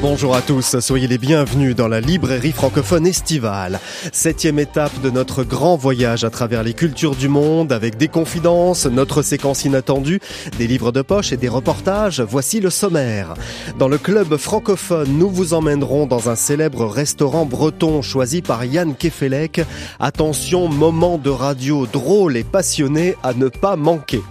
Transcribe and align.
Bonjour 0.00 0.36
à 0.36 0.42
tous, 0.42 0.78
soyez 0.78 1.08
les 1.08 1.18
bienvenus 1.18 1.74
dans 1.74 1.88
la 1.88 2.00
librairie 2.00 2.52
francophone 2.52 3.04
estivale. 3.04 3.80
Septième 4.12 4.60
étape 4.60 5.00
de 5.02 5.10
notre 5.10 5.42
grand 5.42 5.74
voyage 5.74 6.22
à 6.22 6.30
travers 6.30 6.62
les 6.62 6.72
cultures 6.72 7.16
du 7.16 7.26
monde 7.26 7.72
avec 7.72 7.96
des 7.96 8.06
confidences, 8.06 8.86
notre 8.86 9.22
séquence 9.22 9.64
inattendue, 9.64 10.20
des 10.56 10.68
livres 10.68 10.92
de 10.92 11.02
poche 11.02 11.32
et 11.32 11.36
des 11.36 11.48
reportages. 11.48 12.20
Voici 12.20 12.60
le 12.60 12.70
sommaire. 12.70 13.34
Dans 13.76 13.88
le 13.88 13.98
club 13.98 14.36
francophone, 14.36 15.18
nous 15.18 15.30
vous 15.30 15.52
emmènerons 15.52 16.06
dans 16.06 16.28
un 16.28 16.36
célèbre 16.36 16.86
restaurant 16.86 17.44
breton 17.44 18.00
choisi 18.00 18.40
par 18.40 18.64
Yann 18.64 18.94
Kefelec. 18.94 19.62
Attention, 19.98 20.68
moment 20.68 21.18
de 21.18 21.30
radio 21.30 21.86
drôle 21.86 22.36
et 22.36 22.44
passionné 22.44 23.16
à 23.24 23.34
ne 23.34 23.48
pas 23.48 23.74
manquer. 23.74 24.22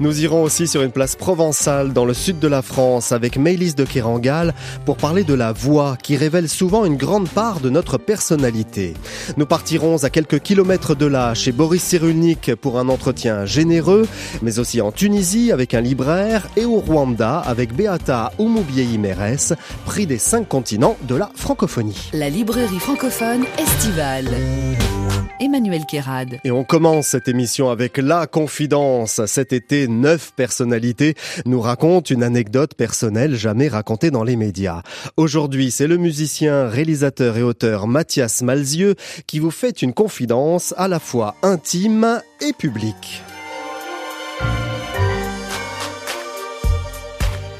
Nous 0.00 0.22
irons 0.22 0.42
aussi 0.42 0.66
sur 0.66 0.80
une 0.80 0.92
place 0.92 1.14
provençale 1.14 1.92
dans 1.92 2.06
le 2.06 2.14
sud 2.14 2.38
de 2.38 2.48
la 2.48 2.62
France 2.62 3.12
avec 3.12 3.36
Maëlys 3.36 3.74
de 3.74 3.84
Kérangal 3.84 4.54
pour 4.86 4.96
parler 4.96 5.09
parler 5.10 5.24
de 5.24 5.34
la 5.34 5.50
voix 5.50 5.96
qui 6.00 6.16
révèle 6.16 6.48
souvent 6.48 6.84
une 6.84 6.96
grande 6.96 7.28
part 7.28 7.58
de 7.58 7.68
notre 7.68 7.98
personnalité. 7.98 8.94
Nous 9.36 9.44
partirons 9.44 10.04
à 10.04 10.08
quelques 10.08 10.38
kilomètres 10.38 10.94
de 10.94 11.04
là 11.04 11.34
chez 11.34 11.50
Boris 11.50 11.82
Cyrulnik 11.82 12.54
pour 12.54 12.78
un 12.78 12.88
entretien 12.88 13.44
généreux, 13.44 14.06
mais 14.40 14.60
aussi 14.60 14.80
en 14.80 14.92
Tunisie 14.92 15.50
avec 15.50 15.74
un 15.74 15.80
libraire 15.80 16.46
et 16.56 16.64
au 16.64 16.78
Rwanda 16.78 17.40
avec 17.40 17.74
Beata 17.74 18.30
Oumoubiei 18.38 18.98
Meres, 18.98 19.56
prix 19.84 20.06
des 20.06 20.18
cinq 20.18 20.48
continents 20.48 20.96
de 21.08 21.16
la 21.16 21.28
francophonie. 21.34 22.10
La 22.12 22.30
librairie 22.30 22.78
francophone 22.78 23.46
estivale. 23.58 24.28
Emmanuel 25.40 25.86
Kérad. 25.86 26.38
Et 26.44 26.50
on 26.50 26.64
commence 26.64 27.08
cette 27.08 27.26
émission 27.26 27.70
avec 27.70 27.96
la 27.96 28.26
confidence. 28.26 29.22
Cet 29.24 29.54
été, 29.54 29.88
neuf 29.88 30.32
personnalités 30.36 31.14
nous 31.46 31.62
racontent 31.62 32.12
une 32.12 32.22
anecdote 32.22 32.74
personnelle 32.74 33.34
jamais 33.36 33.68
racontée 33.68 34.10
dans 34.10 34.22
les 34.22 34.36
médias. 34.36 34.82
Aujourd'hui, 35.16 35.70
c'est 35.70 35.86
le 35.86 35.96
musicien, 35.96 36.68
réalisateur 36.68 37.36
et 37.36 37.42
auteur 37.42 37.86
Mathias 37.86 38.42
Malzieux 38.42 38.94
qui 39.26 39.38
vous 39.38 39.50
fait 39.50 39.82
une 39.82 39.92
confidence 39.92 40.74
à 40.76 40.88
la 40.88 40.98
fois 40.98 41.34
intime 41.42 42.20
et 42.40 42.52
publique. 42.52 43.22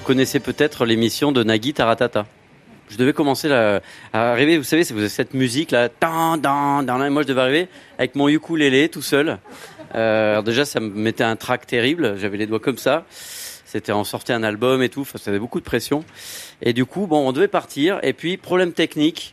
Vous 0.00 0.06
connaissez 0.06 0.41
peut-être 0.41 0.84
l'émission 0.84 1.32
de 1.32 1.42
Nagui 1.42 1.72
Taratata 1.72 2.27
je 2.91 2.97
devais 2.97 3.12
commencer 3.12 3.50
à 3.52 3.80
arriver, 4.12 4.58
vous 4.58 4.64
savez, 4.64 4.82
c'est 4.82 5.08
cette 5.08 5.32
musique 5.32 5.70
là, 5.70 5.88
dan, 6.00 6.36
dan, 6.36 6.84
dan, 6.84 7.08
moi 7.10 7.22
je 7.22 7.28
devais 7.28 7.41
arriver 7.41 7.69
avec 7.98 8.16
mon 8.16 8.28
ukulélé 8.28 8.88
tout 8.88 9.00
seul. 9.00 9.38
Euh, 9.94 10.32
alors 10.32 10.42
déjà 10.42 10.64
ça 10.64 10.80
me 10.80 10.88
mettait 10.88 11.25
un 11.25 11.36
trac 11.36 11.66
terrible, 11.66 12.16
j'avais 12.19 12.36
les 12.36 12.47
doigts 12.47 12.60
comme 12.60 12.78
ça. 12.78 13.04
C'était 13.70 13.92
en 13.92 14.02
sortait 14.02 14.32
un 14.32 14.42
album 14.42 14.82
et 14.82 14.88
tout, 14.88 15.04
ça 15.04 15.30
avait 15.30 15.38
beaucoup 15.38 15.60
de 15.60 15.64
pression. 15.64 16.04
Et 16.60 16.72
du 16.72 16.84
coup, 16.84 17.06
bon, 17.06 17.28
on 17.28 17.30
devait 17.30 17.46
partir. 17.46 18.00
Et 18.02 18.12
puis 18.12 18.36
problème 18.36 18.72
technique, 18.72 19.32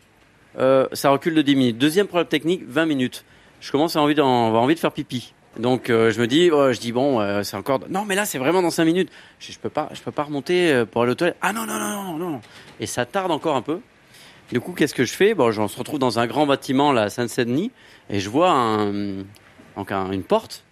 euh, 0.59 0.87
ça 0.93 1.09
recule 1.09 1.33
de 1.33 1.41
10 1.41 1.55
minutes. 1.55 1.77
Deuxième 1.79 2.05
problème 2.05 2.27
technique, 2.27 2.61
20 2.67 2.85
minutes. 2.85 3.25
Je 3.61 3.71
commence 3.71 3.95
à 3.95 4.01
envie, 4.01 4.21
envie 4.21 4.75
de 4.75 4.79
faire 4.79 4.91
pipi. 4.91 5.33
Donc 5.57 5.89
euh, 5.89 6.11
je 6.11 6.21
me 6.21 6.27
dis, 6.27 6.51
oh, 6.51 6.71
je 6.71 6.79
dis 6.79 6.91
bon, 6.91 7.19
euh, 7.19 7.41
c'est 7.41 7.57
encore. 7.57 7.79
Non, 7.89 8.05
mais 8.05 8.13
là 8.13 8.25
c'est 8.25 8.37
vraiment 8.37 8.61
dans 8.61 8.69
cinq 8.69 8.85
minutes. 8.85 9.09
Je, 9.39 9.51
je 9.51 9.57
peux 9.57 9.71
pas, 9.71 9.89
je 9.93 10.01
peux 10.01 10.11
pas 10.11 10.25
remonter 10.25 10.83
pour 10.91 11.01
aller 11.01 11.13
aux 11.13 11.15
toilettes. 11.15 11.37
Ah 11.41 11.51
non 11.51 11.65
non 11.65 11.79
non 11.79 12.03
non 12.03 12.29
non. 12.29 12.41
Et 12.79 12.85
ça 12.85 13.07
tarde 13.07 13.31
encore 13.31 13.55
un 13.55 13.63
peu. 13.63 13.79
Du 14.51 14.61
coup, 14.61 14.73
qu'est-ce 14.73 14.93
que 14.93 15.03
je 15.03 15.13
fais? 15.13 15.33
Bon, 15.33 15.51
on 15.57 15.67
se 15.67 15.79
retrouve 15.79 15.97
dans 15.97 16.19
un 16.19 16.27
grand 16.27 16.45
bâtiment 16.45 16.91
là, 16.91 17.09
Saint-Denis, 17.09 17.71
et 18.11 18.19
je 18.19 18.29
vois 18.29 18.85
donc 19.75 19.91
une 19.91 20.23
porte. 20.23 20.63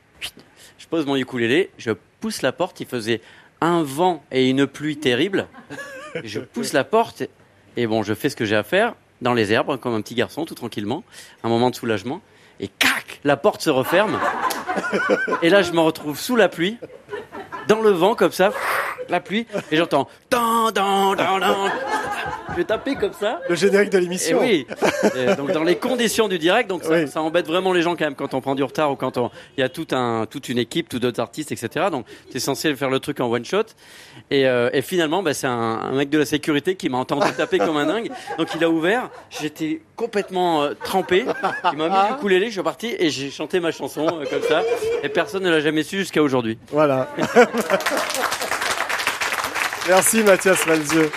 Je 0.78 0.88
pose 0.88 1.08
mon 1.08 1.16
ukulélé, 1.16 1.72
je 1.80 1.92
pousse 2.20 2.44
la 2.44 2.52
porte. 2.52 2.80
Il 2.80 2.86
faisait 2.86 3.22
un 3.62 3.84
vent 3.84 4.24
et 4.32 4.50
une 4.50 4.68
pluie 4.68 4.98
terrible. 4.98 5.48
Je 6.24 6.40
pousse 6.40 6.74
la 6.74 6.84
porte 6.84 7.24
et 7.78 7.88
bon, 7.88 8.04
je 8.04 8.14
fais 8.14 8.30
ce 8.30 8.36
que 8.38 8.46
j'ai 8.46 8.56
à 8.56 8.64
faire 8.64 8.96
dans 9.22 9.34
les 9.34 9.52
herbes 9.52 9.78
comme 9.80 9.94
un 9.94 10.02
petit 10.02 10.16
garçon, 10.16 10.46
tout 10.46 10.56
tranquillement. 10.56 11.04
Un 11.44 11.50
moment 11.50 11.70
de 11.70 11.76
soulagement 11.76 12.22
et 12.60 12.70
cac, 12.70 13.20
la 13.24 13.36
porte 13.36 13.62
se 13.62 13.70
referme. 13.70 14.18
Et 15.42 15.50
là, 15.50 15.62
je 15.62 15.72
me 15.72 15.80
retrouve 15.80 16.20
sous 16.20 16.36
la 16.36 16.48
pluie, 16.48 16.78
dans 17.68 17.82
le 17.82 17.90
vent 17.90 18.16
comme 18.16 18.32
ça, 18.32 18.52
la 19.10 19.20
pluie, 19.20 19.46
et 19.72 19.78
j'entends 19.78 20.08
je 22.56 22.62
vais 22.62 22.64
taper 22.64 22.96
comme 22.96 23.14
ça. 23.14 23.42
Le 23.50 23.56
générique 23.56 23.90
de 23.90 23.98
l'émission. 23.98 24.40
oui. 24.40 24.66
donc 25.38 25.52
dans 25.52 25.64
les 25.64 25.76
conditions 25.76 26.28
du 26.28 26.40
direct, 26.40 26.70
donc 26.70 26.84
ça, 26.84 27.22
embête 27.22 27.48
vraiment 27.48 27.74
les 27.74 27.82
gens 27.82 27.96
quand 27.96 28.06
même 28.06 28.16
quand 28.16 28.34
on 28.34 28.42
prend 28.42 28.56
du 28.56 28.64
retard 28.64 28.92
ou 28.92 28.96
quand 28.96 29.18
il 29.58 29.62
y 29.62 29.64
a 29.64 29.70
tout 29.70 29.88
un, 29.92 30.26
toute 30.30 30.50
une 30.50 30.58
équipe, 30.58 30.90
tout 30.90 31.00
d'autres 31.00 31.20
artistes, 31.20 31.52
etc. 31.52 31.88
Donc 31.92 32.06
c'est 32.30 32.40
censé 32.40 32.74
faire 32.76 32.90
le 32.90 33.00
truc 33.00 33.20
en 33.20 33.30
one 33.30 33.44
shot. 33.46 33.64
Et, 34.32 34.48
euh, 34.48 34.70
et 34.74 34.82
finalement, 34.82 35.22
bah, 35.22 35.34
c'est 35.34 35.48
un, 35.48 35.92
mec 35.92 36.10
de 36.10 36.18
la 36.18 36.26
sécurité 36.26 36.76
qui 36.76 36.90
m'a 36.90 36.98
entendu 36.98 37.32
taper 37.36 37.58
comme 37.58 37.78
un 37.78 37.86
dingue. 37.86 38.10
Donc 38.38 38.48
il 38.56 38.64
a 38.64 38.70
ouvert. 38.70 39.10
J'étais 39.30 39.82
complètement 39.96 40.64
euh, 40.64 40.74
trempé. 40.84 41.26
Il 41.72 41.78
m'a 41.78 41.90
mis 41.90 42.10
le 42.10 42.16
ukulélé, 42.16 42.48
je 42.48 42.54
suis 42.54 42.64
parti 42.64 42.96
et 42.98 43.10
j'ai 43.10 43.32
chanté 43.32 43.60
ma 43.60 43.72
chanson 43.72 44.08
euh, 44.08 44.26
comme 44.30 44.44
ça. 44.44 44.64
Et 45.04 45.10
personne 45.10 45.44
ne 45.44 45.50
l'a 45.50 45.60
jamais 45.60 45.84
su 45.84 45.98
jusqu'à 45.98 46.24
aujourd'hui. 46.24 46.58
Voilà. 46.72 47.10
Merci 49.88 50.24
Mathias 50.24 50.66
Malzieu. 50.66 51.12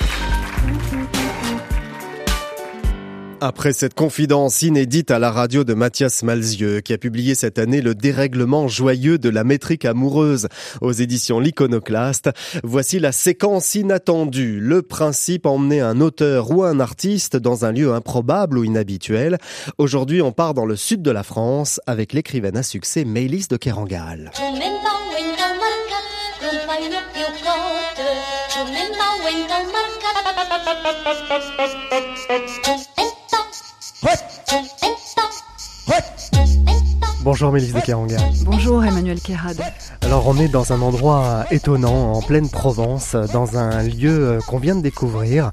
Après 3.41 3.73
cette 3.73 3.95
confidence 3.95 4.61
inédite 4.61 5.11
à 5.11 5.19
la 5.19 5.31
radio 5.31 5.65
de 5.65 5.73
Mathias 5.73 6.23
Malzieux, 6.23 6.81
qui 6.81 6.93
a 6.93 6.99
publié 6.99 7.35
cette 7.35 7.59
année 7.59 7.81
le 7.81 7.95
dérèglement 7.95 8.69
joyeux 8.69 9.17
de 9.17 9.31
la 9.31 9.43
métrique 9.43 9.87
amoureuse 9.87 10.49
aux 10.83 10.93
éditions 10.93 11.41
L'Iconoclaste, 11.41 12.31
voici 12.63 12.99
la 12.99 13.13
séquence 13.13 13.75
inattendue. 13.75 14.61
Le 14.61 14.83
principe 14.83 15.47
emmener 15.47 15.81
un 15.81 16.03
auteur 16.03 16.51
ou 16.51 16.63
un 16.63 16.79
artiste 16.79 17.37
dans 17.37 17.65
un 17.65 17.73
lieu 17.73 17.95
improbable 17.95 18.59
ou 18.59 18.65
inhabituel. 18.65 19.39
Aujourd'hui, 19.79 20.21
on 20.21 20.33
part 20.33 20.53
dans 20.53 20.67
le 20.67 20.77
sud 20.77 21.01
de 21.01 21.11
la 21.11 21.23
France 21.23 21.81
avec 21.87 22.13
l'écrivaine 22.13 22.57
à 22.57 22.63
succès 22.63 23.05
Maëlys 23.05 23.49
de 23.49 23.57
Kerangal. 23.57 24.31
Bonjour 37.23 37.53
Mélisse 37.53 37.73
de 37.73 37.81
Kerangal. 37.81 38.21
Bonjour 38.45 38.85
Emmanuel 38.85 39.21
Kérad. 39.21 39.61
Alors 40.03 40.27
on 40.27 40.39
est 40.39 40.49
dans 40.49 40.73
un 40.73 40.81
endroit 40.81 41.45
étonnant, 41.53 42.15
en 42.15 42.23
pleine 42.23 42.49
Provence, 42.49 43.15
dans 43.33 43.59
un 43.59 43.83
lieu 43.83 44.39
qu'on 44.49 44.59
vient 44.59 44.75
de 44.75 44.83
découvrir 44.83 45.53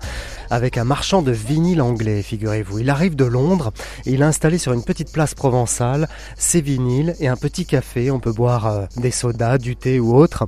avec 0.50 0.78
un 0.78 0.84
marchand 0.84 1.22
de 1.22 1.32
vinyle 1.32 1.82
anglais, 1.82 2.22
figurez-vous. 2.22 2.80
Il 2.80 2.90
arrive 2.90 3.16
de 3.16 3.26
Londres 3.26 3.72
et 4.06 4.14
il 4.14 4.24
a 4.24 4.28
installé 4.28 4.58
sur 4.58 4.74
une 4.74 4.84
petite 4.84 5.12
place 5.12 5.34
provençale 5.34 6.08
ses 6.38 6.62
vinyles 6.62 7.16
et 7.20 7.28
un 7.28 7.36
petit 7.36 7.66
café. 7.66 8.12
On 8.12 8.20
peut 8.20 8.32
boire 8.32 8.68
euh, 8.68 8.86
des 8.98 9.12
sodas, 9.12 9.58
du 9.58 9.76
thé 9.76 10.00
ou 10.00 10.16
autre. 10.16 10.46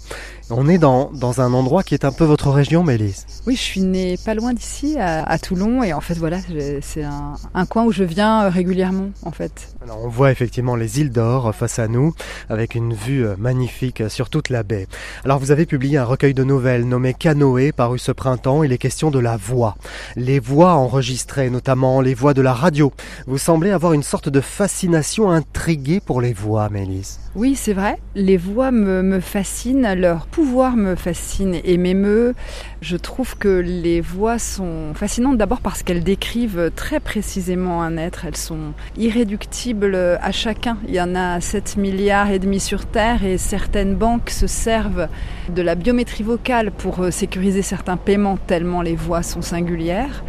On 0.49 0.69
est 0.69 0.77
dans, 0.77 1.11
dans 1.13 1.41
un 1.41 1.53
endroit 1.53 1.83
qui 1.83 1.93
est 1.93 2.05
un 2.05 2.11
peu 2.11 2.23
votre 2.23 2.49
région, 2.51 2.83
Mélisse. 2.83 3.25
Oui, 3.45 3.55
je 3.55 3.61
suis 3.61 3.81
née 3.81 4.17
pas 4.23 4.33
loin 4.33 4.53
d'ici, 4.53 4.97
à, 4.99 5.37
Toulon, 5.39 5.83
et 5.83 5.93
en 5.93 6.01
fait, 6.01 6.13
voilà, 6.15 6.37
c'est 6.81 7.03
un, 7.03 7.33
un, 7.53 7.65
coin 7.65 7.83
où 7.83 7.91
je 7.91 8.03
viens 8.03 8.43
euh, 8.43 8.49
régulièrement, 8.49 9.09
en 9.23 9.31
fait. 9.31 9.75
Alors, 9.83 10.03
on 10.03 10.07
voit 10.07 10.31
effectivement 10.31 10.75
les 10.75 11.01
îles 11.01 11.11
d'Or 11.11 11.53
face 11.53 11.79
à 11.79 11.87
nous, 11.87 12.13
avec 12.49 12.75
une 12.75 12.93
vue 12.93 13.25
euh, 13.25 13.35
magnifique 13.37 14.09
sur 14.09 14.29
toute 14.29 14.49
la 14.49 14.63
baie. 14.63 14.87
Alors, 15.25 15.39
vous 15.39 15.51
avez 15.51 15.65
publié 15.65 15.97
un 15.97 16.05
recueil 16.05 16.33
de 16.33 16.43
nouvelles 16.43 16.87
nommé 16.87 17.13
Canoë, 17.13 17.71
paru 17.71 17.99
ce 17.99 18.11
printemps. 18.11 18.63
Il 18.63 18.71
est 18.71 18.77
question 18.77 19.11
de 19.11 19.19
la 19.19 19.37
voix 19.37 19.75
les 20.15 20.39
voix 20.39 20.73
enregistrées, 20.73 21.49
notamment 21.49 22.01
les 22.01 22.13
voix 22.13 22.33
de 22.33 22.41
la 22.41 22.53
radio. 22.53 22.91
Vous 23.27 23.37
semblez 23.37 23.71
avoir 23.71 23.93
une 23.93 24.03
sorte 24.03 24.29
de 24.29 24.41
fascination 24.41 25.31
intriguée 25.31 25.99
pour 25.99 26.21
les 26.21 26.33
voix, 26.33 26.69
Mélisse. 26.69 27.19
Oui, 27.35 27.55
c'est 27.55 27.73
vrai. 27.73 27.99
Les 28.15 28.37
voix 28.37 28.71
me, 28.71 29.03
me, 29.03 29.19
fascinent, 29.19 29.93
leur 29.93 30.25
pouvoir 30.37 30.75
me 30.75 30.93
fascine 30.93 31.55
et 31.63 31.77
m'émeut. 31.77 32.35
Je 32.81 32.95
trouve 32.95 33.39
que 33.39 33.47
les 33.47 34.01
voix 34.01 34.37
sont 34.37 34.93
fascinantes 34.93 35.39
d'abord 35.39 35.61
parce 35.61 35.81
qu'elles 35.81 36.03
décrivent 36.03 36.69
très 36.75 36.99
précisément 36.99 37.81
un 37.81 37.97
être. 37.97 38.25
Elles 38.25 38.37
sont 38.37 38.73
irréductibles 38.97 39.95
à 39.95 40.31
chacun. 40.31 40.77
Il 40.87 40.93
y 40.93 41.01
en 41.01 41.15
a 41.15 41.41
7 41.41 41.77
milliards 41.77 42.29
et 42.29 42.37
demi 42.37 42.59
sur 42.59 42.85
Terre 42.85 43.25
et 43.25 43.39
certaines 43.39 43.95
banques 43.95 44.29
se 44.29 44.45
servent 44.45 45.07
de 45.49 45.63
la 45.63 45.73
biométrie 45.73 46.23
vocale 46.23 46.69
pour 46.69 47.11
sécuriser 47.11 47.63
certains 47.63 47.97
paiements 47.97 48.37
tellement 48.37 48.83
les 48.83 48.95
voix 48.95 49.23
sont 49.23 49.41
singulières. 49.41 50.23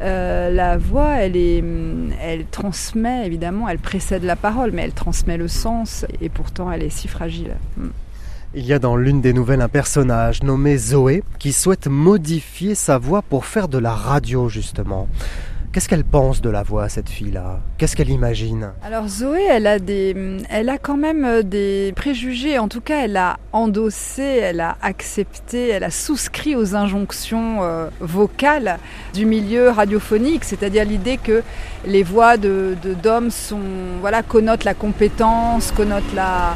Euh, 0.00 0.48
la 0.50 0.78
voix, 0.78 1.26
est, 1.26 1.62
elle 2.22 2.46
transmet, 2.50 3.26
évidemment, 3.26 3.68
elle 3.68 3.78
précède 3.78 4.24
la 4.24 4.34
parole, 4.34 4.70
mais 4.72 4.80
elle 4.80 4.94
transmet 4.94 5.36
le 5.36 5.46
sens, 5.46 6.06
et 6.22 6.30
pourtant 6.30 6.72
elle 6.72 6.82
est 6.82 6.88
si 6.88 7.06
fragile. 7.06 7.56
Il 8.54 8.66
y 8.66 8.74
a 8.74 8.78
dans 8.78 8.96
l'une 8.96 9.22
des 9.22 9.32
nouvelles 9.32 9.62
un 9.62 9.68
personnage 9.68 10.42
nommé 10.42 10.76
Zoé 10.76 11.22
qui 11.38 11.54
souhaite 11.54 11.86
modifier 11.86 12.74
sa 12.74 12.98
voix 12.98 13.22
pour 13.22 13.46
faire 13.46 13.66
de 13.66 13.78
la 13.78 13.92
radio 13.94 14.50
justement. 14.50 15.08
Qu'est-ce 15.72 15.88
qu'elle 15.88 16.04
pense 16.04 16.42
de 16.42 16.50
la 16.50 16.62
voix, 16.62 16.90
cette 16.90 17.08
fille-là? 17.08 17.60
Qu'est-ce 17.78 17.96
qu'elle 17.96 18.10
imagine? 18.10 18.72
Alors 18.84 19.08
Zoé, 19.08 19.40
elle 19.48 19.66
a, 19.66 19.78
des, 19.78 20.14
elle 20.50 20.68
a 20.68 20.76
quand 20.76 20.98
même 20.98 21.24
euh, 21.24 21.42
des 21.42 21.94
préjugés. 21.96 22.58
En 22.58 22.68
tout 22.68 22.82
cas, 22.82 23.04
elle 23.04 23.16
a 23.16 23.38
endossé, 23.54 24.22
elle 24.22 24.60
a 24.60 24.76
accepté, 24.82 25.70
elle 25.70 25.84
a 25.84 25.90
souscrit 25.90 26.54
aux 26.54 26.76
injonctions 26.76 27.60
euh, 27.62 27.88
vocales 28.00 28.78
du 29.14 29.24
milieu 29.24 29.70
radiophonique, 29.70 30.44
c'est-à-dire 30.44 30.84
l'idée 30.84 31.16
que 31.16 31.42
les 31.86 32.02
voix 32.02 32.36
de, 32.36 32.76
d'hommes 33.02 33.30
sont, 33.30 33.60
voilà, 34.02 34.22
connotent 34.22 34.64
la 34.64 34.74
compétence, 34.74 35.72
connotent 35.72 36.14
la 36.14 36.54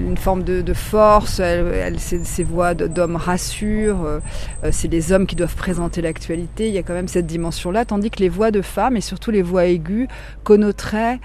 une 0.00 0.16
forme 0.16 0.42
de, 0.42 0.74
force, 0.74 1.40
elle, 1.40 1.98
ces, 1.98 2.44
voix 2.44 2.74
d'hommes 2.74 3.16
rassurent, 3.16 4.04
euh, 4.04 4.20
euh, 4.64 4.70
c'est 4.72 4.88
les 4.88 5.12
hommes 5.12 5.26
qui 5.26 5.36
doivent 5.36 5.54
présenter 5.54 6.02
l'actualité, 6.02 6.68
il 6.68 6.74
y 6.74 6.78
a 6.78 6.82
quand 6.82 6.94
même 6.94 7.08
cette 7.08 7.26
dimension-là, 7.26 7.84
tandis 7.84 8.10
que 8.10 8.20
les 8.20 8.28
voix 8.28 8.50
de 8.50 8.62
femmes, 8.62 8.96
et 8.96 9.00
surtout 9.00 9.30
les 9.30 9.42
voix 9.42 9.66
aiguës, 9.66 10.08
connoteraient 10.44 11.20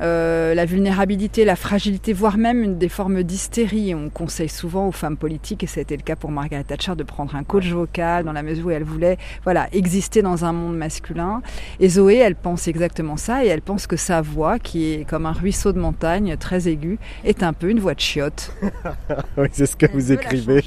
euh, 0.00 0.54
la 0.54 0.64
vulnérabilité, 0.64 1.44
la 1.44 1.56
fragilité, 1.56 2.12
voire 2.12 2.38
même 2.38 2.62
une 2.62 2.78
des 2.78 2.88
formes 2.88 3.22
d'hystérie. 3.22 3.94
On 3.94 4.10
conseille 4.10 4.48
souvent 4.48 4.88
aux 4.88 4.92
femmes 4.92 5.16
politiques, 5.16 5.64
et 5.64 5.66
ça 5.66 5.80
a 5.80 5.82
été 5.82 5.96
le 5.96 6.02
cas 6.02 6.16
pour 6.16 6.30
Margaret 6.30 6.64
Thatcher, 6.64 6.94
de 6.96 7.02
prendre 7.02 7.34
un 7.34 7.44
coach 7.44 7.68
vocal 7.68 8.24
dans 8.24 8.32
la 8.32 8.42
mesure 8.42 8.66
où 8.66 8.70
elle 8.70 8.84
voulait 8.84 9.18
voilà, 9.44 9.68
exister 9.72 10.22
dans 10.22 10.44
un 10.44 10.52
monde 10.52 10.76
masculin. 10.76 11.42
Et 11.80 11.88
Zoé, 11.88 12.16
elle 12.16 12.36
pense 12.36 12.68
exactement 12.68 13.16
ça, 13.16 13.44
et 13.44 13.48
elle 13.48 13.62
pense 13.62 13.86
que 13.86 13.96
sa 13.96 14.20
voix, 14.20 14.58
qui 14.58 14.92
est 14.92 15.08
comme 15.08 15.26
un 15.26 15.32
ruisseau 15.32 15.72
de 15.72 15.78
montagne, 15.78 16.36
très 16.38 16.68
aiguë, 16.68 16.98
est 17.24 17.42
un 17.42 17.52
peu 17.52 17.70
une 17.70 17.80
voix 17.80 17.94
de 17.94 18.00
chiotte. 18.00 18.52
oui, 19.36 19.48
c'est 19.52 19.66
ce 19.66 19.76
que 19.76 19.86
vous 19.92 20.12
écrivez. 20.12 20.62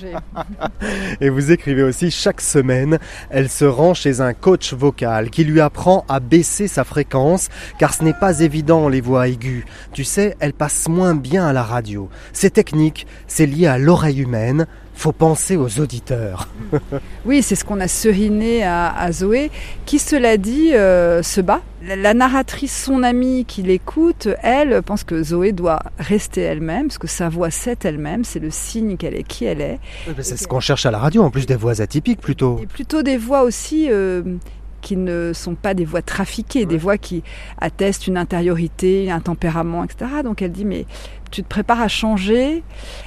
et 1.22 1.30
vous 1.30 1.52
écrivez 1.52 1.84
aussi, 1.84 2.12
chaque 2.12 2.42
semaine, 2.42 3.00
elle 3.30 3.50
se 3.50 3.66
rend 3.66 3.94
chez 3.94 4.22
un 4.22 4.34
coach 4.34 4.74
vocal 4.74 5.30
qui 5.30 5.44
lui 5.44 5.62
apprend 5.62 6.06
à 6.10 6.20
baisser 6.20 6.68
sa 6.68 6.84
fréquence, 6.84 7.50
car 7.78 7.94
ce 7.94 8.04
n'est 8.04 8.14
pas 8.14 8.40
évident 8.42 8.90
les 8.90 9.02
voix 9.02 9.21
aiguë. 9.24 9.66
Tu 9.94 10.04
sais, 10.04 10.36
elle 10.40 10.54
passe 10.54 10.88
moins 10.88 11.16
bien 11.16 11.46
à 11.46 11.54
la 11.54 11.64
radio. 11.64 12.10
C'est 12.34 12.52
technique, 12.52 13.08
c'est 13.28 13.46
lié 13.46 13.68
à 13.68 13.78
l'oreille 13.78 14.22
humaine. 14.22 14.68
Faut 14.94 15.14
penser 15.14 15.56
aux 15.56 15.80
auditeurs. 15.80 16.48
oui, 17.26 17.42
c'est 17.42 17.56
ce 17.56 17.66
qu'on 17.66 17.80
a 17.80 17.88
seriné 17.88 18.64
à, 18.64 19.12
Zoé, 19.12 19.50
qui, 19.86 19.98
cela 19.98 20.38
dit, 20.38 20.74
euh, 20.74 21.24
se 21.24 21.42
bat. 21.42 21.62
La, 21.84 22.14
narratrice, 22.14 22.84
son 22.86 23.02
amie 23.02 23.46
qui 23.46 23.64
l'écoute, 23.64 24.28
elle 24.44 24.84
pense 24.84 25.04
que 25.04 25.24
Zoé 25.24 25.54
doit 25.54 25.80
rester 25.98 26.42
elle-même, 26.42 26.88
parce 26.88 27.00
que 27.00 27.08
sa 27.08 27.30
voix, 27.30 27.50
c'est 27.50 27.84
elle-même, 27.86 28.24
c'est 28.24 28.40
le 28.40 28.52
signe 28.52 28.98
qu'elle 28.98 29.16
est 29.16 29.24
qui 29.24 29.46
elle 29.46 29.62
est. 29.62 29.80
c'est 30.20 30.38
ce 30.38 30.48
qu'on 30.48 30.60
cherche 30.60 30.86
à 30.86 30.92
la 30.92 31.00
radio, 31.00 31.24
en 31.24 31.32
plus 31.32 31.48
des 31.48 31.56
voix 31.56 31.82
atypiques 31.82 32.22
plutôt. 32.22 32.60
Et 32.62 32.68
plutôt 32.68 33.02
des 33.02 33.18
voix 33.18 33.42
aussi 33.42 33.88
euh, 33.90 34.22
qui 34.82 34.98
ne 34.98 35.32
sont 35.34 35.56
pas 35.56 35.74
des 35.74 35.86
voix 35.86 36.02
trafiquées, 36.02 36.66
des 36.66 36.78
voix 36.78 36.98
qui 36.98 37.24
attestent 37.60 38.08
une 38.08 38.18
intériorité, 38.18 39.12
un 39.12 39.20
tempérament, 39.20 39.84
etc. 39.84 40.06
Donc 40.24 40.42
elle 40.42 40.52
dit, 40.52 40.66
mais 40.66 40.86
tu 41.32 41.44
te 41.44 41.48
prépares 41.48 41.82
à 41.82 41.88
changer, 41.88 42.62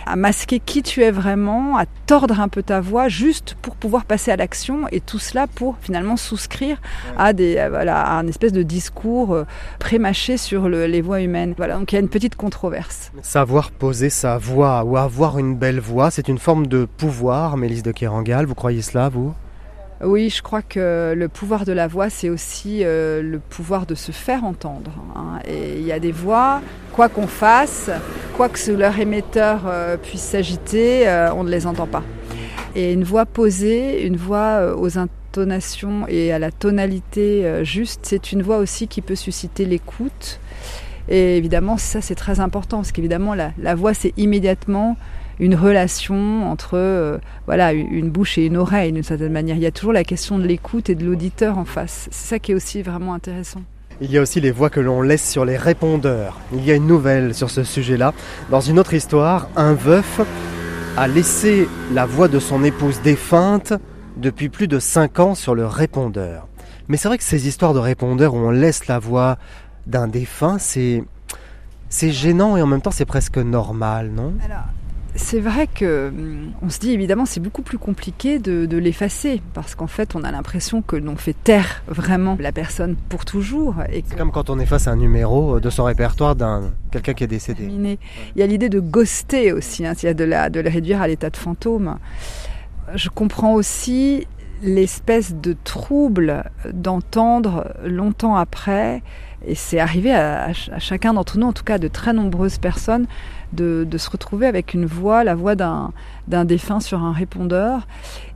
à 0.07 0.17
masquer 0.17 0.59
qui 0.59 0.83
tu 0.83 1.03
es 1.03 1.11
vraiment, 1.11 1.77
à 1.77 1.85
tordre 2.07 2.41
un 2.41 2.49
peu 2.49 2.63
ta 2.63 2.81
voix 2.81 3.09
juste 3.09 3.55
pour 3.61 3.77
pouvoir 3.77 4.07
passer 4.07 4.31
à 4.31 4.37
l'action 4.37 4.89
et 4.91 5.01
tout 5.01 5.19
cela 5.19 5.47
pour 5.47 5.77
finalement 5.81 6.17
souscrire 6.17 6.81
à 7.19 7.33
des 7.33 7.67
voilà 7.69 8.17
un 8.17 8.27
espèce 8.27 8.53
de 8.53 8.63
discours 8.63 9.35
euh, 9.35 9.45
prémâché 9.79 10.39
sur 10.39 10.69
les 10.69 11.03
voix 11.03 11.21
humaines. 11.21 11.55
Voilà, 11.57 11.77
donc 11.77 11.93
il 11.93 11.97
y 11.97 11.99
a 11.99 12.01
une 12.01 12.09
petite 12.09 12.35
controverse. 12.35 13.13
Savoir 13.23 13.71
poser 13.71 14.09
sa 14.09 14.39
voix 14.39 14.85
ou 14.85 14.97
avoir 14.97 15.39
une 15.39 15.55
belle 15.55 15.81
voix, 15.81 16.11
c'est 16.11 16.29
une 16.29 16.39
forme 16.39 16.67
de 16.67 16.87
pouvoir, 16.87 17.57
Mélisse 17.57 17.83
de 17.83 17.93
Kérangal, 17.93 18.47
vous 18.47 18.55
croyez 18.55 18.83
cela 18.83 19.09
vous? 19.09 19.35
Oui, 20.05 20.31
je 20.31 20.43
crois 20.43 20.63
que 20.63 21.15
le 21.17 21.29
pouvoir 21.29 21.65
de 21.65 21.73
la 21.73 21.87
voix, 21.87 22.11
c'est 22.11 22.29
aussi 22.29 22.81
euh, 22.83 23.23
le 23.23 23.39
pouvoir 23.39 23.87
de 23.87 23.95
se 23.95 24.13
faire 24.13 24.45
entendre. 24.45 24.93
Hein. 25.17 25.39
Et 25.47 25.79
il 25.79 25.87
y 25.87 25.93
a 25.93 25.99
des 25.99 26.13
voix, 26.13 26.61
quoi 26.93 27.09
qu'on 27.09 27.27
fasse, 27.27 27.91
quoi 28.37 28.49
que 28.49 28.71
leur 28.73 28.99
émetteur 28.99 29.63
euh, 29.67 29.97
puisse 29.97 30.23
s'agiter, 30.23 31.09
euh, 31.09 31.33
on 31.35 31.45
ne 31.45 31.51
les 31.51 31.67
entend 31.67 31.87
pas. 31.87 32.03
Et 32.75 32.93
une 32.93 33.05
voix 33.05 33.25
posée, 33.27 34.05
une 34.07 34.17
voix 34.17 34.75
aux 34.77 34.99
intonations 34.99 36.07
et 36.09 36.33
à 36.33 36.39
la 36.39 36.51
tonalité 36.51 37.61
juste, 37.63 38.01
c'est 38.03 38.33
une 38.33 38.43
voix 38.43 38.59
aussi 38.59 38.89
qui 38.89 39.01
peut 39.01 39.15
susciter 39.15 39.65
l'écoute. 39.65 40.41
Et 41.09 41.37
évidemment, 41.37 41.77
ça 41.77 42.01
c'est 42.01 42.17
très 42.17 42.41
important, 42.41 42.79
parce 42.79 42.91
qu'évidemment, 42.91 43.35
la 43.35 43.75
voix, 43.77 43.95
c'est 43.95 44.13
immédiatement 44.17 44.97
une 45.41 45.55
relation 45.55 46.51
entre 46.51 46.75
euh, 46.75 47.19
voilà 47.47 47.73
une 47.73 48.11
bouche 48.11 48.39
et 48.39 48.47
une 48.47 48.57
oreille 48.57 48.93
d'une 48.93 49.03
certaine 49.03 49.33
manière. 49.33 49.57
Il 49.57 49.63
y 49.63 49.67
a 49.67 49.73
toujours 49.73 49.93
la 49.93 50.05
question 50.05 50.39
de 50.39 50.47
l'écoute 50.47 50.91
et 50.91 50.95
de 50.95 51.05
l'auditeur 51.05 51.59
en 51.59 51.65
face. 51.65 52.09
C'est 52.11 52.29
ça 52.29 52.39
qui 52.39 52.53
est 52.53 52.55
aussi 52.55 52.83
vraiment 52.83 53.15
intéressant. 53.15 53.63
Il 54.01 54.11
y 54.11 54.19
a 54.19 54.23
aussi 54.23 54.41
les 54.41 54.51
voix 54.51 54.71
que 54.71 54.81
l'on 54.81 55.03
laisse 55.03 55.29
sur 55.29 55.45
les 55.45 55.57
répondeurs. 55.57 56.41
Il 56.53 56.65
y 56.65 56.73
a 56.73 56.75
une 56.75 56.87
nouvelle 56.87 57.33
sur 57.33 57.49
ce 57.51 57.63
sujet-là. 57.63 58.13
Dans 58.51 58.61
une 58.61 58.79
autre 58.79 58.95
histoire, 58.95 59.49
un 59.57 59.75
veuf 59.75 60.21
a 60.97 61.07
laissé 61.07 61.69
la 61.93 62.05
voix 62.05 62.29
de 62.29 62.41
son 62.41 62.65
épouse 62.65 63.01
défunte 63.03 63.73
depuis 64.17 64.49
plus 64.49 64.69
de 64.69 64.79
5 64.79 65.21
ans 65.21 65.35
sur 65.35 65.55
le 65.55 65.67
répondeur. 65.67 66.49
Mais 66.89 66.97
c'est 66.97 67.09
vrai 67.09 67.19
que 67.19 67.25
ces 67.25 67.49
histoires 67.49 67.73
de 67.73 67.79
répondeurs 67.79 68.35
où 68.35 68.39
on 68.39 68.51
laisse 68.51 68.87
la 68.89 68.99
voix 68.99 69.39
d'un 69.87 70.09
défunt, 70.09 70.59
c'est 70.59 71.05
c'est 71.89 72.11
gênant 72.11 72.57
et 72.57 72.63
en 72.63 72.67
même 72.67 72.81
temps 72.81 72.91
c'est 72.91 73.05
presque 73.05 73.39
normal, 73.39 74.11
non? 74.11 74.35
C'est 75.17 75.41
vrai 75.41 75.67
que 75.67 76.09
hum, 76.09 76.53
on 76.63 76.71
se 76.71 76.79
dit 76.79 76.93
évidemment 76.93 77.27
c'est 77.27 77.41
beaucoup 77.41 77.63
plus 77.63 77.79
compliqué 77.79 78.39
de, 78.39 78.77
l'effacer 78.77 79.41
parce 79.55 79.75
qu'en 79.75 79.87
fait 79.87 80.15
on 80.17 80.25
a 80.25 80.33
l'impression 80.33 80.83
que 80.83 80.97
l'on 80.97 81.17
fait 81.17 81.37
taire 81.45 81.83
vraiment 81.87 82.37
la 82.41 82.53
personne 82.53 82.97
pour 83.09 83.25
toujours. 83.25 83.77
C'est 83.91 84.17
comme 84.17 84.33
quand 84.33 84.51
on 84.51 84.59
efface 84.59 84.89
un 84.89 84.97
numéro 84.97 85.61
de 85.61 85.71
son 85.71 85.85
répertoire 85.85 86.35
d'un 86.35 86.73
quelqu'un 86.91 87.15
qui 87.15 87.25
est 87.25 87.29
décédé. 87.29 87.65
Il 87.65 88.41
y 88.41 88.43
a 88.43 88.47
l'idée 88.47 88.69
de 88.69 88.81
ghoster 88.81 89.53
aussi, 89.53 89.87
hein, 89.87 89.93
de, 89.95 90.25
la, 90.25 90.51
de 90.51 90.61
le 90.61 90.69
réduire 90.69 91.01
à 91.01 91.09
l'état 91.09 91.31
de 91.31 91.37
fantôme. 91.37 91.99
Je 92.95 93.09
comprends 93.09 93.55
aussi 93.55 94.27
l'espèce 94.63 95.35
de 95.35 95.57
trouble 95.65 96.45
d'entendre 96.73 97.75
longtemps 97.85 98.37
après, 98.37 99.03
et 99.47 99.55
c'est 99.55 99.79
arrivé 99.79 100.13
à, 100.13 100.53
chacun 100.53 101.15
d'entre 101.15 101.39
nous, 101.39 101.47
en 101.47 101.53
tout 101.53 101.65
cas 101.65 101.79
de 101.79 101.89
très 101.89 102.13
nombreuses 102.13 102.59
personnes, 102.59 103.07
de, 103.53 103.87
se 103.97 104.11
retrouver 104.11 104.47
avec 104.47 104.75
une 104.75 104.87
voix, 104.87 105.23
la 105.23 105.35
voix 105.35 105.55
d'un, 105.55 105.93
défunt 106.27 106.81
sur 106.81 107.03
un 107.03 107.13
répondeur, 107.13 107.87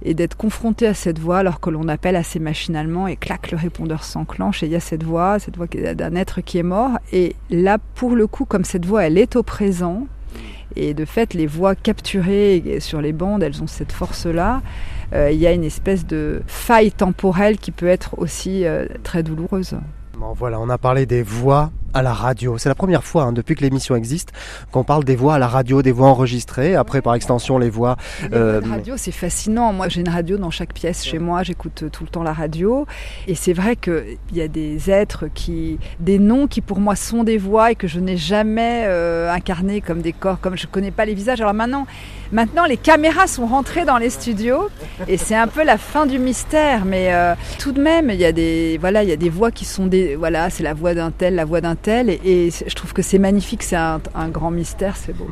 et 0.02 0.14
d'être 0.14 0.36
confronté 0.36 0.86
à 0.86 0.94
cette 0.94 1.18
voix 1.18 1.38
alors 1.38 1.60
que 1.60 1.70
l'on 1.70 1.88
appelle 1.88 2.16
assez 2.16 2.38
machinalement, 2.38 3.08
et 3.08 3.16
clac, 3.16 3.50
le 3.50 3.56
répondeur 3.56 4.04
s'enclenche, 4.04 4.62
et 4.62 4.66
il 4.66 4.72
y 4.72 4.76
a 4.76 4.80
cette 4.80 5.02
voix, 5.02 5.38
cette 5.38 5.56
voix 5.56 5.66
d'un 5.66 6.14
être 6.14 6.40
qui 6.40 6.58
est 6.58 6.62
mort. 6.62 6.98
Et 7.12 7.34
là, 7.50 7.78
pour 7.94 8.14
le 8.14 8.26
coup, 8.26 8.44
comme 8.44 8.64
cette 8.64 8.86
voix, 8.86 9.04
elle 9.04 9.18
est 9.18 9.36
au 9.36 9.42
présent, 9.42 10.06
et 10.76 10.94
de 10.94 11.04
fait, 11.04 11.34
les 11.34 11.46
voix 11.46 11.74
capturées 11.74 12.78
sur 12.80 13.00
les 13.00 13.12
bandes, 13.12 13.42
elles 13.42 13.62
ont 13.62 13.66
cette 13.66 13.92
force-là. 13.92 14.62
Euh, 15.14 15.30
il 15.32 15.38
y 15.38 15.46
a 15.46 15.52
une 15.52 15.64
espèce 15.64 16.06
de 16.06 16.42
faille 16.46 16.92
temporelle 16.92 17.56
qui 17.58 17.70
peut 17.70 17.86
être 17.86 18.18
aussi 18.18 18.64
euh, 18.64 18.86
très 19.02 19.22
douloureuse. 19.22 19.78
Bon, 20.18 20.32
voilà, 20.32 20.58
on 20.58 20.68
a 20.68 20.78
parlé 20.78 21.06
des 21.06 21.22
voix 21.22 21.70
à 21.94 22.02
la 22.02 22.12
radio. 22.12 22.58
C'est 22.58 22.68
la 22.68 22.74
première 22.74 23.04
fois 23.04 23.24
hein, 23.24 23.32
depuis 23.32 23.54
que 23.54 23.62
l'émission 23.62 23.96
existe 23.96 24.32
qu'on 24.72 24.84
parle 24.84 25.04
des 25.04 25.16
voix 25.16 25.34
à 25.34 25.38
la 25.38 25.48
radio, 25.48 25.82
des 25.82 25.92
voix 25.92 26.08
enregistrées. 26.08 26.74
Après, 26.74 27.02
par 27.02 27.14
extension, 27.14 27.58
les 27.58 27.70
voix. 27.70 27.96
Euh... 28.32 28.60
radio, 28.68 28.94
c'est 28.96 29.12
fascinant. 29.12 29.72
Moi, 29.72 29.88
j'ai 29.88 30.00
une 30.00 30.08
radio 30.08 30.36
dans 30.36 30.50
chaque 30.50 30.74
pièce 30.74 31.04
chez 31.04 31.18
moi. 31.18 31.42
J'écoute 31.42 31.84
tout 31.90 32.04
le 32.04 32.10
temps 32.10 32.22
la 32.22 32.32
radio. 32.32 32.86
Et 33.26 33.34
c'est 33.34 33.52
vrai 33.52 33.76
qu'il 33.76 34.18
y 34.32 34.40
a 34.40 34.48
des 34.48 34.90
êtres 34.90 35.26
qui, 35.32 35.78
des 36.00 36.18
noms 36.18 36.46
qui 36.46 36.60
pour 36.60 36.80
moi 36.80 36.96
sont 36.96 37.24
des 37.24 37.38
voix 37.38 37.72
et 37.72 37.74
que 37.74 37.86
je 37.86 38.00
n'ai 38.00 38.16
jamais 38.16 38.84
euh, 38.86 39.32
incarnés 39.32 39.80
comme 39.80 40.02
des 40.02 40.12
corps, 40.12 40.40
comme 40.40 40.56
je 40.56 40.66
connais 40.66 40.90
pas 40.90 41.04
les 41.04 41.14
visages. 41.14 41.40
Alors 41.40 41.54
maintenant, 41.54 41.86
maintenant 42.32 42.64
les 42.66 42.76
caméras 42.76 43.26
sont 43.26 43.46
rentrées 43.46 43.84
dans 43.84 43.98
les 43.98 44.10
studios 44.10 44.68
et 45.06 45.16
c'est 45.16 45.34
un 45.34 45.48
peu 45.48 45.64
la 45.64 45.78
fin 45.78 46.06
du 46.06 46.18
mystère. 46.18 46.84
Mais 46.84 47.14
euh, 47.14 47.34
tout 47.58 47.72
de 47.72 47.80
même, 47.80 48.10
il 48.10 48.16
y 48.16 48.24
a 48.24 48.32
des, 48.32 48.78
voilà, 48.78 49.02
il 49.02 49.08
y 49.08 49.12
a 49.12 49.16
des 49.16 49.30
voix 49.30 49.50
qui 49.50 49.64
sont 49.64 49.86
des, 49.86 50.16
voilà, 50.16 50.50
c'est 50.50 50.62
la 50.62 50.74
voix 50.74 50.94
d'un 50.94 51.10
tel, 51.10 51.34
la 51.34 51.44
voix 51.44 51.60
d'un 51.60 51.76
et, 51.86 52.50
je 52.50 52.74
trouve 52.74 52.92
que 52.92 53.02
c'est 53.02 53.18
magnifique, 53.18 53.62
c'est 53.62 53.76
un, 53.76 54.28
grand 54.28 54.50
mystère, 54.50 54.96
c'est 54.96 55.16
beau. 55.16 55.28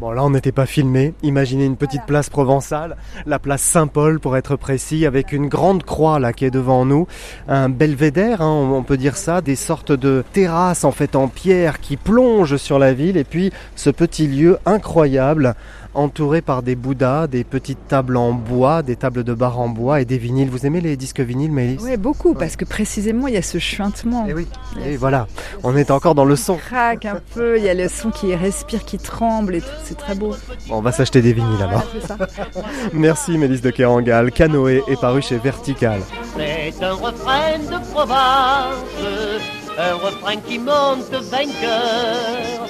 Bon, 0.00 0.10
là, 0.10 0.24
on 0.24 0.30
n'était 0.30 0.52
pas 0.52 0.66
filmé. 0.66 1.14
Imaginez 1.22 1.64
une 1.64 1.76
petite 1.76 2.04
place 2.06 2.28
provençale, 2.28 2.96
la 3.24 3.38
place 3.38 3.62
Saint-Paul 3.62 4.20
pour 4.20 4.36
être 4.36 4.56
précis, 4.56 5.06
avec 5.06 5.32
une 5.32 5.48
grande 5.48 5.84
croix 5.84 6.18
là 6.18 6.32
qui 6.32 6.44
est 6.44 6.50
devant 6.50 6.84
nous, 6.84 7.06
un 7.48 7.68
belvédère, 7.68 8.42
hein, 8.42 8.50
on 8.50 8.82
peut 8.82 8.96
dire 8.96 9.16
ça, 9.16 9.40
des 9.40 9.56
sortes 9.56 9.92
de 9.92 10.24
terrasses 10.32 10.84
en 10.84 10.92
fait 10.92 11.14
en 11.14 11.28
pierre 11.28 11.80
qui 11.80 11.96
plongent 11.96 12.56
sur 12.56 12.78
la 12.78 12.92
ville, 12.92 13.16
et 13.16 13.24
puis 13.24 13.52
ce 13.74 13.90
petit 13.90 14.26
lieu 14.26 14.58
incroyable 14.66 15.54
entouré 15.96 16.42
par 16.42 16.62
des 16.62 16.76
bouddhas, 16.76 17.26
des 17.26 17.44
petites 17.44 17.88
tables 17.88 18.16
en 18.16 18.32
bois, 18.32 18.82
des 18.82 18.96
tables 18.96 19.24
de 19.24 19.34
bar 19.34 19.58
en 19.58 19.68
bois 19.68 20.00
et 20.00 20.04
des 20.04 20.18
vinyles. 20.18 20.50
Vous 20.50 20.66
aimez 20.66 20.80
les 20.80 20.96
disques 20.96 21.20
vinyles, 21.20 21.50
Mélisse 21.50 21.82
Oui, 21.82 21.96
beaucoup, 21.96 22.34
parce 22.34 22.56
que 22.56 22.64
précisément, 22.64 23.26
il 23.26 23.34
y 23.34 23.36
a 23.36 23.42
ce 23.42 23.58
chuintement. 23.58 24.26
Et 24.26 24.34
oui, 24.34 24.46
et 24.84 24.96
voilà, 24.96 25.26
on 25.62 25.76
est 25.76 25.90
encore 25.90 26.14
dans 26.14 26.24
le 26.24 26.36
son. 26.36 26.56
Craque 26.56 27.06
un 27.06 27.20
peu, 27.34 27.58
il 27.58 27.64
y 27.64 27.68
a 27.68 27.74
le 27.74 27.88
son 27.88 28.10
qui 28.10 28.34
respire, 28.34 28.84
qui 28.84 28.98
tremble 28.98 29.56
et 29.56 29.60
tout, 29.60 29.66
c'est 29.84 29.96
très 29.96 30.14
beau. 30.14 30.34
Bon, 30.68 30.76
on 30.76 30.80
va 30.82 30.92
s'acheter 30.92 31.22
des 31.22 31.32
vinyles 31.32 31.62
alors. 31.62 31.84
Voilà, 32.06 32.28
c'est 32.28 32.52
ça. 32.52 32.62
Merci 32.92 33.38
Mélisse 33.38 33.62
de 33.62 33.70
Kerangal. 33.70 34.30
Canoë 34.32 34.82
est 34.88 35.00
paru 35.00 35.22
chez 35.22 35.38
Vertical. 35.38 36.00
C'est 36.36 36.84
un 36.84 36.92
refrain 36.92 37.58
de 37.58 37.92
province, 37.92 39.65
un 39.78 39.94
refrain 39.94 40.36
qui 40.36 40.58
monte 40.58 41.10
vainqueur. 41.10 42.66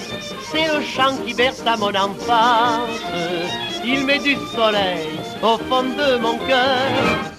C'est 0.52 0.66
le 0.66 0.82
chant 0.82 1.16
qui 1.25 1.34
berce 1.34 1.62
à 1.66 1.76
mon 1.76 1.94
enfance, 1.94 3.00
il 3.84 4.04
met 4.04 4.18
du 4.18 4.34
soleil 4.54 5.06
au 5.42 5.58
fond 5.58 5.82
de 5.82 6.18
mon 6.20 6.38
cœur. 6.38 7.36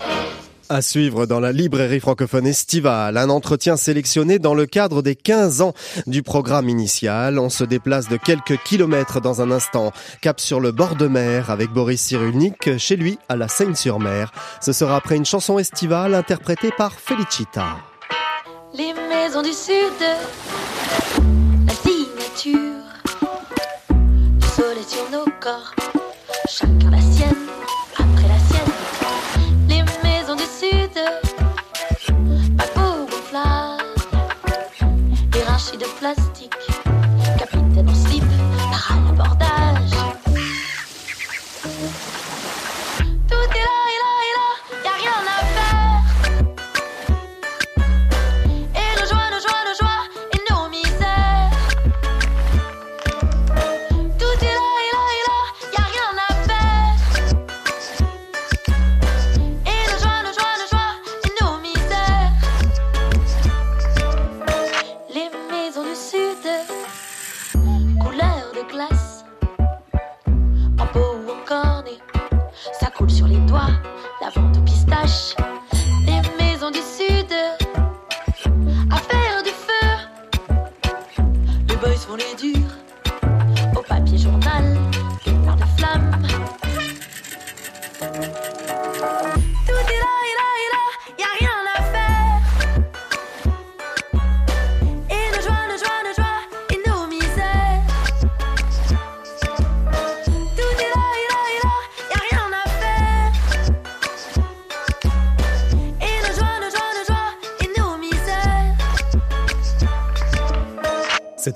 À 0.69 0.81
suivre 0.81 1.25
dans 1.25 1.39
la 1.39 1.53
librairie 1.53 2.01
francophone 2.01 2.45
estivale, 2.45 3.15
un 3.15 3.29
entretien 3.29 3.77
sélectionné 3.77 4.37
dans 4.37 4.53
le 4.53 4.65
cadre 4.65 5.01
des 5.01 5.15
15 5.15 5.61
ans 5.61 5.73
du 6.07 6.23
programme 6.23 6.67
initial. 6.67 7.39
On 7.39 7.49
se 7.49 7.63
déplace 7.63 8.09
de 8.09 8.17
quelques 8.17 8.61
kilomètres 8.63 9.21
dans 9.21 9.41
un 9.41 9.49
instant. 9.51 9.93
Cap 10.21 10.41
sur 10.41 10.59
le 10.59 10.73
bord 10.73 10.97
de 10.97 11.07
mer 11.07 11.51
avec 11.51 11.69
Boris 11.69 12.01
Cyrulnik, 12.01 12.77
chez 12.77 12.97
lui 12.97 13.17
à 13.29 13.37
la 13.37 13.47
Seine-sur-Mer. 13.47 14.33
Ce 14.59 14.73
sera 14.73 14.97
après 14.97 15.15
une 15.15 15.25
chanson 15.25 15.57
estivale 15.57 16.13
interprétée 16.13 16.71
par 16.77 16.91
Felicita. 16.91 17.77
Les 18.73 18.93
maisons 18.93 19.41
du 19.41 19.53
sud, 19.53 19.73
la 21.65 21.73
signature 21.73 22.83
du 24.39 24.47
soleil 24.47 24.83
sur 24.83 25.09
nos 25.09 25.25
corps, 25.39 25.73
chacun 26.49 26.91
la 26.91 27.01
sienne, 27.01 27.46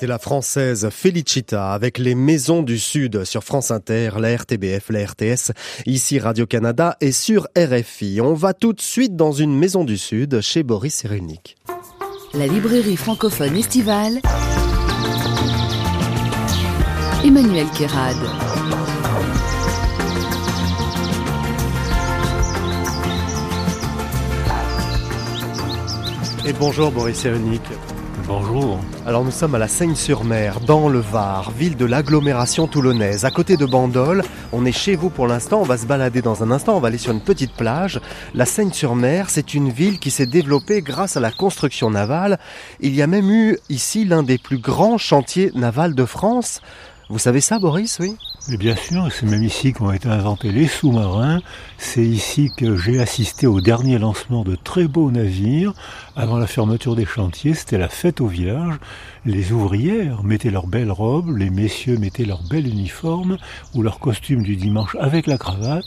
C'était 0.02 0.14
la 0.14 0.18
française 0.18 0.90
Felicita 0.90 1.74
avec 1.74 2.00
les 2.00 2.16
Maisons 2.16 2.64
du 2.64 2.80
Sud 2.80 3.24
sur 3.24 3.44
France 3.44 3.70
Inter, 3.70 4.10
la 4.18 4.36
RTBF, 4.36 4.90
la 4.90 5.06
RTS, 5.06 5.52
ici 5.86 6.18
Radio-Canada 6.18 6.98
et 7.02 7.12
sur 7.12 7.48
RFI. 7.56 8.20
On 8.20 8.34
va 8.34 8.56
tout 8.56 8.74
de 8.74 8.82
suite 8.82 9.16
dans 9.16 9.32
une 9.32 9.56
Maison 9.56 9.84
du 9.84 10.00
Sud 10.00 10.42
chez 10.42 10.64
Boris 10.64 10.96
Cyrulnik. 10.96 11.56
La 12.34 12.48
librairie 12.48 12.98
francophone 12.98 13.56
estivale. 13.56 14.22
Emmanuel 17.24 17.68
Kérad. 17.78 18.18
Et 26.48 26.54
bonjour 26.54 26.90
Boris 26.90 27.18
Cyrulnik. 27.18 27.62
Bonjour. 28.34 28.80
Alors 29.06 29.26
nous 29.26 29.32
sommes 29.32 29.56
à 29.56 29.58
la 29.58 29.68
Seine-sur-Mer, 29.68 30.62
dans 30.62 30.88
le 30.88 31.00
Var, 31.00 31.52
ville 31.52 31.76
de 31.76 31.84
l'agglomération 31.84 32.66
toulonnaise, 32.66 33.26
à 33.26 33.30
côté 33.30 33.58
de 33.58 33.66
Bandol. 33.66 34.24
On 34.54 34.64
est 34.64 34.72
chez 34.72 34.96
vous 34.96 35.10
pour 35.10 35.28
l'instant, 35.28 35.60
on 35.60 35.66
va 35.66 35.76
se 35.76 35.86
balader 35.86 36.22
dans 36.22 36.42
un 36.42 36.50
instant, 36.50 36.78
on 36.78 36.80
va 36.80 36.88
aller 36.88 36.98
sur 36.98 37.12
une 37.12 37.20
petite 37.20 37.52
plage. 37.52 38.00
La 38.34 38.46
Seine-sur-Mer, 38.46 39.30
c'est 39.30 39.54
une 39.54 39.70
ville 39.70 40.00
qui 40.00 40.12
s'est 40.12 40.28
développée 40.28 40.82
grâce 40.82 41.18
à 41.18 41.20
la 41.20 41.32
construction 41.32 41.90
navale. 41.90 42.40
Il 42.80 42.96
y 42.96 43.02
a 43.02 43.08
même 43.08 43.30
eu 43.30 43.58
ici 43.68 44.06
l'un 44.06 44.24
des 44.24 44.38
plus 44.38 44.60
grands 44.60 44.98
chantiers 44.98 45.52
navals 45.54 45.94
de 45.94 46.06
France. 46.06 46.62
Vous 47.12 47.20
savez 47.20 47.42
ça, 47.42 47.60
Boris, 47.60 48.00
oui? 48.00 48.16
Bien 48.58 48.74
sûr, 48.74 49.10
c'est 49.12 49.26
même 49.26 49.44
ici 49.44 49.74
qu'ont 49.74 49.92
été 49.92 50.08
inventés 50.08 50.50
les 50.50 50.66
sous-marins. 50.66 51.42
C'est 51.78 52.06
ici 52.06 52.50
que 52.56 52.78
j'ai 52.78 53.02
assisté 53.02 53.48
au 53.48 53.60
dernier 53.60 54.00
lancement 54.00 54.46
de 54.46 54.56
très 54.56 54.88
beaux 54.88 55.12
navires. 55.12 55.74
Avant 56.16 56.38
la 56.38 56.48
fermeture 56.48 56.96
des 56.96 57.06
chantiers, 57.06 57.54
c'était 57.54 57.78
la 57.78 57.90
fête 57.90 58.22
au 58.22 58.28
village. 58.28 58.76
Les 59.26 59.52
ouvrières 59.52 60.24
mettaient 60.24 60.52
leurs 60.52 60.68
belles 60.68 60.90
robes, 60.92 61.36
les 61.36 61.50
messieurs 61.50 61.98
mettaient 61.98 62.24
leur 62.24 62.44
bel 62.44 62.66
uniforme 62.66 63.38
ou 63.74 63.82
leur 63.82 64.00
costume 64.00 64.42
du 64.42 64.56
dimanche 64.56 64.96
avec 64.98 65.28
la 65.28 65.38
cravate. 65.38 65.84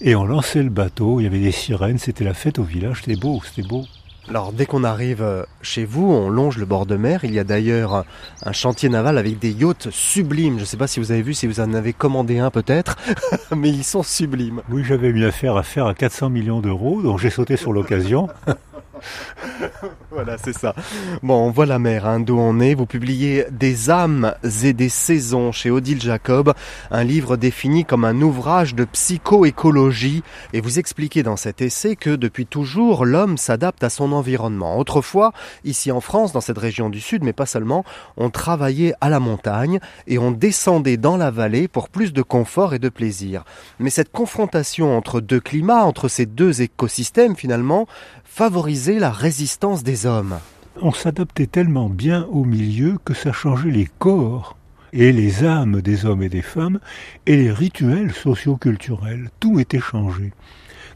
Et 0.00 0.14
on 0.14 0.24
lançait 0.24 0.62
le 0.62 0.70
bateau, 0.70 1.20
il 1.20 1.24
y 1.24 1.26
avait 1.26 1.38
des 1.38 1.52
sirènes, 1.52 1.98
c'était 1.98 2.24
la 2.24 2.32
fête 2.32 2.58
au 2.58 2.64
village, 2.64 3.02
c'était 3.04 3.20
beau, 3.20 3.42
c'était 3.44 3.68
beau. 3.68 3.84
Alors 4.32 4.54
dès 4.54 4.64
qu'on 4.64 4.82
arrive 4.82 5.20
euh, 5.20 5.42
chez 5.60 5.84
vous, 5.84 6.10
on 6.10 6.30
longe 6.30 6.56
le 6.56 6.64
bord 6.64 6.86
de 6.86 6.96
mer. 6.96 7.20
Il 7.24 7.34
y 7.34 7.38
a 7.38 7.44
d'ailleurs 7.44 8.06
un- 8.46 8.52
chantier 8.52 8.88
naval 8.88 9.18
avec 9.18 9.38
des 9.38 9.50
yachts 9.52 9.90
sublimes. 9.90 10.54
Je 10.56 10.60
ne 10.60 10.64
sais 10.64 10.78
pas 10.78 10.86
si 10.86 11.00
vous 11.00 11.12
avez 11.12 11.20
vu, 11.20 11.34
si 11.34 11.46
vous 11.46 11.60
en 11.60 11.74
avez 11.74 11.92
commandé 11.92 12.38
un 12.38 12.50
peut-être, 12.50 12.96
mais 13.54 13.68
ils 13.68 13.84
sont 13.84 14.02
sublimes. 14.02 14.62
Oui, 14.70 14.84
j'avais 14.84 15.10
une 15.10 15.24
affaire 15.24 15.58
à 15.58 15.62
faire 15.62 15.84
à 15.86 15.92
400 15.92 16.30
millions 16.30 16.60
d'euros, 16.60 17.02
donc 17.02 17.18
j'ai 17.18 17.28
sauté 17.28 17.58
sur 17.58 17.74
l'occasion. 17.74 18.28
Voilà, 20.10 20.36
c'est 20.38 20.52
ça. 20.52 20.74
Bon, 21.22 21.46
on 21.46 21.50
voit 21.50 21.66
la 21.66 21.78
mer, 21.78 22.06
hein, 22.06 22.20
d'où 22.20 22.38
on 22.38 22.60
est. 22.60 22.74
Vous 22.74 22.86
publiez 22.86 23.46
Des 23.50 23.90
âmes 23.90 24.34
et 24.62 24.72
des 24.72 24.88
saisons 24.88 25.52
chez 25.52 25.70
Odile 25.70 26.00
Jacob, 26.00 26.52
un 26.90 27.04
livre 27.04 27.36
défini 27.36 27.84
comme 27.84 28.04
un 28.04 28.20
ouvrage 28.20 28.74
de 28.74 28.84
psychoécologie. 28.84 30.22
Et 30.52 30.60
vous 30.60 30.78
expliquez 30.78 31.22
dans 31.22 31.36
cet 31.36 31.62
essai 31.62 31.96
que 31.96 32.10
depuis 32.10 32.46
toujours, 32.46 33.04
l'homme 33.04 33.38
s'adapte 33.38 33.82
à 33.84 33.90
son 33.90 34.12
environnement. 34.12 34.78
Autrefois, 34.78 35.32
ici 35.64 35.90
en 35.90 36.00
France, 36.00 36.32
dans 36.32 36.40
cette 36.40 36.58
région 36.58 36.90
du 36.90 37.00
Sud, 37.00 37.24
mais 37.24 37.32
pas 37.32 37.46
seulement, 37.46 37.84
on 38.16 38.30
travaillait 38.30 38.94
à 39.00 39.08
la 39.08 39.20
montagne 39.20 39.80
et 40.06 40.18
on 40.18 40.30
descendait 40.30 40.96
dans 40.96 41.16
la 41.16 41.30
vallée 41.30 41.68
pour 41.68 41.88
plus 41.88 42.12
de 42.12 42.22
confort 42.22 42.74
et 42.74 42.78
de 42.78 42.88
plaisir. 42.88 43.44
Mais 43.78 43.90
cette 43.90 44.12
confrontation 44.12 44.96
entre 44.96 45.20
deux 45.20 45.40
climats, 45.40 45.84
entre 45.84 46.08
ces 46.08 46.26
deux 46.26 46.62
écosystèmes 46.62 47.36
finalement, 47.36 47.86
favorisait 48.34 48.98
la 48.98 49.10
résistance 49.10 49.82
des 49.82 50.06
hommes. 50.06 50.38
On 50.80 50.90
s'adaptait 50.90 51.46
tellement 51.46 51.90
bien 51.90 52.24
au 52.30 52.44
milieu 52.44 52.96
que 53.04 53.12
ça 53.12 53.30
changeait 53.30 53.70
les 53.70 53.90
corps 53.98 54.56
et 54.94 55.12
les 55.12 55.44
âmes 55.44 55.82
des 55.82 56.06
hommes 56.06 56.22
et 56.22 56.30
des 56.30 56.40
femmes 56.40 56.80
et 57.26 57.36
les 57.36 57.52
rituels 57.52 58.14
socioculturels. 58.14 59.28
Tout 59.38 59.60
était 59.60 59.80
changé. 59.80 60.32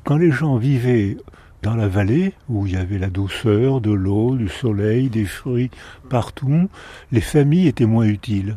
Quand 0.02 0.16
les 0.16 0.32
gens 0.32 0.56
vivaient 0.56 1.18
dans 1.60 1.76
la 1.76 1.88
vallée, 1.88 2.32
où 2.48 2.66
il 2.66 2.72
y 2.72 2.76
avait 2.76 2.98
la 2.98 3.10
douceur 3.10 3.82
de 3.82 3.92
l'eau, 3.92 4.36
du 4.36 4.48
soleil, 4.48 5.10
des 5.10 5.26
fruits 5.26 5.70
partout, 6.08 6.70
les 7.12 7.20
familles 7.20 7.68
étaient 7.68 7.84
moins 7.84 8.06
utiles. 8.06 8.56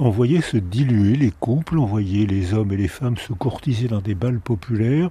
On 0.00 0.10
voyait 0.10 0.42
se 0.42 0.56
diluer 0.56 1.16
les 1.16 1.32
couples, 1.32 1.76
on 1.76 1.84
voyait 1.84 2.24
les 2.24 2.54
hommes 2.54 2.70
et 2.70 2.76
les 2.76 2.86
femmes 2.86 3.16
se 3.16 3.32
courtiser 3.32 3.88
dans 3.88 4.00
des 4.00 4.14
balles 4.14 4.38
populaires, 4.38 5.10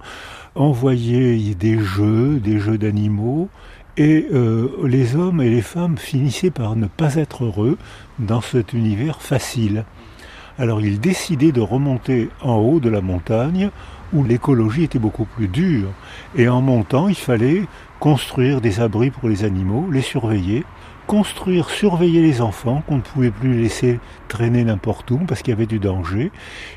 on 0.55 0.71
voyait 0.71 1.55
des 1.55 1.77
jeux, 1.77 2.39
des 2.39 2.57
jeux 2.57 2.77
d'animaux, 2.77 3.49
et 3.97 4.27
euh, 4.31 4.69
les 4.85 5.17
hommes 5.17 5.41
et 5.41 5.49
les 5.49 5.61
femmes 5.61 5.97
finissaient 5.97 6.51
par 6.51 6.77
ne 6.77 6.87
pas 6.87 7.15
être 7.15 7.43
heureux 7.43 7.77
dans 8.17 8.39
cet 8.39 8.71
univers 8.71 9.21
facile. 9.21 9.83
Alors 10.57 10.79
il 10.79 11.01
décidait 11.01 11.51
de 11.51 11.59
remonter 11.59 12.29
en 12.41 12.55
haut 12.55 12.79
de 12.79 12.89
la 12.89 13.01
montagne 13.01 13.71
où 14.13 14.23
l'écologie 14.23 14.83
était 14.83 14.99
beaucoup 14.99 15.25
plus 15.25 15.49
dure. 15.49 15.89
Et 16.37 16.47
en 16.47 16.61
montant, 16.61 17.09
il 17.09 17.15
fallait 17.15 17.63
construire 17.99 18.61
des 18.61 18.79
abris 18.79 19.11
pour 19.11 19.27
les 19.27 19.43
animaux, 19.43 19.89
les 19.91 20.01
surveiller, 20.01 20.63
construire, 21.07 21.69
surveiller 21.69 22.21
les 22.21 22.41
enfants 22.41 22.83
qu'on 22.85 22.97
ne 22.97 23.01
pouvait 23.01 23.31
plus 23.31 23.59
laisser 23.59 23.99
traîner 24.27 24.65
n'importe 24.65 25.09
où 25.09 25.17
parce 25.19 25.41
qu'il 25.41 25.51
y 25.51 25.55
avait 25.55 25.65
du 25.65 25.79
danger. 25.79 26.31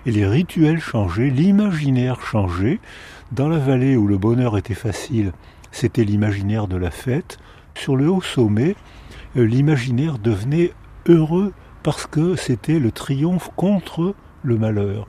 Et 0.07 0.13
les 0.13 0.27
rituels 0.27 0.81
changeaient, 0.81 1.31
l'imaginaire 1.31 2.21
changeait. 2.23 2.79
Dans 3.33 3.49
la 3.49 3.59
vallée 3.59 3.97
où 3.97 4.07
le 4.07 4.19
bonheur 4.19 4.57
était 4.57 4.75
facile, 4.75 5.33
c'était 5.73 6.05
l'imaginaire 6.05 6.69
de 6.69 6.77
la 6.77 6.91
fête. 6.91 7.39
Sur 7.75 7.97
le 7.97 8.09
haut 8.09 8.23
sommet, 8.23 8.77
euh, 9.37 9.45
l'imaginaire 9.45 10.19
devenait 10.19 10.73
heureux 11.07 11.53
parce 11.83 12.07
que 12.07 12.37
c'était 12.37 12.79
le 12.79 12.93
triomphe 12.93 13.51
contre 13.57 14.15
le 14.43 14.59
malheur. 14.59 15.09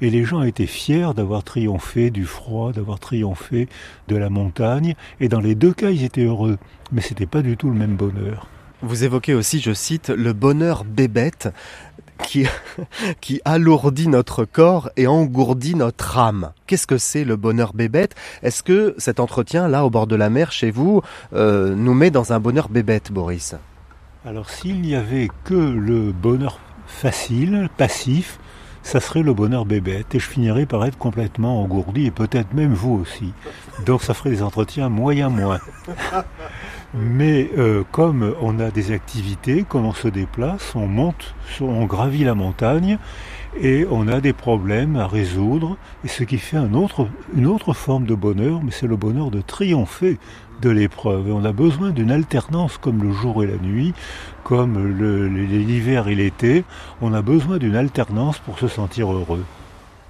Et 0.00 0.10
les 0.10 0.24
gens 0.24 0.42
étaient 0.42 0.66
fiers 0.66 1.12
d'avoir 1.14 1.42
triomphé 1.42 2.10
du 2.10 2.24
froid, 2.24 2.72
d'avoir 2.72 3.00
triomphé 3.00 3.68
de 4.08 4.16
la 4.16 4.30
montagne. 4.30 4.94
Et 5.18 5.28
dans 5.28 5.40
les 5.40 5.54
deux 5.54 5.72
cas, 5.72 5.90
ils 5.90 6.04
étaient 6.04 6.24
heureux. 6.24 6.58
Mais 6.92 7.00
c'était 7.00 7.26
pas 7.26 7.42
du 7.42 7.56
tout 7.56 7.68
le 7.68 7.76
même 7.76 7.96
bonheur. 7.96 8.46
Vous 8.82 9.04
évoquez 9.04 9.34
aussi, 9.34 9.60
je 9.60 9.72
cite, 9.72 10.08
le 10.08 10.32
bonheur 10.32 10.84
bébête 10.84 11.52
qui, 12.24 12.46
qui 13.20 13.40
alourdit 13.44 14.08
notre 14.08 14.44
corps 14.44 14.90
et 14.96 15.06
engourdit 15.06 15.74
notre 15.74 16.16
âme. 16.18 16.52
Qu'est-ce 16.66 16.86
que 16.86 16.98
c'est 16.98 17.24
le 17.24 17.36
bonheur 17.36 17.74
bébête? 17.74 18.14
Est-ce 18.42 18.62
que 18.62 18.94
cet 18.96 19.20
entretien, 19.20 19.68
là, 19.68 19.84
au 19.84 19.90
bord 19.90 20.06
de 20.06 20.16
la 20.16 20.30
mer, 20.30 20.50
chez 20.50 20.70
vous, 20.70 21.02
euh, 21.34 21.74
nous 21.74 21.94
met 21.94 22.10
dans 22.10 22.32
un 22.32 22.40
bonheur 22.40 22.68
bébête, 22.68 23.12
Boris? 23.12 23.54
Alors 24.24 24.50
s'il 24.50 24.82
n'y 24.82 24.94
avait 24.94 25.28
que 25.44 25.54
le 25.54 26.12
bonheur 26.12 26.58
facile, 26.86 27.70
passif, 27.78 28.38
ça 28.82 29.00
serait 29.00 29.22
le 29.22 29.32
bonheur 29.32 29.64
bébête 29.64 30.14
et 30.14 30.18
je 30.18 30.26
finirais 30.26 30.66
par 30.66 30.84
être 30.84 30.98
complètement 30.98 31.62
engourdi 31.62 32.06
et 32.06 32.10
peut-être 32.10 32.52
même 32.52 32.74
vous 32.74 32.94
aussi. 32.94 33.32
Donc 33.86 34.02
ça 34.02 34.14
ferait 34.14 34.30
des 34.30 34.42
entretiens 34.42 34.88
moyen 34.88 35.28
moins. 35.28 35.60
Mais 36.92 37.48
euh, 37.56 37.84
comme 37.92 38.34
on 38.40 38.58
a 38.58 38.72
des 38.72 38.90
activités, 38.90 39.64
comme 39.68 39.86
on 39.86 39.92
se 39.92 40.08
déplace, 40.08 40.74
on 40.74 40.88
monte, 40.88 41.34
on 41.60 41.84
gravit 41.84 42.24
la 42.24 42.34
montagne 42.34 42.98
et 43.60 43.86
on 43.90 44.08
a 44.08 44.20
des 44.20 44.32
problèmes 44.32 44.96
à 44.96 45.06
résoudre. 45.06 45.76
Et 46.04 46.08
ce 46.08 46.24
qui 46.24 46.38
fait 46.38 46.56
une 46.56 47.46
autre 47.46 47.72
forme 47.74 48.06
de 48.06 48.14
bonheur, 48.16 48.60
mais 48.64 48.72
c'est 48.72 48.88
le 48.88 48.96
bonheur 48.96 49.30
de 49.30 49.40
triompher 49.40 50.18
de 50.62 50.70
l'épreuve. 50.70 51.28
Et 51.28 51.32
on 51.32 51.44
a 51.44 51.52
besoin 51.52 51.90
d'une 51.90 52.10
alternance 52.10 52.76
comme 52.76 53.02
le 53.02 53.12
jour 53.12 53.44
et 53.44 53.46
la 53.46 53.58
nuit, 53.58 53.94
comme 54.42 54.98
l'hiver 54.98 56.08
et 56.08 56.16
l'été. 56.16 56.64
On 57.00 57.14
a 57.14 57.22
besoin 57.22 57.58
d'une 57.58 57.76
alternance 57.76 58.38
pour 58.38 58.58
se 58.58 58.66
sentir 58.66 59.12
heureux. 59.12 59.44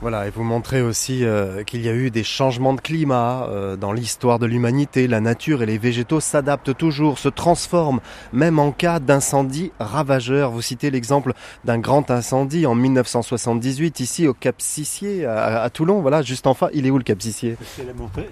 Voilà, 0.00 0.26
et 0.26 0.30
vous 0.30 0.44
montrez 0.44 0.80
aussi 0.80 1.26
euh, 1.26 1.62
qu'il 1.62 1.82
y 1.82 1.88
a 1.90 1.92
eu 1.92 2.10
des 2.10 2.24
changements 2.24 2.72
de 2.72 2.80
climat 2.80 3.46
euh, 3.50 3.76
dans 3.76 3.92
l'histoire 3.92 4.38
de 4.38 4.46
l'humanité. 4.46 5.06
La 5.06 5.20
nature 5.20 5.62
et 5.62 5.66
les 5.66 5.76
végétaux 5.76 6.20
s'adaptent 6.20 6.74
toujours, 6.74 7.18
se 7.18 7.28
transforment, 7.28 8.00
même 8.32 8.58
en 8.58 8.72
cas 8.72 8.98
d'incendie 8.98 9.72
ravageur. 9.78 10.52
Vous 10.52 10.62
citez 10.62 10.90
l'exemple 10.90 11.34
d'un 11.66 11.78
grand 11.78 12.10
incendie 12.10 12.64
en 12.64 12.74
1978 12.74 14.00
ici 14.00 14.26
au 14.26 14.32
Cap 14.32 14.54
Sissier 14.62 15.26
à, 15.26 15.68
Toulon. 15.68 16.00
Voilà, 16.00 16.22
juste 16.22 16.46
en 16.46 16.54
face, 16.54 16.70
il 16.72 16.86
est 16.86 16.90
où 16.90 16.96
le 16.96 17.04
Cap 17.04 17.20
Sissier? 17.20 17.58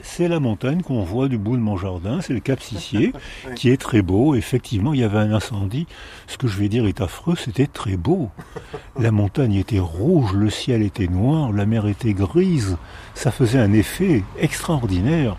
C'est 0.03 0.29
la 0.29 0.41
montagne, 0.41 0.81
qu'on 0.81 1.03
voit 1.03 1.29
du 1.29 1.37
bout 1.37 1.59
de 1.59 1.63
mon 1.63 1.77
jardin, 1.77 2.23
c'est 2.23 2.33
le 2.33 2.41
Cap 2.41 2.63
Sissier, 2.63 3.13
qui 3.57 3.69
est 3.69 3.77
très 3.77 4.01
beau. 4.01 4.35
Effectivement, 4.35 4.95
il 4.95 5.01
y 5.01 5.05
avait 5.05 5.19
un 5.19 5.35
incendie. 5.35 5.87
Ce 6.29 6.39
que 6.39 6.49
je 6.49 6.59
vais 6.59 6.71
dire 6.71 6.87
est 6.87 7.03
affreux, 7.03 7.37
c'était 7.37 7.67
très 7.67 7.99
beau. 7.99 8.31
La 8.99 9.11
montagne 9.11 9.53
était 9.55 9.81
rouge, 9.81 10.33
le 10.33 10.49
ciel 10.49 10.81
était 10.81 11.09
noir 11.09 11.53
la 11.59 11.67
mer 11.67 11.87
était 11.87 12.15
grise, 12.15 12.79
ça 13.15 13.31
faisait 13.31 13.59
un 13.59 13.73
effet 13.73 14.23
extraordinaire. 14.39 15.37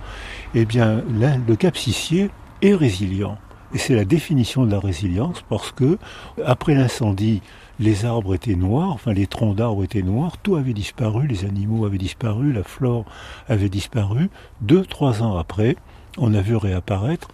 Eh 0.53 0.65
bien, 0.65 1.01
le 1.09 1.55
Cap 1.55 1.75
Sissier 1.77 2.29
est 2.61 2.75
résilient. 2.75 3.37
Et 3.73 3.77
c'est 3.77 3.95
la 3.95 4.05
définition 4.05 4.65
de 4.65 4.71
la 4.71 4.79
résilience 4.79 5.43
parce 5.47 5.71
que, 5.71 5.97
après 6.43 6.73
l'incendie, 6.73 7.41
les 7.79 8.03
arbres 8.03 8.33
étaient 8.33 8.55
noirs, 8.55 8.89
enfin 8.89 9.13
les 9.13 9.27
troncs 9.27 9.55
d'arbres 9.55 9.83
étaient 9.83 10.01
noirs, 10.01 10.37
tout 10.39 10.55
avait 10.55 10.73
disparu, 10.73 11.27
les 11.27 11.45
animaux 11.45 11.85
avaient 11.85 11.99
disparu, 11.99 12.51
la 12.51 12.63
flore 12.63 13.05
avait 13.47 13.69
disparu. 13.69 14.29
Deux, 14.61 14.83
trois 14.83 15.21
ans 15.21 15.37
après, 15.37 15.75
on 16.17 16.33
a 16.33 16.41
vu 16.41 16.55
réapparaître 16.55 17.29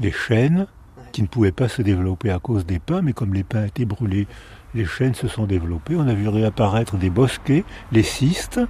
les 0.00 0.10
chênes 0.10 0.66
qui 1.12 1.22
ne 1.22 1.28
pouvaient 1.28 1.52
pas 1.52 1.68
se 1.68 1.82
développer 1.82 2.30
à 2.30 2.38
cause 2.38 2.66
des 2.66 2.78
pins, 2.80 3.02
mais 3.02 3.12
comme 3.12 3.34
les 3.34 3.44
pins 3.44 3.66
étaient 3.66 3.84
brûlés, 3.84 4.26
les 4.74 4.84
chênes 4.84 5.14
se 5.14 5.28
sont 5.28 5.46
développés, 5.46 5.96
on 5.96 6.08
a 6.08 6.14
vu 6.14 6.28
réapparaître 6.28 6.96
des 6.96 7.10
bosquets, 7.10 7.64
les 7.92 8.02
cystes, 8.02 8.60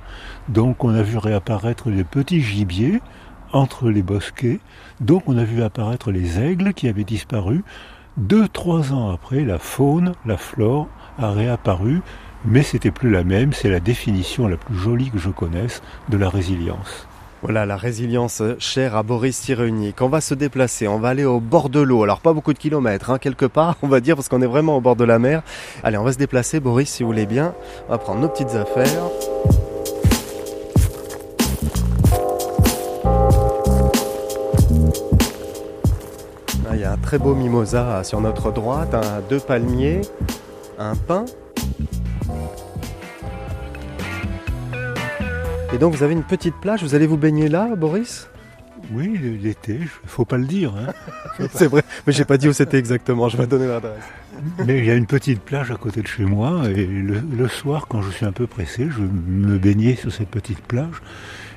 donc 0.48 0.84
on 0.84 0.94
a 0.94 1.02
vu 1.02 1.16
réapparaître 1.18 1.88
les 1.88 2.04
petits 2.04 2.42
gibiers 2.42 3.00
entre 3.52 3.88
les 3.88 4.02
bosquets, 4.02 4.60
donc 5.00 5.22
on 5.26 5.38
a 5.38 5.44
vu 5.44 5.62
apparaître 5.62 6.10
les 6.10 6.40
aigles 6.40 6.74
qui 6.74 6.88
avaient 6.88 7.04
disparu. 7.04 7.62
Deux, 8.16 8.48
trois 8.48 8.92
ans 8.92 9.10
après, 9.10 9.44
la 9.44 9.58
faune, 9.58 10.12
la 10.26 10.36
flore 10.36 10.88
a 11.18 11.30
réapparu, 11.30 12.00
mais 12.44 12.62
c'était 12.62 12.90
plus 12.90 13.10
la 13.10 13.24
même, 13.24 13.52
c'est 13.52 13.70
la 13.70 13.80
définition 13.80 14.46
la 14.48 14.56
plus 14.56 14.76
jolie 14.76 15.10
que 15.10 15.18
je 15.18 15.30
connaisse 15.30 15.82
de 16.08 16.16
la 16.16 16.28
résilience. 16.28 17.08
Voilà 17.44 17.66
la 17.66 17.76
résilience 17.76 18.42
chère 18.58 18.96
à 18.96 19.02
Boris 19.02 19.36
Cyrulnik. 19.36 20.00
On 20.00 20.08
va 20.08 20.22
se 20.22 20.32
déplacer, 20.32 20.88
on 20.88 20.98
va 20.98 21.10
aller 21.10 21.26
au 21.26 21.40
bord 21.40 21.68
de 21.68 21.78
l'eau. 21.78 22.02
Alors 22.02 22.20
pas 22.20 22.32
beaucoup 22.32 22.54
de 22.54 22.58
kilomètres, 22.58 23.10
hein, 23.10 23.18
quelque 23.18 23.44
part, 23.44 23.76
on 23.82 23.86
va 23.86 24.00
dire, 24.00 24.16
parce 24.16 24.30
qu'on 24.30 24.40
est 24.40 24.46
vraiment 24.46 24.78
au 24.78 24.80
bord 24.80 24.96
de 24.96 25.04
la 25.04 25.18
mer. 25.18 25.42
Allez, 25.82 25.98
on 25.98 26.04
va 26.04 26.12
se 26.12 26.16
déplacer, 26.16 26.58
Boris, 26.58 26.88
si 26.88 27.02
vous 27.02 27.10
voulez 27.10 27.26
bien. 27.26 27.54
On 27.86 27.92
va 27.92 27.98
prendre 27.98 28.20
nos 28.22 28.30
petites 28.30 28.54
affaires. 28.54 28.88
Ah, 36.66 36.72
il 36.72 36.80
y 36.80 36.84
a 36.84 36.92
un 36.92 36.96
très 36.96 37.18
beau 37.18 37.34
mimosa 37.34 38.02
sur 38.04 38.22
notre 38.22 38.52
droite, 38.52 38.96
deux 39.28 39.38
palmiers, 39.38 40.00
un 40.78 40.96
pin 40.96 41.26
Et 45.74 45.78
donc 45.78 45.92
vous 45.92 46.04
avez 46.04 46.12
une 46.12 46.22
petite 46.22 46.54
plage, 46.54 46.84
vous 46.84 46.94
allez 46.94 47.08
vous 47.08 47.16
baigner 47.16 47.48
là, 47.48 47.74
Boris? 47.74 48.28
Oui, 48.92 49.18
l'été, 49.42 49.80
faut 50.06 50.24
pas 50.24 50.36
le 50.36 50.44
dire. 50.44 50.72
Hein. 50.76 50.92
c'est 51.52 51.66
vrai, 51.66 51.82
mais 52.06 52.12
j'ai 52.12 52.24
pas 52.24 52.36
dit 52.36 52.48
où 52.48 52.52
c'était 52.52 52.78
exactement, 52.78 53.28
je 53.28 53.36
vais 53.36 53.48
donner 53.48 53.66
l'adresse. 53.66 54.04
Mais 54.64 54.78
il 54.78 54.84
y 54.84 54.90
a 54.92 54.94
une 54.94 55.06
petite 55.06 55.40
plage 55.40 55.72
à 55.72 55.74
côté 55.74 56.00
de 56.00 56.06
chez 56.06 56.22
moi 56.22 56.68
et 56.70 56.86
le, 56.86 57.48
soir, 57.48 57.86
quand 57.88 58.02
je 58.02 58.10
suis 58.12 58.24
un 58.24 58.30
peu 58.30 58.46
pressé, 58.46 58.86
je 58.88 59.00
me 59.00 59.58
baignais 59.58 59.96
sur 59.96 60.12
cette 60.12 60.28
petite 60.28 60.60
plage. 60.60 61.02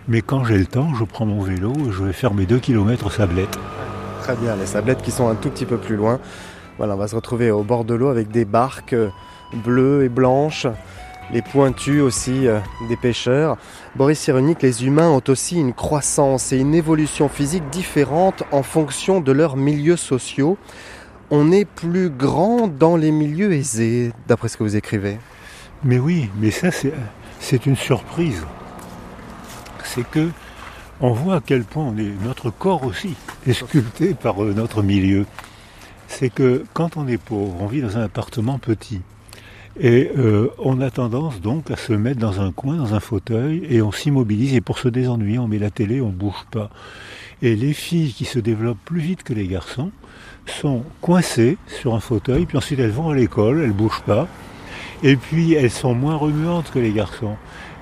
Mais 0.08 0.24
quand 0.24 0.44
j'ai 0.46 0.58
le 0.58 0.66
temps, 0.66 0.96
je 0.96 1.04
prends 1.04 1.28
mon 1.28 1.44
vélo 1.44 1.74
et 1.88 1.92
je 1.92 2.04
vais 2.04 2.14
faire 2.14 2.34
mes 2.34 2.48
deux 2.48 2.60
kilomètres 2.60 3.12
sablettes. 3.12 3.60
Très 4.24 4.36
bien, 4.36 4.56
les 4.56 4.66
sablettes 4.66 5.04
qui 5.04 5.12
sont 5.12 5.30
un 5.30 5.36
tout 5.36 5.52
petit 5.52 5.66
peu 5.68 5.78
plus 5.78 5.96
loin. 5.96 6.20
Voilà, 6.80 6.96
on 6.96 6.98
va 6.98 7.08
se 7.08 7.16
retrouver 7.16 7.52
au 7.52 7.62
bord 7.62 7.86
de 7.86 7.94
l'eau 7.94 8.08
avec 8.08 8.32
des 8.32 8.46
barques 8.46 8.96
bleues 9.54 10.06
et 10.06 10.10
blanches 10.10 10.66
les 11.32 11.42
pointus 11.42 12.02
aussi 12.02 12.48
euh, 12.48 12.60
des 12.88 12.96
pêcheurs. 12.96 13.58
Boris 13.96 14.20
Cyrulnik, 14.20 14.62
les 14.62 14.86
humains 14.86 15.10
ont 15.10 15.24
aussi 15.28 15.58
une 15.58 15.74
croissance 15.74 16.54
et 16.54 16.58
une 16.58 16.74
évolution 16.74 17.30
physique 17.30 17.70
différente 17.70 18.44
en 18.52 18.64
fonction 18.64 19.20
de 19.20 19.32
leurs 19.32 19.58
milieux 19.58 19.98
sociaux. 19.98 20.58
On 21.30 21.52
est 21.52 21.66
plus 21.66 22.10
grand 22.10 22.68
dans 22.68 22.96
les 22.96 23.12
milieux 23.12 23.54
aisés, 23.54 24.14
d'après 24.28 24.48
ce 24.48 24.58
que 24.58 24.64
vous 24.64 24.78
écrivez. 24.78 25.20
Mais 25.84 26.00
oui, 26.00 26.30
mais 26.40 26.52
ça 26.52 26.70
c'est 27.40 27.66
une 27.66 27.76
surprise. 27.76 28.46
C'est 29.84 30.08
que 30.10 30.30
on 31.00 31.12
voit 31.12 31.36
à 31.36 31.42
quel 31.46 31.64
point 31.64 31.94
notre 32.24 32.50
corps 32.50 32.84
aussi 32.84 33.16
est 33.46 33.54
sculpté 33.54 34.16
par 34.16 34.44
euh, 34.44 34.54
notre 34.54 34.82
milieu. 34.82 35.26
C'est 36.08 36.30
que 36.30 36.66
quand 36.74 36.98
on 36.98 37.08
est 37.08 37.18
pauvre, 37.18 37.56
on 37.60 37.68
vit 37.68 37.82
dans 37.82 37.98
un 37.98 38.04
appartement 38.04 38.58
petit. 38.58 39.02
Et 39.80 40.10
euh, 40.18 40.50
on 40.58 40.82
a 40.82 40.90
tendance 40.90 41.40
donc 41.40 41.70
à 41.70 41.76
se 41.76 41.94
mettre 41.94 42.20
dans 42.20 42.42
un 42.42 42.52
coin, 42.52 42.76
dans 42.78 42.96
un 42.96 43.00
fauteuil, 43.00 43.62
et 43.70 43.82
on 43.82 43.92
s'immobilise. 43.92 44.56
Et 44.56 44.62
pour 44.62 44.80
se 44.80 44.88
désennuyer, 44.88 45.40
on 45.40 45.48
met 45.48 45.60
la 45.60 45.70
télé, 45.70 46.02
on 46.02 46.10
bouge 46.10 46.46
pas. 46.52 46.70
Et 47.42 47.56
les 47.56 47.74
filles 47.74 48.14
qui 48.14 48.26
se 48.26 48.40
développent 48.40 48.84
plus 48.86 49.00
vite 49.00 49.24
que 49.24 49.34
les 49.34 49.48
garçons 49.48 49.92
sont 50.48 50.84
coincées 51.02 51.58
sur 51.68 51.94
un 51.94 52.00
fauteuil, 52.00 52.46
puis 52.46 52.58
ensuite 52.58 52.80
elles 52.80 52.92
vont 52.92 53.10
à 53.10 53.16
l'école, 53.16 53.62
elles 53.62 53.74
bougent 53.74 54.04
pas. 54.06 54.28
Et 55.04 55.16
puis 55.16 55.54
elles 55.54 55.70
sont 55.70 55.94
moins 55.94 56.16
remuantes 56.16 56.72
que 56.72 56.80
les 56.80 56.92
garçons. 56.92 57.36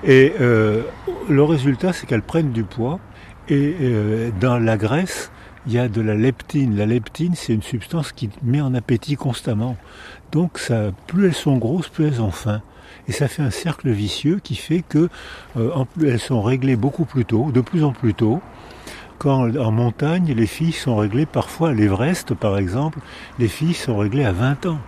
Et 0.04 0.34
euh, 0.40 0.82
le 1.28 1.42
résultat, 1.42 1.92
c'est 1.92 2.06
qu'elles 2.06 2.22
prennent 2.22 2.52
du 2.52 2.64
poids. 2.64 3.00
Et 3.48 3.74
euh, 3.80 4.30
dans 4.40 4.58
la 4.58 4.76
graisse, 4.76 5.30
il 5.66 5.72
y 5.72 5.78
a 5.78 5.88
de 5.88 6.00
la 6.00 6.14
leptine. 6.14 6.76
La 6.76 6.86
leptine, 6.86 7.34
c'est 7.34 7.54
une 7.54 7.62
substance 7.62 8.12
qui 8.12 8.28
met 8.42 8.60
en 8.60 8.74
appétit 8.74 9.16
constamment. 9.16 9.76
Donc 10.36 10.60
plus 11.06 11.24
elles 11.28 11.34
sont 11.34 11.56
grosses, 11.56 11.88
plus 11.88 12.08
elles 12.08 12.20
ont 12.20 12.30
faim. 12.30 12.60
Et 13.08 13.12
ça 13.12 13.26
fait 13.26 13.40
un 13.40 13.50
cercle 13.50 13.88
vicieux 13.88 14.38
qui 14.44 14.54
fait 14.54 14.82
que 14.86 15.08
euh, 15.56 16.18
sont 16.18 16.42
réglées 16.42 16.76
beaucoup 16.76 17.06
plus 17.06 17.24
tôt, 17.24 17.50
de 17.52 17.62
plus 17.62 17.84
en 17.84 17.92
plus 17.92 18.12
tôt. 18.12 18.42
Quand 19.16 19.56
en 19.56 19.72
montagne, 19.72 20.34
les 20.36 20.46
filles 20.46 20.72
sont 20.72 20.96
réglées 20.96 21.24
parfois 21.24 21.70
à 21.70 21.72
l'Everest, 21.72 22.34
par 22.34 22.58
exemple, 22.58 22.98
les 23.38 23.48
filles 23.48 23.72
sont 23.72 23.96
réglées 23.96 24.26
à 24.26 24.32
20 24.32 24.66
ans. 24.66 24.78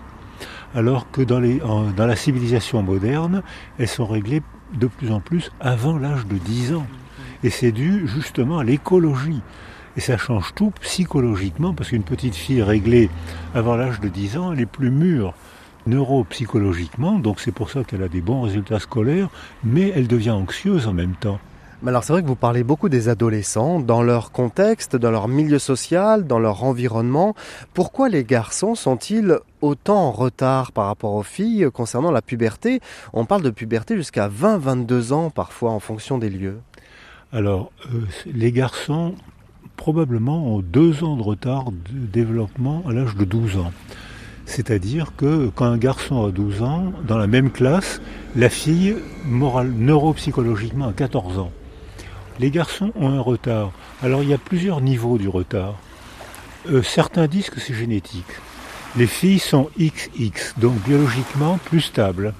alors 0.74 1.10
que 1.10 1.22
dans 1.22 1.40
la 2.06 2.16
civilisation 2.16 2.82
moderne, 2.82 3.42
elles 3.78 3.88
sont 3.88 4.04
réglées 4.04 4.42
de 4.74 4.86
plus 4.86 5.10
en 5.10 5.20
plus 5.20 5.50
avant 5.60 5.96
l'âge 5.96 6.26
de 6.26 6.36
10 6.36 6.74
ans. 6.74 6.86
Et 7.42 7.48
c'est 7.48 7.72
dû 7.72 8.06
justement 8.06 8.58
à 8.58 8.64
l'écologie. 8.64 9.40
Et 9.98 10.00
ça 10.00 10.16
change 10.16 10.54
tout 10.54 10.72
psychologiquement, 10.80 11.74
parce 11.74 11.88
qu'une 11.88 12.04
petite 12.04 12.36
fille 12.36 12.62
réglée 12.62 13.10
avant 13.52 13.74
l'âge 13.74 13.98
de 13.98 14.08
10 14.08 14.38
ans, 14.38 14.52
elle 14.52 14.60
est 14.60 14.64
plus 14.64 14.92
mûre 14.92 15.34
neuropsychologiquement, 15.88 17.18
donc 17.18 17.40
c'est 17.40 17.50
pour 17.50 17.68
ça 17.68 17.82
qu'elle 17.82 18.04
a 18.04 18.08
des 18.08 18.20
bons 18.20 18.42
résultats 18.42 18.78
scolaires, 18.78 19.28
mais 19.64 19.92
elle 19.96 20.06
devient 20.06 20.30
anxieuse 20.30 20.86
en 20.86 20.92
même 20.92 21.16
temps. 21.16 21.40
Mais 21.82 21.88
alors 21.88 22.04
c'est 22.04 22.12
vrai 22.12 22.22
que 22.22 22.28
vous 22.28 22.36
parlez 22.36 22.62
beaucoup 22.62 22.88
des 22.88 23.08
adolescents, 23.08 23.80
dans 23.80 24.04
leur 24.04 24.30
contexte, 24.30 24.94
dans 24.94 25.10
leur 25.10 25.26
milieu 25.26 25.58
social, 25.58 26.28
dans 26.28 26.38
leur 26.38 26.62
environnement. 26.62 27.34
Pourquoi 27.74 28.08
les 28.08 28.22
garçons 28.22 28.76
sont-ils 28.76 29.40
autant 29.62 29.98
en 29.98 30.12
retard 30.12 30.70
par 30.70 30.86
rapport 30.86 31.14
aux 31.14 31.24
filles 31.24 31.70
concernant 31.74 32.12
la 32.12 32.22
puberté? 32.22 32.78
On 33.12 33.24
parle 33.24 33.42
de 33.42 33.50
puberté 33.50 33.96
jusqu'à 33.96 34.28
20-22 34.28 35.12
ans 35.12 35.30
parfois 35.30 35.72
en 35.72 35.80
fonction 35.80 36.18
des 36.18 36.30
lieux. 36.30 36.60
Alors, 37.32 37.72
euh, 37.92 38.06
les 38.26 38.52
garçons, 38.52 39.14
probablement, 39.78 40.44
ont 40.54 40.60
deux 40.60 41.04
ans 41.04 41.16
de 41.16 41.22
retard 41.22 41.70
de 41.72 42.06
développement 42.12 42.82
à 42.86 42.92
l'âge 42.92 43.16
de 43.16 43.24
12 43.24 43.56
ans. 43.56 43.72
C'est-à-dire 44.44 45.12
que 45.16 45.50
quand 45.54 45.66
un 45.66 45.78
garçon 45.78 46.26
a 46.26 46.30
12 46.30 46.62
ans, 46.62 46.92
dans 47.06 47.16
la 47.16 47.26
même 47.26 47.50
classe, 47.50 48.02
la 48.36 48.50
fille, 48.50 48.96
morale, 49.24 49.70
neuropsychologiquement, 49.70 50.88
a 50.88 50.92
14 50.92 51.38
ans. 51.38 51.52
Les 52.40 52.50
garçons 52.50 52.92
ont 52.94 53.08
un 53.08 53.20
retard. 53.20 53.72
Alors 54.02 54.22
il 54.22 54.28
y 54.28 54.34
a 54.34 54.38
plusieurs 54.38 54.80
niveaux 54.80 55.16
du 55.16 55.28
retard. 55.28 55.76
Euh, 56.70 56.82
certains 56.82 57.26
disent 57.26 57.50
que 57.50 57.60
c'est 57.60 57.74
génétique. 57.74 58.34
Les 58.96 59.06
filles 59.06 59.38
sont 59.38 59.70
XX, 59.78 60.54
donc 60.58 60.74
biologiquement 60.84 61.58
plus 61.64 61.80
stables. 61.80 62.34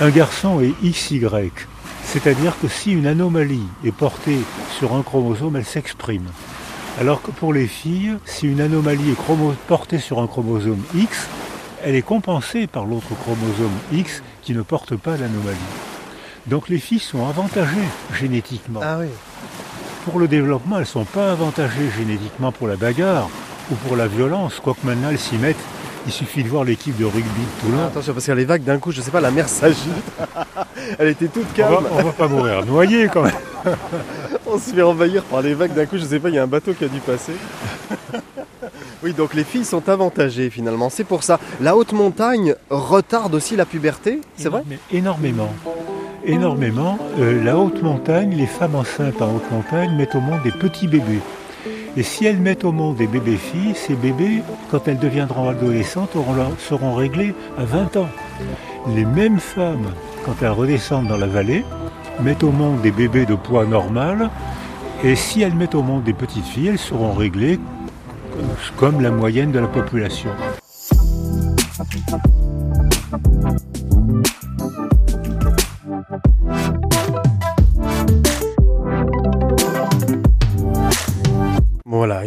Un 0.00 0.10
garçon 0.10 0.60
est 0.60 0.74
XY, 0.82 1.24
c'est-à-dire 2.06 2.56
que 2.60 2.68
si 2.68 2.92
une 2.92 3.06
anomalie 3.06 3.66
est 3.84 3.92
portée 3.92 4.38
sur 4.78 4.94
un 4.94 5.02
chromosome, 5.02 5.56
elle 5.56 5.64
s'exprime. 5.64 6.26
Alors 6.98 7.20
que 7.20 7.30
pour 7.30 7.52
les 7.52 7.66
filles, 7.66 8.16
si 8.24 8.46
une 8.46 8.60
anomalie 8.60 9.10
est 9.10 9.56
portée 9.66 9.98
sur 9.98 10.20
un 10.20 10.26
chromosome 10.26 10.82
X, 10.94 11.26
elle 11.84 11.94
est 11.94 12.02
compensée 12.02 12.66
par 12.66 12.86
l'autre 12.86 13.14
chromosome 13.22 13.76
X 13.92 14.22
qui 14.42 14.54
ne 14.54 14.62
porte 14.62 14.96
pas 14.96 15.16
l'anomalie. 15.16 15.58
Donc 16.46 16.68
les 16.68 16.78
filles 16.78 17.00
sont 17.00 17.28
avantagées 17.28 17.88
génétiquement. 18.14 18.80
Ah 18.82 18.98
oui. 19.00 19.08
Pour 20.04 20.20
le 20.20 20.28
développement, 20.28 20.76
elles 20.76 20.82
ne 20.82 20.86
sont 20.86 21.04
pas 21.04 21.32
avantagées 21.32 21.90
génétiquement 21.98 22.52
pour 22.52 22.68
la 22.68 22.76
bagarre 22.76 23.28
ou 23.70 23.74
pour 23.74 23.96
la 23.96 24.06
violence, 24.06 24.60
quoique 24.62 24.86
maintenant 24.86 25.10
elles 25.10 25.18
s'y 25.18 25.36
mettent. 25.36 25.56
Il 26.06 26.12
suffit 26.12 26.44
de 26.44 26.48
voir 26.48 26.62
l'équipe 26.64 26.96
de 26.96 27.04
rugby 27.04 27.20
de 27.20 27.60
Toulon. 27.66 27.84
Attention 27.86 28.12
parce 28.12 28.24
qu'il 28.24 28.30
y 28.32 28.36
a 28.36 28.38
les 28.38 28.44
vagues 28.44 28.62
d'un 28.62 28.78
coup, 28.78 28.92
je 28.92 29.00
sais 29.00 29.10
pas, 29.10 29.20
la 29.20 29.30
mer 29.32 29.48
s'agite. 29.48 29.90
Elle 30.98 31.08
était 31.08 31.26
toute 31.28 31.46
On 31.52 31.56
calme. 31.56 31.72
va, 31.72 31.80
on 31.92 32.02
va 32.02 32.12
pas 32.12 32.28
mourir 32.28 32.64
noyé 32.64 33.08
quand 33.12 33.22
même. 33.22 33.32
On 34.46 34.56
se 34.58 34.72
fait 34.72 34.82
envahir 34.82 35.24
par 35.24 35.42
les 35.42 35.54
vagues 35.54 35.74
d'un 35.74 35.86
coup, 35.86 35.98
je 35.98 36.04
sais 36.04 36.20
pas, 36.20 36.28
il 36.28 36.36
y 36.36 36.38
a 36.38 36.44
un 36.44 36.46
bateau 36.46 36.72
qui 36.74 36.84
a 36.84 36.88
dû 36.88 37.00
passer. 37.00 37.32
Oui, 39.02 39.12
donc 39.12 39.34
les 39.34 39.44
filles 39.44 39.64
sont 39.66 39.88
avantagées 39.90 40.48
finalement, 40.50 40.88
c'est 40.90 41.04
pour 41.04 41.22
ça. 41.22 41.38
La 41.60 41.76
haute 41.76 41.92
montagne 41.92 42.54
retarde 42.70 43.34
aussi 43.34 43.54
la 43.54 43.66
puberté, 43.66 44.20
c'est 44.36 44.48
vrai? 44.48 44.62
Mais 44.66 44.78
énormément. 44.90 45.52
Énormément. 46.24 46.98
Euh, 47.20 47.44
la 47.44 47.56
haute 47.58 47.82
montagne, 47.82 48.34
les 48.34 48.46
femmes 48.46 48.74
enceintes 48.74 49.20
en 49.22 49.34
haute 49.36 49.48
montagne 49.52 49.94
mettent 49.96 50.14
au 50.14 50.20
monde 50.20 50.40
des 50.42 50.50
petits 50.50 50.88
bébés. 50.88 51.20
Et 51.98 52.02
si 52.02 52.26
elles 52.26 52.38
mettent 52.38 52.64
au 52.64 52.72
monde 52.72 52.96
des 52.96 53.06
bébés 53.06 53.38
filles, 53.38 53.74
ces 53.74 53.94
bébés, 53.94 54.42
quand 54.70 54.86
elles 54.86 54.98
deviendront 54.98 55.48
adolescentes, 55.48 56.10
seront 56.58 56.94
réglés 56.94 57.34
à 57.56 57.64
20 57.64 57.96
ans. 57.96 58.08
Les 58.94 59.06
mêmes 59.06 59.40
femmes, 59.40 59.94
quand 60.24 60.34
elles 60.42 60.50
redescendent 60.50 61.08
dans 61.08 61.16
la 61.16 61.26
vallée, 61.26 61.64
mettent 62.20 62.44
au 62.44 62.52
monde 62.52 62.82
des 62.82 62.90
bébés 62.90 63.24
de 63.24 63.34
poids 63.34 63.64
normal. 63.64 64.30
Et 65.04 65.16
si 65.16 65.40
elles 65.40 65.54
mettent 65.54 65.74
au 65.74 65.82
monde 65.82 66.04
des 66.04 66.12
petites 66.12 66.44
filles, 66.44 66.68
elles 66.68 66.78
seront 66.78 67.14
réglées 67.14 67.58
euh, 68.38 68.42
comme 68.76 69.00
la 69.00 69.10
moyenne 69.10 69.52
de 69.52 69.58
la 69.58 69.68
population. 69.68 70.30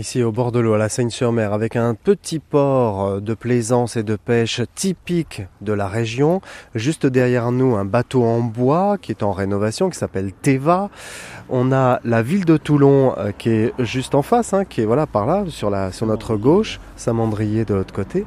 Ici 0.10 0.24
au 0.24 0.32
bord 0.32 0.52
de 0.52 0.58
l'eau, 0.58 0.74
à 0.74 0.80
la 0.80 0.90
Seine-sur-Mer, 0.90 1.54
avec 1.54 1.76
un 1.76 1.94
petit 1.94 2.40
port 2.40 3.06
euh, 3.06 3.20
de 3.20 3.36
plaisance 3.36 3.96
et 3.96 4.02
de 4.02 4.16
pêche 4.16 4.60
typique 4.74 5.44
de 5.62 5.72
la 5.72 5.88
région. 5.88 6.42
Juste 6.74 7.06
derrière 7.06 7.52
nous, 7.52 7.76
un 7.76 7.86
bateau 7.86 8.24
en 8.24 8.40
bois 8.40 8.98
qui 9.00 9.12
est 9.12 9.22
en 9.22 9.34
rénovation, 9.34 9.88
qui 9.92 10.00
s'appelle 10.00 10.32
Teva. 10.34 10.90
On 11.48 11.72
a 11.72 12.00
la 12.04 12.24
ville 12.24 12.46
de 12.46 12.58
Toulon 12.58 13.14
euh, 13.20 13.32
qui 13.38 13.50
est 13.50 13.74
juste 13.78 14.16
en 14.16 14.24
face, 14.24 14.52
hein, 14.52 14.66
qui 14.66 14.82
est 14.82 14.86
voilà 14.86 15.06
par 15.06 15.28
là, 15.28 15.44
sur, 15.48 15.70
notre 15.70 16.38
gauche, 16.38 16.80
Saint-Mandrier 16.96 17.64
de 17.64 17.76
l'autre 17.76 17.94
côté. 17.94 18.26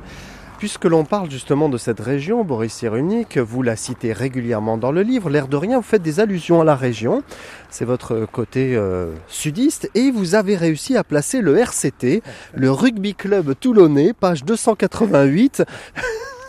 Puisque 0.59 0.85
l'on 0.85 1.05
parle 1.05 1.29
justement 1.29 1.68
de 1.68 1.79
cette 1.79 1.99
région, 1.99 2.45
Boris 2.45 2.73
Cyrulnik, 2.73 3.37
vous 3.38 3.62
la 3.62 3.75
citez 3.75 4.12
régulièrement 4.12 4.79
dans 4.79 4.92
le 4.92 5.03
livre, 5.03 5.29
l'air 5.29 5.49
de 5.49 5.57
rien, 5.57 5.79
vous 5.79 5.83
faites 5.83 6.03
des 6.03 6.21
allusions 6.21 6.61
à 6.61 6.64
la 6.64 6.77
région. 6.77 7.25
C'est 7.73 7.87
votre 7.87 8.27
côté 8.31 8.77
euh, 8.77 9.15
sudiste 9.29 9.91
et 9.95 10.11
vous 10.11 10.35
avez 10.35 10.57
réussi 10.57 10.95
à 10.99 11.05
placer 11.05 11.41
le 11.41 11.57
RCT, 11.57 12.23
le 12.55 12.71
Rugby 12.71 13.15
Club 13.15 13.55
Toulonnais, 13.59 14.13
page 14.13 14.45
288. 14.45 15.65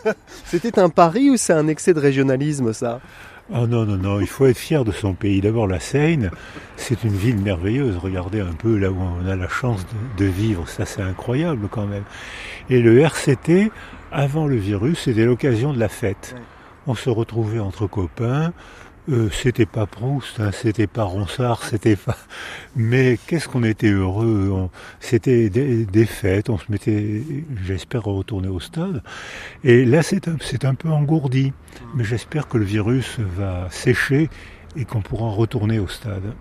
C'était 0.45 0.77
un 0.77 0.89
pari 0.89 1.29
ou 1.29 1.37
c'est 1.37 1.53
un 1.53 1.69
excès 1.69 1.93
de 1.93 2.01
régionalisme 2.01 2.73
ça? 2.73 2.99
Oh 3.53 3.67
non, 3.67 3.85
non, 3.85 3.95
non, 3.95 4.19
il 4.19 4.27
faut 4.27 4.47
être 4.47 4.57
fier 4.57 4.83
de 4.83 4.91
son 4.91 5.13
pays. 5.13 5.39
D'abord, 5.39 5.65
la 5.65 5.79
Seine, 5.79 6.29
c'est 6.75 7.05
une 7.05 7.15
ville 7.15 7.37
merveilleuse. 7.37 7.95
Regardez 7.95 8.41
un 8.41 8.51
peu 8.51 8.77
là 8.77 8.91
où 8.91 8.97
on 8.99 9.25
a 9.25 9.37
la 9.37 9.47
chance 9.47 9.85
de, 10.17 10.25
de 10.25 10.29
vivre. 10.29 10.67
Ça, 10.67 10.85
c'est 10.85 11.01
incroyable 11.01 11.69
quand 11.71 11.85
même. 11.85 12.03
Et 12.69 12.81
le 12.81 12.99
RCT, 12.99 13.71
avant 14.11 14.45
le 14.45 14.57
virus, 14.57 14.99
c'était 15.05 15.23
l'occasion 15.23 15.71
de 15.71 15.79
la 15.79 15.87
fête. 15.87 16.35
On 16.85 16.95
se 16.95 17.09
retrouvait 17.09 17.59
entre 17.59 17.87
copains. 17.87 18.51
Euh, 19.09 19.29
c'était 19.31 19.65
pas 19.65 19.85
Proust, 19.85 20.39
hein, 20.39 20.51
c'était 20.53 20.87
pas 20.87 21.03
Ronsard, 21.03 21.63
c'était 21.69 21.97
pas. 21.97 22.17
Mais 22.75 23.19
qu'est-ce 23.27 23.49
qu'on 23.49 23.63
était 23.63 23.89
heureux. 23.89 24.69
C'était 25.01 25.49
des, 25.49 25.85
des, 25.85 26.05
fêtes. 26.05 26.49
On 26.49 26.57
se 26.57 26.71
mettait, 26.71 27.23
j'espère, 27.63 28.03
retourner 28.03 28.47
au 28.47 28.61
stade. 28.61 29.03
Et 29.63 29.83
là, 29.83 30.03
c'est 30.03 30.27
un, 30.29 30.37
c'est 30.39 30.63
un 30.63 30.75
peu 30.75 30.89
engourdi. 30.89 31.51
Mais 31.95 32.05
j'espère 32.05 32.47
que 32.47 32.57
le 32.57 32.65
virus 32.65 33.19
va 33.19 33.67
sécher 33.71 34.29
et 34.77 34.85
qu'on 34.85 35.01
pourra 35.01 35.29
retourner 35.29 35.79
au 35.79 35.87
stade. 35.87 36.33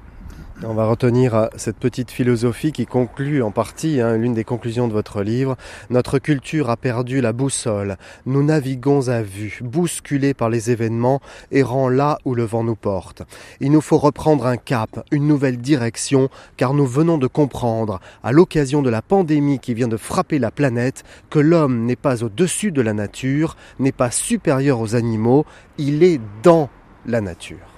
On 0.64 0.74
va 0.74 0.86
retenir 0.86 1.48
cette 1.56 1.76
petite 1.76 2.12
philosophie 2.12 2.70
qui 2.70 2.86
conclut 2.86 3.42
en 3.42 3.50
partie 3.50 4.00
hein, 4.00 4.16
l'une 4.16 4.32
des 4.32 4.44
conclusions 4.44 4.86
de 4.86 4.92
votre 4.92 5.22
livre. 5.22 5.56
Notre 5.90 6.20
culture 6.20 6.70
a 6.70 6.76
perdu 6.76 7.20
la 7.20 7.32
boussole. 7.32 7.96
Nous 8.26 8.44
naviguons 8.44 9.08
à 9.08 9.22
vue, 9.22 9.58
bousculés 9.60 10.34
par 10.34 10.50
les 10.50 10.70
événements, 10.70 11.20
errant 11.50 11.88
là 11.88 12.18
où 12.24 12.36
le 12.36 12.44
vent 12.44 12.62
nous 12.62 12.76
porte. 12.76 13.22
Il 13.58 13.72
nous 13.72 13.80
faut 13.80 13.98
reprendre 13.98 14.46
un 14.46 14.56
cap, 14.56 15.04
une 15.10 15.26
nouvelle 15.26 15.58
direction, 15.58 16.28
car 16.56 16.74
nous 16.74 16.86
venons 16.86 17.18
de 17.18 17.26
comprendre, 17.26 17.98
à 18.22 18.30
l'occasion 18.30 18.82
de 18.82 18.90
la 18.90 19.02
pandémie 19.02 19.58
qui 19.58 19.74
vient 19.74 19.88
de 19.88 19.96
frapper 19.96 20.38
la 20.38 20.52
planète, 20.52 21.02
que 21.28 21.40
l'homme 21.40 21.86
n'est 21.86 21.96
pas 21.96 22.22
au-dessus 22.22 22.70
de 22.70 22.82
la 22.82 22.92
nature, 22.92 23.56
n'est 23.80 23.90
pas 23.90 24.12
supérieur 24.12 24.78
aux 24.78 24.94
animaux, 24.94 25.44
il 25.76 26.04
est 26.04 26.20
dans 26.44 26.68
la 27.04 27.20
nature. 27.20 27.71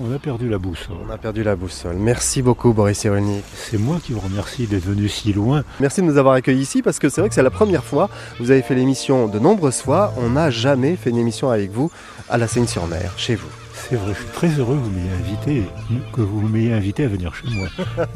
On 0.00 0.12
a 0.14 0.18
perdu 0.18 0.48
la 0.48 0.58
boussole. 0.58 0.96
On 1.06 1.10
a 1.10 1.18
perdu 1.18 1.42
la 1.42 1.56
boussole. 1.56 1.96
Merci 1.96 2.40
beaucoup 2.40 2.72
Boris 2.72 2.98
Cyrulnik. 2.98 3.44
C'est 3.54 3.78
moi 3.78 3.98
qui 4.02 4.12
vous 4.12 4.20
remercie 4.20 4.66
d'être 4.66 4.84
venu 4.84 5.08
si 5.08 5.32
loin. 5.32 5.64
Merci 5.80 6.02
de 6.02 6.06
nous 6.06 6.18
avoir 6.18 6.34
accueillis 6.34 6.62
ici 6.62 6.82
parce 6.82 6.98
que 6.98 7.08
c'est 7.08 7.20
vrai 7.20 7.28
que 7.28 7.34
c'est 7.34 7.42
la 7.42 7.50
première 7.50 7.84
fois. 7.84 8.08
Vous 8.38 8.50
avez 8.50 8.62
fait 8.62 8.74
l'émission 8.74 9.26
de 9.26 9.38
nombreuses 9.38 9.80
fois. 9.82 10.14
On 10.18 10.30
n'a 10.30 10.50
jamais 10.50 10.94
fait 10.96 11.10
une 11.10 11.18
émission 11.18 11.50
avec 11.50 11.72
vous 11.72 11.90
à 12.28 12.38
la 12.38 12.46
Seine-sur-Mer, 12.46 13.12
chez 13.16 13.34
vous. 13.34 13.48
C'est 13.72 13.96
vrai, 13.96 14.12
je 14.12 14.18
suis 14.18 14.28
très 14.32 14.48
heureux 14.48 14.76
que 14.76 14.80
vous 14.80 14.90
m'ayez 14.90 15.10
invité, 15.10 15.62
que 16.12 16.20
vous 16.20 16.46
m'ayez 16.46 16.72
invité 16.72 17.04
à 17.04 17.08
venir 17.08 17.34
chez 17.34 17.48
moi. 17.48 17.68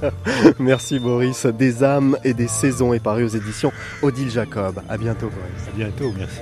Merci 0.58 0.98
Boris. 0.98 1.46
Des 1.46 1.82
âmes 1.82 2.16
et 2.24 2.34
des 2.34 2.48
saisons 2.48 2.92
est 2.92 3.00
paru 3.00 3.24
aux 3.24 3.28
éditions 3.28 3.72
Odile 4.02 4.30
Jacob. 4.30 4.82
À 4.88 4.98
bientôt 4.98 5.30
Boris. 5.30 5.68
À 5.68 5.76
bientôt, 5.76 6.12
merci. 6.16 6.40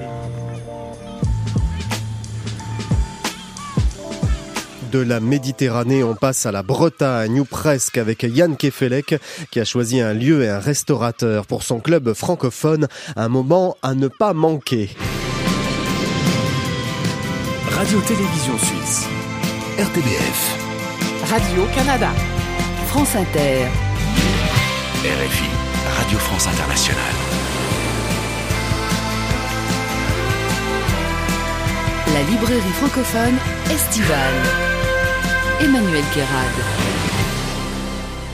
De 4.91 4.99
la 4.99 5.21
Méditerranée, 5.21 6.03
on 6.03 6.15
passe 6.15 6.47
à 6.47 6.53
la 6.53 6.63
Bretagne 6.63 7.41
ou 7.41 7.45
presque 7.45 7.99
avec 7.99 8.23
Yann 8.23 8.57
Kefelec 8.57 9.21
qui 9.51 9.61
a 9.61 9.65
choisi 9.65 10.01
un 10.01 10.13
lieu 10.13 10.43
et 10.43 10.49
un 10.49 10.59
restaurateur 10.59 11.47
pour 11.47 11.63
son 11.63 11.81
club 11.81 12.13
francophone, 12.13 12.89
un 13.17 13.29
moment 13.29 13.77
à 13.83 13.95
ne 13.95 14.09
pas 14.09 14.33
manquer. 14.33 14.91
Radio-Télévision 17.71 18.59
Suisse, 18.59 19.07
RTBF, 19.79 21.31
Radio-Canada, 21.31 22.11
France 22.89 23.15
Inter, 23.17 23.67
RFI, 25.05 25.51
Radio 25.99 26.19
France 26.19 26.47
Internationale. 26.49 27.15
La 32.13 32.23
librairie 32.23 32.73
francophone 32.73 33.37
estivale. 33.71 34.80
Emmanuel 35.61 36.05
Guérard. 36.15 36.57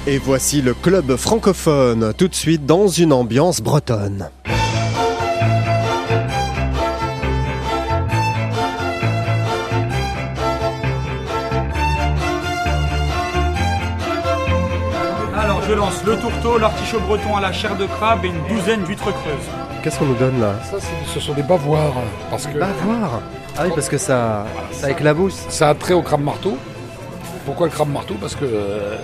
Et 0.07 0.19
voici 0.19 0.63
le 0.63 0.75
club 0.75 1.17
francophone, 1.17 2.13
tout 2.17 2.29
de 2.29 2.35
suite 2.35 2.65
dans 2.65 2.87
une 2.87 3.13
ambiance 3.13 3.61
bretonne. 3.61 4.29
Alors 15.39 15.63
je 15.63 15.73
lance 15.75 16.03
le 16.05 16.17
tourteau, 16.17 16.59
l'artichaut 16.59 17.01
breton 17.01 17.37
à 17.37 17.41
la 17.41 17.53
chair 17.53 17.77
de 17.77 17.87
crabe 17.87 18.25
et 18.25 18.29
une 18.29 18.57
douzaine 18.57 18.83
d'huîtres 18.85 19.13
creuses. 19.13 19.49
Qu'est-ce 19.83 19.99
qu'on 19.99 20.07
nous 20.07 20.15
donne 20.15 20.41
là 20.41 20.55
Ça, 20.71 20.79
ce 21.13 21.21
sont 21.21 21.35
des 21.35 21.43
bavoirs. 21.43 21.93
Parce 22.31 22.47
que 22.47 22.59
Bavoir 22.59 23.21
Ah 23.57 23.63
oui, 23.65 23.71
parce 23.75 23.89
que 23.89 23.99
ça, 23.99 24.47
ça 24.73 24.91
éclabousse. 24.91 25.45
ça 25.49 25.69
a 25.69 25.75
trait 25.75 25.95
au 25.95 26.03
crabe 26.03 26.23
marteau. 26.23 26.57
Pourquoi 27.47 27.67
le 27.69 27.73
crabe 27.73 27.91
marteau 27.91 28.15
Parce 28.21 28.35
que 28.35 28.45
euh, 28.45 28.97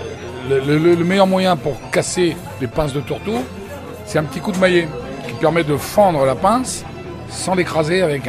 le, 0.50 0.58
le- 0.78 0.94
le 0.96 1.04
meilleur 1.04 1.26
moyen 1.26 1.56
pour 1.56 1.74
casser 1.90 2.36
les 2.60 2.66
pinces 2.66 2.92
de 2.92 3.00
tourteau, 3.00 3.44
c'est 4.04 4.18
un 4.18 4.24
petit 4.24 4.40
coup 4.40 4.52
de 4.52 4.58
maillet 4.58 4.88
qui 5.28 5.34
permet 5.34 5.62
de 5.64 5.76
fendre 5.76 6.24
la 6.26 6.34
pince 6.34 6.84
sans 7.30 7.54
l'écraser 7.54 8.02
avec 8.02 8.24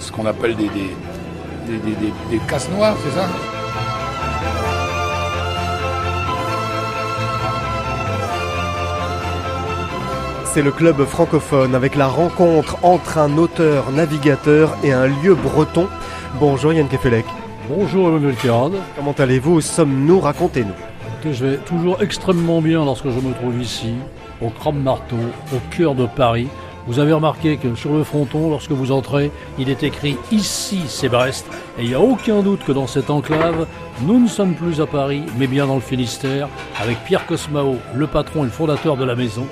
ce 0.00 0.10
qu'on 0.10 0.26
appelle 0.26 0.56
des, 0.56 0.68
des, 0.68 1.78
des, 2.30 2.38
casse-noix, 2.48 2.94
c'est 3.04 3.14
ça 3.20 3.26
C'est 10.44 10.62
le 10.62 10.70
club 10.70 11.04
francophone 11.04 11.74
avec 11.74 11.96
la 11.96 12.06
rencontre 12.06 12.76
entre 12.84 13.18
un 13.18 13.38
auteur 13.38 13.90
navigateur 13.90 14.76
et 14.84 14.92
un 14.92 15.06
lieu 15.06 15.34
breton. 15.34 15.88
Bonjour 16.38 16.72
Yann 16.72 16.86
Kefelec. 16.86 17.24
Bonjour 17.66 18.08
Emmanuel 18.08 18.36
Kérad. 18.36 18.72
Comment 18.94 19.12
allez-vous? 19.12 19.62
Sommes-nous? 19.62 20.20
Racontez-nous. 20.20 20.74
Je 21.32 21.46
vais 21.46 21.56
toujours 21.56 22.02
extrêmement 22.02 22.60
bien 22.60 22.84
lorsque 22.84 23.08
je 23.08 23.18
me 23.20 23.32
trouve 23.32 23.58
ici, 23.58 23.94
au 24.42 24.50
Cram 24.50 24.78
Marteau, 24.78 25.16
au 25.50 25.74
cœur 25.74 25.94
de 25.94 26.04
Paris. 26.04 26.48
Vous 26.86 26.98
avez 26.98 27.14
remarqué 27.14 27.56
que 27.56 27.74
sur 27.74 27.94
le 27.94 28.04
fronton, 28.04 28.50
lorsque 28.50 28.72
vous 28.72 28.92
entrez, 28.92 29.30
il 29.58 29.70
est 29.70 29.82
écrit 29.82 30.18
ici 30.30 30.82
c'est 30.88 31.08
Brest. 31.08 31.46
Et 31.78 31.84
il 31.84 31.88
n'y 31.88 31.94
a 31.94 32.00
aucun 32.00 32.42
doute 32.42 32.62
que 32.66 32.72
dans 32.72 32.86
cette 32.86 33.08
enclave, 33.08 33.66
nous 34.02 34.20
ne 34.20 34.28
sommes 34.28 34.52
plus 34.52 34.82
à 34.82 34.86
Paris, 34.86 35.22
mais 35.38 35.46
bien 35.46 35.66
dans 35.66 35.76
le 35.76 35.80
Finistère, 35.80 36.48
avec 36.78 36.98
Pierre 37.04 37.24
Cosmao, 37.24 37.76
le 37.94 38.06
patron 38.06 38.42
et 38.42 38.46
le 38.46 38.52
fondateur 38.52 38.98
de 38.98 39.04
la 39.06 39.14
maison, 39.14 39.46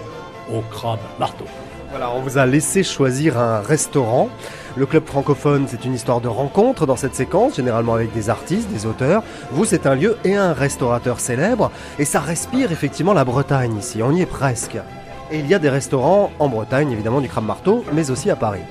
au 0.52 0.60
Cram 0.70 0.98
Marteau. 1.18 1.46
Voilà, 1.88 2.10
on 2.10 2.20
vous 2.20 2.36
a 2.36 2.44
laissé 2.44 2.82
choisir 2.82 3.38
un 3.38 3.60
restaurant. 3.60 4.28
Le 4.74 4.86
club 4.86 5.04
francophone, 5.04 5.66
c'est 5.68 5.84
une 5.84 5.92
histoire 5.92 6.22
de 6.22 6.28
rencontre 6.28 6.86
dans 6.86 6.96
cette 6.96 7.14
séquence, 7.14 7.56
généralement 7.56 7.92
avec 7.92 8.14
des 8.14 8.30
artistes, 8.30 8.70
des 8.70 8.86
auteurs. 8.86 9.22
Vous, 9.50 9.66
c'est 9.66 9.86
un 9.86 9.94
lieu 9.94 10.16
et 10.24 10.34
un 10.34 10.54
restaurateur 10.54 11.20
célèbre. 11.20 11.70
Et 11.98 12.06
ça 12.06 12.20
respire 12.20 12.72
effectivement 12.72 13.12
la 13.12 13.24
Bretagne 13.24 13.76
ici, 13.76 14.02
on 14.02 14.12
y 14.12 14.22
est 14.22 14.26
presque. 14.26 14.78
Et 15.30 15.40
il 15.40 15.46
y 15.46 15.54
a 15.54 15.58
des 15.58 15.68
restaurants 15.68 16.30
en 16.38 16.48
Bretagne, 16.48 16.90
évidemment, 16.90 17.20
du 17.20 17.28
Cram 17.28 17.44
Marteau, 17.44 17.84
mais 17.92 18.10
aussi 18.10 18.30
à 18.30 18.36
Paris. 18.36 18.62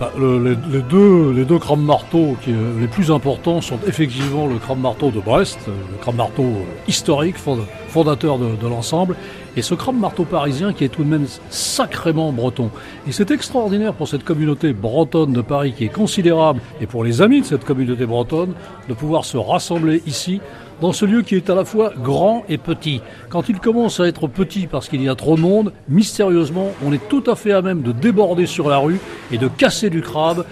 Bah, 0.00 0.10
le- 0.18 0.42
les, 0.42 0.56
les 0.72 0.80
deux, 0.82 1.30
les 1.30 1.44
deux 1.44 1.58
crânes 1.58 1.82
marteaux 1.84 2.34
qui, 2.42 2.52
euh, 2.52 2.80
les 2.80 2.86
plus 2.86 3.10
importants 3.10 3.60
sont 3.60 3.78
effectivement 3.86 4.46
le 4.46 4.56
crâne 4.56 4.80
marteau 4.80 5.10
de 5.10 5.20
Brest, 5.20 5.58
euh, 5.68 5.72
le 5.92 5.98
crâne 5.98 6.16
marteau 6.16 6.42
euh, 6.42 6.64
historique, 6.88 7.36
fond- 7.36 7.58
fondateur 7.88 8.38
de, 8.38 8.56
de 8.56 8.66
l'ensemble, 8.66 9.14
et 9.58 9.62
ce 9.62 9.74
crâne 9.74 9.98
marteau 9.98 10.24
parisien 10.24 10.72
qui 10.72 10.84
est 10.84 10.88
tout 10.88 11.04
de 11.04 11.08
même 11.10 11.26
sacrément 11.50 12.32
breton. 12.32 12.70
Et 13.06 13.12
c'est 13.12 13.30
extraordinaire 13.30 13.92
pour 13.92 14.08
cette 14.08 14.24
communauté 14.24 14.72
bretonne 14.72 15.34
de 15.34 15.42
Paris 15.42 15.74
qui 15.76 15.84
est 15.84 15.88
considérable, 15.92 16.60
et 16.80 16.86
pour 16.86 17.04
les 17.04 17.20
amis 17.20 17.42
de 17.42 17.46
cette 17.46 17.66
communauté 17.66 18.06
bretonne, 18.06 18.54
de 18.88 18.94
pouvoir 18.94 19.26
se 19.26 19.36
rassembler 19.36 20.02
ici 20.06 20.40
dans 20.80 20.92
ce 20.92 21.04
lieu 21.04 21.22
qui 21.22 21.34
est 21.36 21.50
à 21.50 21.54
la 21.54 21.64
fois 21.64 21.92
grand 22.02 22.44
et 22.48 22.58
petit. 22.58 23.00
Quand 23.28 23.48
il 23.48 23.58
commence 23.60 24.00
à 24.00 24.06
être 24.06 24.26
petit 24.28 24.66
parce 24.66 24.88
qu'il 24.88 25.02
y 25.02 25.08
a 25.08 25.14
trop 25.14 25.36
de 25.36 25.40
monde, 25.40 25.72
mystérieusement, 25.88 26.68
on 26.84 26.92
est 26.92 27.08
tout 27.08 27.24
à 27.26 27.36
fait 27.36 27.52
à 27.52 27.62
même 27.62 27.82
de 27.82 27.92
déborder 27.92 28.46
sur 28.46 28.68
la 28.68 28.78
rue 28.78 28.98
et 29.30 29.38
de 29.38 29.48
casser 29.48 29.90
du 29.90 30.00
crabe 30.02 30.44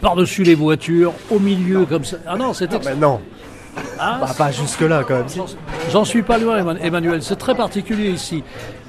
par-dessus 0.00 0.44
les 0.44 0.54
voitures, 0.54 1.12
au 1.30 1.38
milieu 1.38 1.84
comme 1.84 2.04
ça. 2.04 2.16
Ah 2.26 2.36
non, 2.36 2.54
c'est 2.54 2.72
ex- 2.72 2.86
Mais 2.86 2.94
non, 2.96 3.20
Ah, 3.98 4.18
bah, 4.22 4.34
pas 4.36 4.50
jusque-là 4.50 5.04
quand 5.06 5.14
même. 5.14 5.26
J'en- 5.92 6.04
suis 6.04 6.22
pas 6.22 6.38
loin, 6.38 6.58
Emmanuel. 6.82 7.22
C'est 7.22 7.36
très 7.36 7.54
particulier 7.54 8.10
ici. 8.10 8.42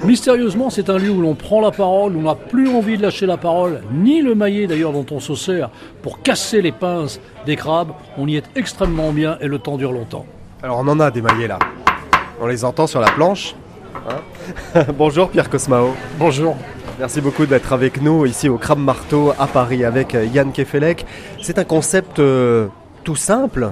Mystérieusement, 0.03 0.69
c'est 0.69 0.89
un 0.89 0.97
lieu 0.97 1.09
où 1.11 1.21
l'on 1.21 1.35
prend 1.35 1.61
la 1.61 1.71
parole, 1.71 2.15
où 2.15 2.19
on 2.19 2.23
n'a 2.23 2.35
plus 2.35 2.69
envie 2.69 2.97
de 2.97 3.01
lâcher 3.01 3.25
la 3.25 3.37
parole, 3.37 3.81
ni 3.93 4.21
le 4.21 4.33
maillet 4.35 4.67
d'ailleurs 4.67 4.93
dont 4.93 5.05
on 5.11 5.19
se 5.19 5.35
sert 5.35 5.69
pour 6.01 6.21
casser 6.21 6.61
les 6.61 6.71
pinces 6.71 7.19
des 7.45 7.55
crabes. 7.57 7.91
On 8.17 8.27
y 8.27 8.37
est 8.37 8.45
extrêmement 8.55 9.11
bien 9.11 9.37
et 9.41 9.47
le 9.47 9.59
temps 9.59 9.77
dure 9.77 9.91
longtemps. 9.91 10.25
Alors 10.63 10.77
on 10.77 10.87
en 10.87 10.99
a 10.99 11.09
des 11.09 11.23
maillets 11.23 11.47
là. 11.47 11.57
On 12.39 12.45
les 12.45 12.63
entend 12.63 12.85
sur 12.85 13.01
la 13.01 13.09
planche. 13.09 13.55
Hein 14.07 14.83
Bonjour 14.97 15.31
Pierre 15.31 15.49
Cosmao. 15.49 15.95
Bonjour. 16.19 16.55
Merci 16.99 17.19
beaucoup 17.19 17.47
d'être 17.47 17.73
avec 17.73 17.99
nous 17.99 18.27
ici 18.27 18.47
au 18.47 18.59
Cram 18.59 18.79
Marteau 18.79 19.33
à 19.39 19.47
Paris 19.47 19.83
avec 19.83 20.13
euh, 20.13 20.25
Yann 20.25 20.51
Kefelec. 20.51 21.05
C'est 21.41 21.57
un 21.57 21.63
concept 21.63 22.19
euh, 22.19 22.67
tout 23.03 23.15
simple? 23.15 23.71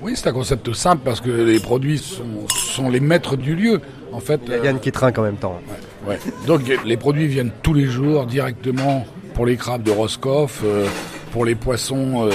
Oui, 0.00 0.12
c'est 0.14 0.28
un 0.28 0.32
concept 0.32 0.72
simple 0.72 1.02
parce 1.04 1.20
que 1.20 1.30
les 1.30 1.58
produits 1.58 1.98
sont, 1.98 2.46
sont 2.46 2.88
les 2.88 3.00
maîtres 3.00 3.34
du 3.36 3.56
lieu. 3.56 3.80
En 4.12 4.20
fait, 4.20 4.40
Il 4.46 4.52
y 4.52 4.54
a 4.54 4.64
Yann 4.66 4.78
qui 4.78 4.92
trinque 4.92 5.18
en 5.18 5.22
même 5.22 5.36
temps. 5.36 5.60
Ouais. 6.06 6.20
Donc 6.46 6.62
les 6.84 6.96
produits 6.96 7.26
viennent 7.26 7.50
tous 7.60 7.74
les 7.74 7.86
jours 7.86 8.26
directement 8.26 9.04
pour 9.34 9.46
les 9.46 9.56
crabes 9.56 9.82
de 9.82 9.90
Roscoff, 9.90 10.60
euh, 10.64 10.86
pour 11.32 11.44
les 11.44 11.56
poissons 11.56 12.28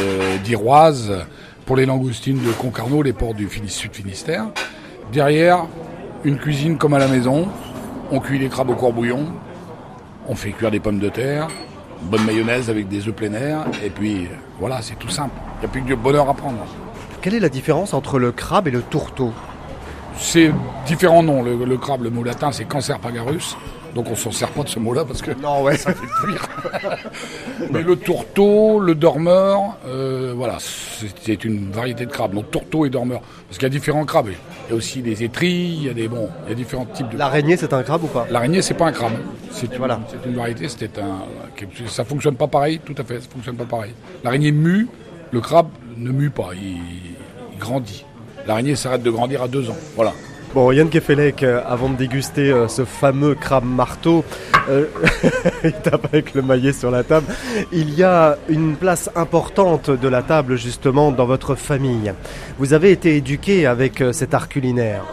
d'Iroise, 0.43 1.13
pour 1.65 1.75
les 1.75 1.86
langoustines 1.86 2.41
de 2.43 2.51
Concarneau, 2.51 3.01
les 3.01 3.13
ports 3.13 3.34
du 3.34 3.47
Finis- 3.47 3.69
Sud 3.69 3.93
Finistère. 3.93 4.45
Derrière, 5.12 5.65
une 6.23 6.38
cuisine 6.38 6.78
comme 6.78 6.93
à 6.93 6.99
la 6.99 7.08
maison. 7.08 7.47
On 8.12 8.19
cuit 8.19 8.38
les 8.38 8.49
crabes 8.49 8.69
au 8.69 8.75
courbouillon, 8.75 9.25
on 10.28 10.36
fait 10.36 10.51
cuire 10.51 10.69
des 10.69 10.80
pommes 10.80 10.99
de 10.99 11.10
terre, 11.10 11.47
bonne 12.04 12.23
mayonnaise 12.23 12.69
avec 12.69 12.88
des 12.88 13.08
œufs 13.08 13.15
plein 13.15 13.34
air, 13.34 13.65
et 13.84 13.89
puis 13.89 14.28
voilà, 14.60 14.84
c'est 14.84 14.93
tout 14.99 15.10
simple. 15.10 15.34
Il 15.58 15.60
n'y 15.62 15.65
a 15.65 15.69
plus 15.69 15.82
que 15.82 15.88
du 15.88 15.95
bonheur 15.95 16.30
à 16.30 16.36
prendre. 16.36 16.67
Quelle 17.21 17.34
est 17.34 17.39
la 17.39 17.49
différence 17.49 17.95
entre 17.95 18.19
le 18.19 18.32
crabe 18.32 18.67
et 18.67 18.71
le 18.71 18.84
tourteau? 18.84 19.32
C'est 20.19 20.51
différents 20.86 21.23
noms. 21.23 21.41
Le, 21.41 21.65
le 21.65 21.78
crabe, 21.78 22.04
le 22.04 22.12
mot 22.12 22.23
latin, 22.23 22.51
c'est 22.51 22.65
Cancer 22.65 22.99
pagarus. 22.99 23.58
Donc 23.95 24.12
on 24.12 24.15
s'en 24.15 24.31
sert 24.31 24.49
pas 24.49 24.63
de 24.63 24.69
ce 24.69 24.77
mot-là 24.77 25.05
parce 25.05 25.21
que 25.21 25.31
Non, 25.41 25.63
ouais. 25.63 25.77
ça 25.77 25.93
fait 25.93 26.05
fuir. 26.19 26.45
Mais 27.71 27.81
le 27.81 27.95
tourteau, 27.95 28.79
le 28.79 28.93
dormeur, 28.93 29.77
euh, 29.88 30.34
voilà, 30.36 30.58
c'est 30.60 31.45
une 31.45 31.71
variété 31.71 32.05
de 32.05 32.12
crabes. 32.12 32.34
Donc 32.34 32.51
tourteau 32.51 32.86
et 32.86 32.89
dormeur. 32.89 33.21
Parce 33.47 33.58
qu'il 33.58 33.63
y 33.63 33.65
a 33.67 33.69
différents 33.69 34.03
crabes. 34.03 34.27
Il 34.67 34.71
y 34.71 34.73
a 34.73 34.75
aussi 34.75 35.01
des 35.01 35.23
étrilles, 35.23 35.77
il 35.77 35.84
y 35.84 35.89
a 35.89 35.93
des 35.93 36.10
bon, 36.10 36.29
il 36.45 36.49
y 36.49 36.51
a 36.51 36.55
différents 36.55 36.86
types 36.86 37.08
de. 37.10 37.17
L'araignée, 37.17 37.55
c'est 37.55 37.71
un 37.71 37.84
crabe 37.84 38.03
ou 38.03 38.08
pas? 38.08 38.27
L'araignée, 38.29 38.62
c'est 38.62 38.73
pas 38.73 38.88
un 38.88 38.91
crabe. 38.91 39.13
C'est 39.51 39.71
une, 39.71 39.77
voilà. 39.77 40.01
c'est 40.10 40.29
une 40.29 40.36
variété. 40.36 40.67
C'était 40.67 40.99
un. 40.99 41.23
Ça 41.88 42.03
fonctionne 42.03 42.36
pas 42.36 42.47
pareil. 42.47 42.81
Tout 42.84 42.95
à 42.97 43.03
fait, 43.05 43.21
ça 43.21 43.27
fonctionne 43.29 43.55
pas 43.55 43.65
pareil. 43.65 43.93
L'araignée 44.25 44.51
mue. 44.51 44.88
Le 45.31 45.39
crabe 45.41 45.67
ne 45.97 46.12
mue 46.12 46.29
pas. 46.31 46.49
Il, 46.53 46.77
il 47.53 47.58
grandit. 47.60 48.05
L'araignée 48.45 48.75
s'arrête 48.75 49.03
de 49.03 49.10
grandir 49.10 49.41
à 49.41 49.47
deux 49.47 49.69
ans. 49.69 49.77
Voilà. 49.95 50.12
Bon, 50.55 50.71
Yann 50.71 50.87
Kefelec, 50.87 51.43
euh, 51.43 51.61
avant 51.67 51.89
de 51.89 51.97
déguster 51.97 52.49
euh, 52.49 52.69
ce 52.69 52.85
fameux 52.85 53.35
crabe 53.35 53.65
marteau, 53.65 54.23
euh, 54.69 54.85
il 55.65 55.73
tape 55.73 56.05
avec 56.05 56.33
le 56.33 56.41
maillet 56.41 56.71
sur 56.71 56.91
la 56.91 57.03
table. 57.03 57.27
Il 57.73 57.93
y 57.93 58.03
a 58.03 58.37
une 58.47 58.77
place 58.77 59.09
importante 59.17 59.89
de 59.89 60.07
la 60.07 60.21
table 60.21 60.55
justement 60.55 61.11
dans 61.11 61.25
votre 61.25 61.55
famille. 61.55 62.13
Vous 62.57 62.71
avez 62.71 62.91
été 62.91 63.17
éduqué 63.17 63.65
avec 63.65 64.01
cet 64.13 64.33
art 64.33 64.47
culinaire. 64.47 65.03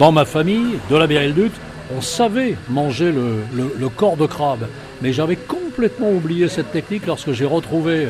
Dans 0.00 0.10
ma 0.10 0.24
famille, 0.24 0.80
de 0.90 0.96
la 0.96 1.06
Bérildut, 1.06 1.52
on 1.96 2.00
savait 2.00 2.56
manger 2.68 3.12
le, 3.12 3.88
corps 3.88 4.16
de 4.16 4.26
crabe. 4.26 4.66
Mais 5.00 5.12
j'avais 5.12 5.36
complètement 5.36 6.10
oublié 6.10 6.48
cette 6.48 6.72
technique 6.72 7.06
lorsque 7.06 7.30
j'ai 7.30 7.44
retrouvé 7.44 8.08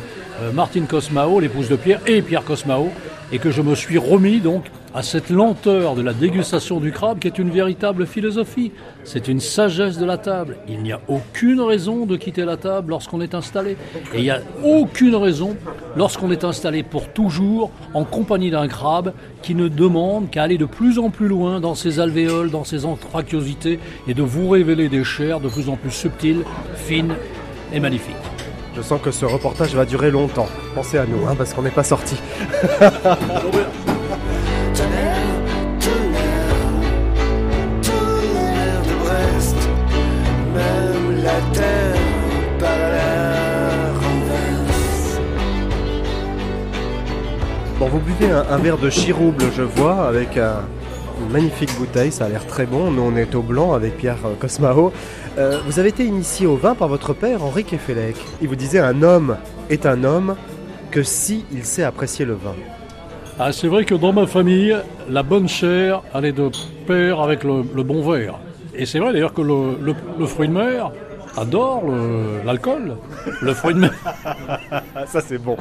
Martine 0.55 0.87
Cosmao, 0.87 1.39
l'épouse 1.39 1.69
de 1.69 1.77
Pierre, 1.77 2.01
et 2.07 2.23
Pierre 2.23 2.45
Cosmao, 2.45 2.91
et 3.31 3.39
que 3.39 3.51
je 3.51 3.61
me 3.61 3.75
suis 3.75 3.99
remis 3.99 4.41
donc 4.41 4.65
à 4.97 5.03
cette 5.03 5.29
lenteur 5.29 5.95
de 5.95 6.01
la 6.01 6.15
dégustation 6.15 6.81
du 6.81 6.91
crabe 6.91 7.19
qui 7.19 7.29
est 7.29 7.39
une 7.39 7.51
véritable 7.51 8.07
philosophie. 8.07 8.73
C'est 9.05 9.29
une 9.29 9.41
sagesse 9.41 9.99
de 9.99 10.07
la 10.07 10.17
table. 10.17 10.57
Il 10.69 10.83
n'y 10.83 10.91
a 10.91 11.03
aucune 11.07 11.61
raison 11.61 12.07
de 12.07 12.17
quitter 12.17 12.47
la 12.47 12.57
table 12.57 12.91
lorsqu'on 12.91 13.21
est 13.21 13.35
installé. 13.35 13.77
Et 14.15 14.21
il 14.21 14.23
n'y 14.23 14.31
a 14.31 14.41
aucune 14.65 15.15
raison 15.15 15.55
lorsqu'on 15.97 16.31
est 16.31 16.45
installé 16.45 16.83
pour 16.83 17.09
toujours 17.09 17.71
en 17.93 18.05
compagnie 18.05 18.51
d'un 18.51 18.69
crabe 18.69 19.13
qui 19.43 19.55
ne 19.55 19.69
demande 19.69 20.31
qu'à 20.31 20.45
aller 20.45 20.57
de 20.57 20.65
plus 20.65 20.99
en 20.99 21.11
plus 21.11 21.29
loin 21.29 21.61
dans 21.61 21.75
ses 21.75 22.01
alvéoles, 22.01 22.51
dans 22.51 22.65
ses 22.65 22.87
anthraciosités 22.87 23.79
et 24.09 24.15
de 24.15 24.23
vous 24.23 24.49
révéler 24.49 24.89
des 24.89 25.05
chairs 25.05 25.41
de 25.41 25.49
plus 25.51 25.69
en 25.69 25.77
plus 25.77 25.91
subtiles, 25.91 26.43
fines 26.75 27.15
et 27.71 27.81
magnifiques. 27.81 28.15
Je 28.75 28.81
sens 28.81 28.99
que 29.03 29.11
ce 29.11 29.27
reportage 29.27 29.75
va 29.75 29.85
durer 29.85 30.11
longtemps. 30.11 30.49
Pensez 30.75 30.97
à 30.97 31.05
nous, 31.05 31.27
hein, 31.29 31.35
parce 31.37 31.53
qu'on 31.53 31.63
n'est 31.63 31.71
pas 31.71 31.85
sorti. 31.85 32.17
buvez 48.19 48.33
un, 48.33 48.45
un 48.51 48.59
verre 48.59 48.79
de 48.79 48.91
chirouble, 48.91 49.45
je 49.57 49.63
vois, 49.63 50.07
avec 50.07 50.37
un- 50.37 50.63
une 51.21 51.33
magnifique 51.33 51.75
bouteille, 51.79 52.13
ça 52.13 52.27
a 52.27 52.29
l'air 52.29 52.47
très 52.47 52.67
bon. 52.67 52.91
Nous, 52.91 53.03
on 53.03 53.17
est 53.17 53.35
au 53.35 53.43
blanc 53.43 53.73
avec 53.73 53.97
Pierre 53.97 54.19
euh, 54.27 54.35
Cosmao. 54.39 54.93
Euh, 55.39 55.59
vous 55.67 55.79
avez 55.79 55.89
été 55.89 56.05
initié 56.05 56.47
au 56.47 56.57
vin 56.57 56.75
par 56.75 56.89
votre 56.89 57.15
père, 57.15 57.43
Henri 57.43 57.65
Kefelec. 57.65 58.17
Il 58.43 58.49
vous 58.49 58.57
disait 58.57 58.81
un 58.81 59.03
homme 59.03 59.37
est 59.71 59.87
un 59.87 60.05
homme 60.05 60.37
que 60.91 61.03
si 61.03 61.45
il 61.53 61.65
sait 61.65 61.85
apprécier 61.85 62.25
le 62.25 62.35
vin. 62.35 62.55
Ah, 63.39 63.53
c'est 63.53 63.69
vrai 63.69 63.85
que 63.85 63.95
dans 63.95 64.13
ma 64.13 64.27
famille, 64.27 64.77
la 65.11 65.23
bonne 65.23 65.49
chair 65.49 66.03
allait 66.15 66.33
de 66.33 66.51
pair 66.87 67.21
avec 67.21 67.45
le, 67.45 67.63
bon 67.63 68.09
verre. 68.09 68.39
Et 68.75 68.87
c'est 68.87 68.99
vrai 68.99 69.13
d'ailleurs 69.13 69.35
que 69.35 69.43
le 69.43 70.27
fruit 70.27 70.49
de 70.49 70.53
mer 70.55 70.91
adore 71.37 71.83
le- 71.87 72.43
l'alcool. 72.45 72.97
Le, 73.43 73.55
fruit 73.55 73.75
de 73.75 73.81
mer. 73.81 73.93
Ça, 75.07 75.21
c'est 75.21 75.39
bon. 75.39 75.57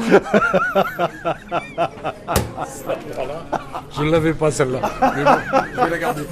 Je 3.98 4.04
ne 4.04 4.12
l'avais 4.12 4.34
pas 4.34 4.52
celle-là. 4.52 4.80
Mais 5.16 5.24
bon, 5.24 5.32
je 5.74 5.82
vais 5.82 5.90
la 5.90 5.98
garder. 5.98 6.24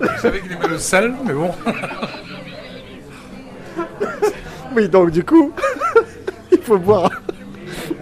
Je 0.00 0.20
savais 0.20 0.40
qu'il 0.40 0.52
aimait 0.52 0.68
le 0.68 0.78
sel, 0.78 1.14
mais 1.24 1.32
bon. 1.32 1.50
Oui, 4.76 4.88
donc 4.88 5.10
du 5.10 5.24
coup, 5.24 5.52
il 6.52 6.58
faut 6.60 6.78
boire. 6.78 7.10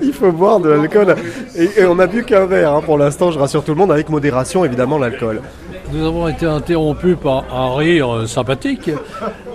Il 0.01 0.13
faut 0.13 0.33
boire 0.33 0.59
de 0.61 0.71
l'alcool. 0.71 1.15
Et, 1.55 1.81
et 1.81 1.85
on 1.87 1.95
n'a 1.97 2.07
bu 2.07 2.25
qu'un 2.25 2.47
verre 2.47 2.73
hein, 2.75 2.83
pour 2.83 2.99
l'instant, 2.99 3.31
je 3.31 3.39
rassure 3.39 3.63
tout 3.65 3.73
le 3.73 3.79
monde, 3.79 3.93
avec 3.93 4.09
modération 4.09 4.65
évidemment 4.65 4.99
l'alcool. 4.99 5.43
Nous 5.93 6.07
avons 6.07 6.27
été 6.27 6.47
interrompus 6.47 7.19
par 7.23 7.45
un 7.55 7.77
rire 7.77 8.15
euh, 8.15 8.27
sympathique. 8.27 8.91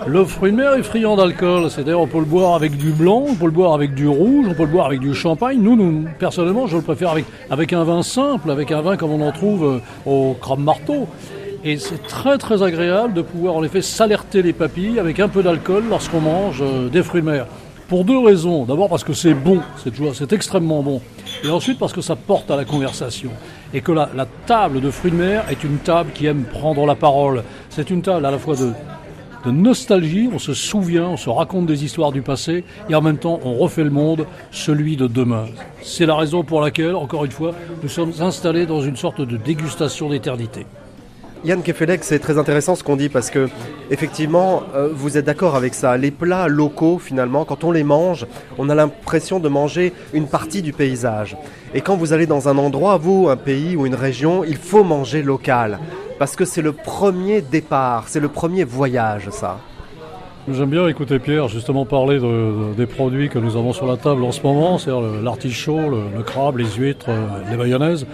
Le 0.06 0.24
fruit 0.24 0.52
de 0.52 0.56
mer 0.56 0.74
est 0.74 0.84
friand 0.84 1.16
d'alcool, 1.16 1.68
c'est-à-dire 1.68 1.98
on 1.98 2.06
peut 2.06 2.20
le 2.20 2.26
boire 2.26 2.54
avec 2.54 2.76
du 2.76 2.90
blanc, 2.90 3.24
on 3.28 3.34
peut 3.34 3.46
le 3.46 3.50
boire 3.50 3.74
avec 3.74 3.92
du 3.92 4.06
rouge, 4.06 4.46
on 4.48 4.54
peut 4.54 4.62
le 4.62 4.70
boire 4.70 4.86
avec 4.86 5.00
du 5.00 5.14
champagne. 5.14 5.58
Nous, 5.60 5.74
nous 5.74 6.04
personnellement, 6.20 6.68
je 6.68 6.76
le 6.76 6.82
préfère 6.82 7.12
avec, 7.50 7.72
un 7.72 7.82
vin 7.82 8.04
simple, 8.04 8.52
avec 8.52 8.70
un 8.70 8.82
vin 8.82 8.96
comme 8.96 9.10
on 9.10 9.26
en 9.26 9.32
trouve 9.32 9.64
euh, 9.64 9.80
au 10.06 10.34
crabe 10.40 10.60
marteau. 10.60 11.08
Et 11.64 11.76
c'est 11.76 12.06
très 12.06 12.38
très 12.38 12.62
agréable 12.62 13.14
de 13.14 13.22
pouvoir 13.22 13.56
en 13.56 13.64
effet 13.64 13.82
s'alerter 13.82 14.42
les 14.42 14.52
papilles 14.52 15.00
avec 15.00 15.18
un 15.18 15.28
peu 15.28 15.42
d'alcool 15.42 15.84
lorsqu'on 15.90 16.20
mange 16.20 16.62
euh, 16.62 16.88
des 16.88 17.02
fruits 17.02 17.22
de 17.22 17.26
mer. 17.26 17.46
Pour 17.88 18.04
deux 18.04 18.18
raisons. 18.18 18.64
D'abord 18.66 18.90
parce 18.90 19.02
que 19.02 19.14
c'est 19.14 19.32
bon, 19.32 19.60
c'est 19.82 19.90
toujours- 19.90 20.14
c'est 20.14 20.32
extrêmement 20.34 20.82
bon. 20.82 21.00
Et 21.42 21.48
ensuite 21.48 21.78
parce 21.78 21.94
que 21.94 22.02
ça 22.02 22.16
porte 22.16 22.50
à 22.50 22.56
la 22.56 22.66
conversation. 22.66 23.30
Et 23.72 23.80
que 23.80 23.92
la, 23.92 24.08
table 24.46 24.80
de 24.80 24.90
fruits 24.90 25.10
de 25.10 25.16
mer 25.16 25.44
est 25.50 25.64
une 25.64 25.78
table 25.78 26.10
qui 26.14 26.26
aime 26.26 26.44
prendre 26.44 26.84
la 26.86 26.94
parole. 26.94 27.42
C'est 27.70 27.88
une 27.90 28.02
table 28.02 28.26
à 28.26 28.30
la 28.30 28.38
fois 28.38 28.56
de, 28.56 28.72
de 29.46 29.50
nostalgie, 29.50 30.28
on 30.32 30.38
se 30.38 30.52
souvient, 30.52 31.08
on 31.08 31.16
se 31.16 31.30
raconte 31.30 31.66
des 31.66 31.84
histoires 31.84 32.12
du 32.12 32.20
passé, 32.22 32.64
et 32.90 32.94
en 32.94 33.00
même 33.00 33.18
temps 33.18 33.40
on 33.44 33.54
refait 33.54 33.84
le 33.84 33.90
monde, 33.90 34.26
celui 34.50 34.96
de 34.96 35.06
demain. 35.06 35.46
C'est 35.82 36.06
la 36.06 36.16
raison 36.16 36.42
pour 36.44 36.60
laquelle, 36.60 36.94
encore 36.94 37.24
une 37.24 37.30
fois, 37.30 37.52
nous 37.82 37.88
sommes 37.88 38.12
installés 38.20 38.66
dans 38.66 38.82
une 38.82 38.96
sorte 38.96 39.20
de 39.22 39.36
dégustation 39.38 40.10
d'éternité. 40.10 40.66
Yann 41.44 41.62
Kefelec, 41.62 42.02
c'est 42.02 42.18
très 42.18 42.36
intéressant 42.36 42.74
ce 42.74 42.82
qu'on 42.82 42.96
dit 42.96 43.08
parce 43.08 43.30
que 43.30 43.48
effectivement, 43.90 44.62
euh, 44.74 44.88
vous 44.92 45.16
êtes 45.16 45.24
d'accord 45.24 45.54
avec 45.54 45.72
ça. 45.74 45.96
Les 45.96 46.10
plats 46.10 46.48
locaux, 46.48 46.98
finalement, 46.98 47.44
quand 47.44 47.62
on 47.64 47.70
les 47.70 47.84
mange, 47.84 48.26
on 48.58 48.68
a 48.68 48.74
l'impression 48.74 49.38
de 49.38 49.48
manger 49.48 49.92
une 50.12 50.26
partie 50.26 50.62
du 50.62 50.72
paysage. 50.72 51.36
Et 51.74 51.80
quand 51.80 51.96
vous 51.96 52.12
allez 52.12 52.26
dans 52.26 52.48
un 52.48 52.58
endroit, 52.58 52.96
vous, 52.96 53.28
un 53.28 53.36
pays 53.36 53.76
ou 53.76 53.86
une 53.86 53.94
région, 53.94 54.42
il 54.44 54.56
faut 54.56 54.82
manger 54.84 55.22
local 55.22 55.78
parce 56.18 56.34
que 56.34 56.44
c'est 56.44 56.62
le 56.62 56.72
premier 56.72 57.40
départ, 57.40 58.04
c'est 58.08 58.18
le 58.20 58.28
premier 58.28 58.64
voyage, 58.64 59.28
ça. 59.30 59.58
J'aime 60.50 60.70
bien 60.70 60.88
écouter 60.88 61.18
Pierre 61.20 61.46
justement 61.46 61.84
parler 61.84 62.16
de- 62.18 62.22
de- 62.22 62.74
des 62.76 62.86
produits 62.86 63.28
que 63.28 63.38
nous 63.38 63.56
avons 63.56 63.72
sur 63.72 63.86
la 63.86 63.96
table 63.96 64.24
en 64.24 64.32
ce 64.32 64.42
moment, 64.42 64.78
c'est-à-dire 64.78 65.22
l'artichaut, 65.22 65.88
le, 65.90 65.98
le 66.16 66.22
crabe, 66.24 66.56
les 66.56 66.64
huîtres, 66.66 67.10
euh, 67.10 67.26
les 67.50 67.56
mayonnaises, 67.56 68.06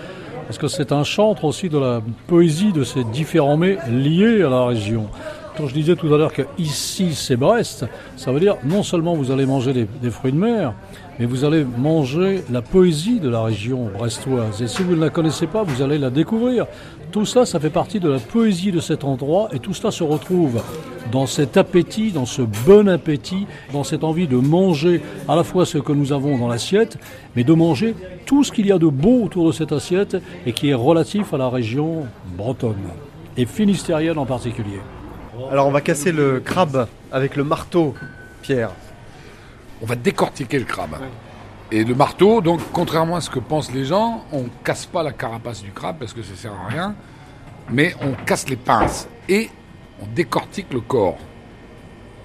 parce 0.46 0.58
que 0.58 0.68
c'est 0.68 0.92
un 0.92 1.04
chantre 1.04 1.44
aussi 1.44 1.68
de 1.68 1.78
la 1.78 2.02
poésie 2.26 2.72
de 2.72 2.84
ces 2.84 3.04
différents 3.04 3.56
mets 3.56 3.78
liés 3.90 4.42
à 4.42 4.50
la 4.50 4.66
région? 4.66 5.08
Quand 5.56 5.68
je 5.68 5.74
disais 5.74 5.94
tout 5.94 6.12
à 6.12 6.18
l'heure 6.18 6.32
que 6.32 6.42
ici 6.58 7.14
c'est 7.14 7.36
Brest, 7.36 7.86
ça 8.16 8.32
veut 8.32 8.40
dire 8.40 8.56
non 8.64 8.82
seulement 8.82 9.14
vous 9.14 9.30
allez 9.30 9.46
manger 9.46 9.72
des, 9.72 10.10
fruits 10.10 10.32
de 10.32 10.36
mer, 10.36 10.74
mais 11.20 11.26
vous 11.26 11.44
allez 11.44 11.64
manger 11.78 12.42
la 12.50 12.60
poésie 12.60 13.20
de 13.20 13.28
la 13.28 13.40
région 13.40 13.88
brestoise. 13.96 14.60
Et 14.62 14.66
si 14.66 14.82
vous 14.82 14.96
ne 14.96 15.00
la 15.00 15.10
connaissez 15.10 15.46
pas, 15.46 15.62
vous 15.62 15.80
allez 15.80 15.98
la 15.98 16.10
découvrir. 16.10 16.66
Tout 17.12 17.24
ça, 17.24 17.46
ça 17.46 17.60
fait 17.60 17.70
partie 17.70 18.00
de 18.00 18.10
la 18.10 18.18
poésie 18.18 18.72
de 18.72 18.80
cet 18.80 19.04
endroit 19.04 19.48
et 19.52 19.60
tout 19.60 19.74
cela 19.74 19.92
se 19.92 20.02
retrouve 20.02 20.60
dans 21.12 21.26
cet 21.26 21.56
appétit, 21.56 22.10
dans 22.10 22.26
ce 22.26 22.42
bon 22.42 22.88
appétit, 22.88 23.46
dans 23.72 23.84
cette 23.84 24.02
envie 24.02 24.26
de 24.26 24.36
manger 24.36 25.02
à 25.28 25.36
la 25.36 25.44
fois 25.44 25.66
ce 25.66 25.78
que 25.78 25.92
nous 25.92 26.12
avons 26.12 26.36
dans 26.36 26.48
l'assiette, 26.48 26.98
mais 27.36 27.44
de 27.44 27.52
manger 27.52 27.94
tout 28.26 28.42
ce 28.42 28.50
qu'il 28.50 28.66
y 28.66 28.72
a 28.72 28.78
de 28.78 28.88
beau 28.88 29.22
autour 29.22 29.46
de 29.46 29.52
cette 29.52 29.70
assiette 29.70 30.16
et 30.46 30.52
qui 30.52 30.70
est 30.70 30.74
relatif 30.74 31.32
à 31.32 31.38
la 31.38 31.48
région 31.48 32.06
bretonne 32.36 32.74
et 33.36 33.46
finistérienne 33.46 34.18
en 34.18 34.26
particulier. 34.26 34.80
Alors 35.50 35.66
on 35.66 35.70
va 35.70 35.80
casser 35.80 36.12
le 36.12 36.40
crabe 36.40 36.88
avec 37.12 37.36
le 37.36 37.44
marteau, 37.44 37.94
Pierre. 38.42 38.70
On 39.82 39.86
va 39.86 39.96
décortiquer 39.96 40.58
le 40.58 40.64
crabe. 40.64 40.96
Et 41.72 41.82
le 41.82 41.94
marteau, 41.94 42.40
donc, 42.40 42.60
contrairement 42.72 43.16
à 43.16 43.20
ce 43.20 43.30
que 43.30 43.38
pensent 43.38 43.72
les 43.72 43.84
gens, 43.84 44.24
on 44.32 44.44
casse 44.62 44.86
pas 44.86 45.02
la 45.02 45.12
carapace 45.12 45.62
du 45.62 45.72
crabe 45.72 45.96
parce 45.98 46.12
que 46.12 46.22
ça 46.22 46.36
sert 46.36 46.52
à 46.52 46.68
rien, 46.68 46.94
mais 47.70 47.94
on 48.00 48.12
casse 48.24 48.48
les 48.48 48.56
pinces 48.56 49.08
et 49.28 49.50
on 50.00 50.06
décortique 50.06 50.72
le 50.72 50.80
corps. 50.80 51.18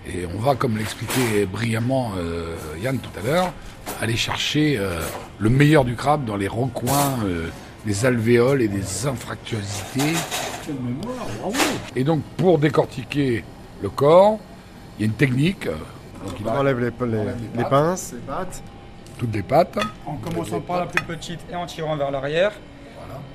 Et 0.08 0.26
on 0.26 0.40
va, 0.40 0.56
comme 0.56 0.78
l'expliquait 0.78 1.46
brillamment 1.46 2.12
euh, 2.18 2.56
Yann 2.82 3.00
tout 3.00 3.10
à 3.20 3.26
l'heure, 3.26 3.54
aller 4.02 4.16
chercher 4.16 4.78
euh, 4.78 5.00
le 5.40 5.50
meilleur 5.50 5.86
du 5.86 5.96
crabe 5.96 6.26
dans 6.26 6.38
les 6.38 6.48
recoins 6.48 7.18
euh, 7.26 7.50
des 7.86 8.06
alvéoles 8.06 8.62
et 8.62 8.68
des 8.68 9.08
infractuosités. 9.08 10.14
Et 11.96 12.04
donc, 12.04 12.22
pour 12.38 12.60
décortiquer 12.60 13.44
le 13.82 13.90
corps, 13.90 14.38
il 14.98 15.02
y 15.02 15.04
a 15.04 15.06
une 15.08 15.14
technique. 15.14 15.68
euh, 15.68 15.76
donc 16.26 16.36
il 16.40 16.48
On 16.48 16.52
enlève 16.52 16.80
les, 16.80 16.92
les- 17.08 17.24
les 17.56 17.64
pinces, 17.64 18.12
les 18.14 18.20
pattes. 18.20 18.62
toutes 19.18 19.34
les 19.34 19.42
pattes. 19.44 19.80
En 20.06 20.16
commençant 20.18 20.60
par 20.60 20.80
la 20.82 20.86
plus 20.86 21.04
petite 21.04 21.40
et 21.52 21.56
en 21.56 21.66
tirant 21.66 21.96
vers 21.96 22.12
l'arrière. 22.12 22.52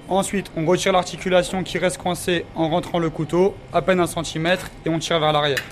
Ensuite, 0.09 0.51
on 0.55 0.67
retire 0.67 0.93
l'articulation 0.93 1.63
qui 1.63 1.79
reste 1.79 1.97
coincée 1.97 2.45
en 2.55 2.69
rentrant 2.69 2.99
le 2.99 3.09
couteau, 3.09 3.55
à 3.73 3.81
peine 3.81 4.01
un 4.01 4.07
centimètre, 4.07 4.71
et 4.85 4.91
on 4.91 4.99
tire 4.99 5.19
vers 5.19 5.33
l'arrière. 5.33 5.63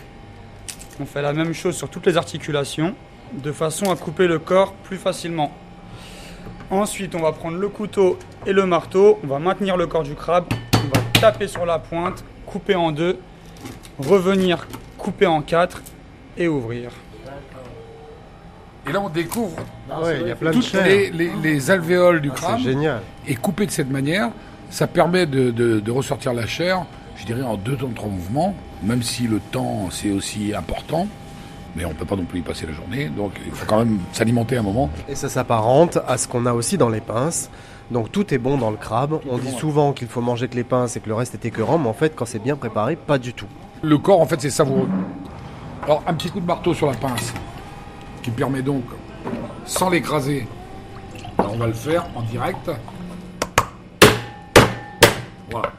On 1.00 1.04
fait 1.04 1.20
la 1.20 1.34
même 1.34 1.52
chose 1.52 1.76
sur 1.76 1.90
toutes 1.90 2.06
les 2.06 2.16
articulations, 2.16 2.94
de 3.34 3.52
façon 3.52 3.90
à 3.92 3.96
couper 3.96 4.26
le 4.26 4.38
corps 4.38 4.72
plus 4.72 4.96
facilement. 4.96 5.52
Ensuite, 6.72 7.14
on 7.14 7.20
va 7.20 7.32
prendre 7.32 7.58
le 7.58 7.68
couteau 7.68 8.18
et 8.46 8.52
le 8.54 8.64
marteau, 8.64 9.18
on 9.22 9.26
va 9.26 9.38
maintenir 9.38 9.76
le 9.76 9.86
corps 9.86 10.04
du 10.04 10.14
crabe, 10.14 10.46
on 10.74 10.98
va 10.98 11.04
taper 11.20 11.46
sur 11.46 11.66
la 11.66 11.78
pointe, 11.78 12.24
couper 12.46 12.74
en 12.74 12.92
deux, 12.92 13.18
revenir, 13.98 14.66
couper 14.96 15.26
en 15.26 15.42
quatre 15.42 15.82
et 16.38 16.48
ouvrir. 16.48 16.90
Et 18.88 18.92
là, 18.92 19.02
on 19.02 19.10
découvre 19.10 19.58
Ouais, 20.02 20.22
il 20.22 20.28
y 20.28 20.30
a 20.30 20.34
plein 20.34 20.50
de 20.50 20.54
toutes 20.56 20.72
les, 20.72 21.10
les- 21.10 21.30
les 21.42 21.70
alvéoles 21.70 22.22
du 22.22 22.30
Ah, 22.34 22.54
c'est 22.56 22.62
génial. 22.64 23.00
Et 23.28 23.34
coupé 23.34 23.66
de 23.66 23.70
cette 23.70 23.90
manière, 23.90 24.30
ça 24.70 24.86
permet 24.86 25.26
de, 25.26 25.50
de- 25.50 25.78
de 25.78 25.90
ressortir 25.90 26.32
la 26.32 26.46
chair, 26.46 26.86
je 27.18 27.26
dirais, 27.26 27.42
en 27.42 27.58
deux 27.58 27.76
temps, 27.76 27.90
trois 27.94 28.08
mouvements, 28.08 28.54
même 28.82 29.02
si 29.02 29.24
le 29.28 29.40
temps, 29.40 29.90
c'est 29.90 30.10
aussi 30.10 30.54
important. 30.54 31.06
Mais 31.74 31.84
on 31.86 31.90
ne 31.90 31.94
peut 31.94 32.04
pas 32.04 32.16
non 32.16 32.24
plus 32.24 32.40
y 32.40 32.42
passer 32.42 32.66
la 32.66 32.72
journée, 32.72 33.06
donc 33.08 33.32
il 33.46 33.52
faut 33.52 33.64
quand 33.66 33.78
même 33.78 33.98
s'alimenter 34.12 34.56
un 34.58 34.62
moment. 34.62 34.90
Et 35.08 35.14
ça 35.14 35.28
s'apparente 35.30 35.98
à 36.06 36.18
ce 36.18 36.28
qu'on 36.28 36.44
a 36.46 36.52
aussi 36.52 36.76
dans 36.76 36.90
les 36.90 37.00
pinces. 37.00 37.48
Donc 37.90 38.12
tout 38.12 38.32
est 38.34 38.38
bon 38.38 38.58
dans 38.58 38.70
le 38.70 38.76
crabe. 38.76 39.20
On 39.30 39.38
dit 39.38 39.50
souvent 39.52 39.92
qu'il 39.92 40.08
faut 40.08 40.20
manger 40.20 40.48
que 40.48 40.54
les 40.56 40.64
pinces 40.64 40.96
et 40.96 41.00
que 41.00 41.08
le 41.08 41.14
reste 41.14 41.34
est 41.34 41.44
écœurant, 41.46 41.78
mais 41.78 41.88
en 41.88 41.94
fait, 41.94 42.14
quand 42.14 42.26
c'est 42.26 42.38
bien 42.42 42.56
préparé, 42.56 42.96
pas 42.96 43.18
du 43.18 43.32
tout. 43.32 43.46
Le 43.82 43.96
corps, 43.98 44.20
en 44.20 44.26
fait, 44.26 44.40
c'est 44.40 44.50
savoureux. 44.50 44.88
Alors, 45.84 46.02
un 46.06 46.14
petit 46.14 46.30
coup 46.30 46.40
de 46.40 46.46
marteau 46.46 46.74
sur 46.74 46.86
la 46.88 46.94
pince, 46.96 47.32
qui 48.22 48.30
permet 48.30 48.62
donc, 48.62 48.84
sans 49.66 49.90
l'écraser, 49.90 50.46
alors 51.38 51.54
on 51.54 51.58
va 51.58 51.66
le 51.66 51.72
faire 51.72 52.06
en 52.14 52.22
direct. 52.22 52.70
Voilà. 55.50 55.72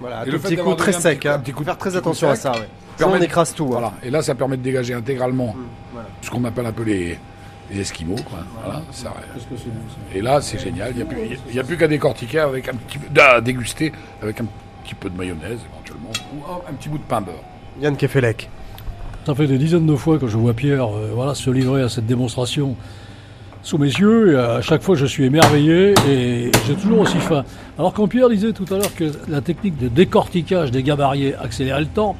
Voilà, 0.00 0.20
un 0.20 0.24
Et 0.24 0.30
le 0.30 0.38
fait 0.38 0.48
petit 0.54 0.56
coup 0.62 0.74
très 0.74 0.94
un 0.96 1.00
sec. 1.00 1.18
petit 1.20 1.26
coup- 1.26 1.28
hein. 1.32 1.34
un 1.34 1.38
petit 1.40 1.52
coup- 1.52 1.58
Faut 1.58 1.64
faire 1.64 1.78
très 1.78 1.96
attention 1.96 2.30
à 2.30 2.36
ça. 2.36 2.52
Ouais. 2.52 2.68
Permet- 3.00 3.18
on 3.18 3.22
écrase 3.22 3.54
tout. 3.54 3.64
hein. 3.64 3.70
Voilà. 3.72 3.92
Et 4.02 4.10
là, 4.10 4.22
ça 4.22 4.34
permet 4.34 4.56
de 4.56 4.62
dégager 4.62 4.94
intégralement 4.94 5.54
ce 6.22 6.30
qu'on 6.30 6.44
appelle 6.44 6.66
un 6.66 6.72
peu 6.72 6.82
les, 6.84 7.18
les 7.72 7.80
esquimaux. 7.80 8.16
Quoi. 8.28 8.38
Voilà, 8.64 8.82
ça- 8.90 9.14
et 10.14 10.20
là, 10.20 10.40
c'est 10.40 10.58
génial. 10.58 10.90
Il 10.92 10.96
n'y 11.52 11.58
a 11.58 11.64
plus, 11.64 11.76
qu'à 11.76 11.88
décortiquer 11.88 12.40
avec 12.40 12.68
un 12.68 12.74
petit 12.74 12.98
peu, 12.98 13.20
à 13.20 13.40
déguster 13.40 13.92
avec 14.22 14.40
un 14.40 14.46
petit 14.84 14.94
peu 14.94 15.10
de 15.10 15.16
mayonnaise 15.16 15.58
éventuellement 15.72 16.10
ou 16.34 16.68
un, 16.68 16.72
petit 16.74 16.88
bout 16.88 16.98
de 16.98 17.02
pain 17.04 17.20
beurre. 17.20 17.34
Yann 17.80 17.96
Kefelec. 17.96 18.48
Ça 19.26 19.34
fait 19.34 19.46
des 19.46 19.58
dizaines 19.58 19.86
de 19.86 19.94
fois 19.96 20.18
que 20.18 20.26
je 20.26 20.36
vois 20.36 20.54
Pierre 20.54 20.86
euh, 20.96 21.10
voilà, 21.14 21.34
se 21.34 21.50
livrer 21.50 21.82
à 21.82 21.88
cette 21.88 22.06
démonstration 22.06 22.74
sous 23.62 23.76
mes 23.76 23.88
yeux, 23.88 24.32
et 24.32 24.36
à 24.38 24.62
chaque 24.62 24.82
fois 24.82 24.96
je 24.96 25.04
suis 25.04 25.24
émerveillé 25.26 25.94
et 26.08 26.50
j'ai 26.66 26.74
toujours 26.74 27.00
aussi 27.00 27.18
faim. 27.18 27.44
Alors 27.78 27.92
quand 27.92 28.08
Pierre 28.08 28.30
disait 28.30 28.52
tout 28.54 28.64
à 28.72 28.78
l'heure 28.78 28.94
que 28.94 29.12
la 29.28 29.42
technique 29.42 29.76
de 29.76 29.88
décortiquage 29.88 30.70
des 30.70 30.82
gabariers 30.82 31.34
accélérait 31.36 31.80
le 31.82 31.86
temps, 31.86 32.16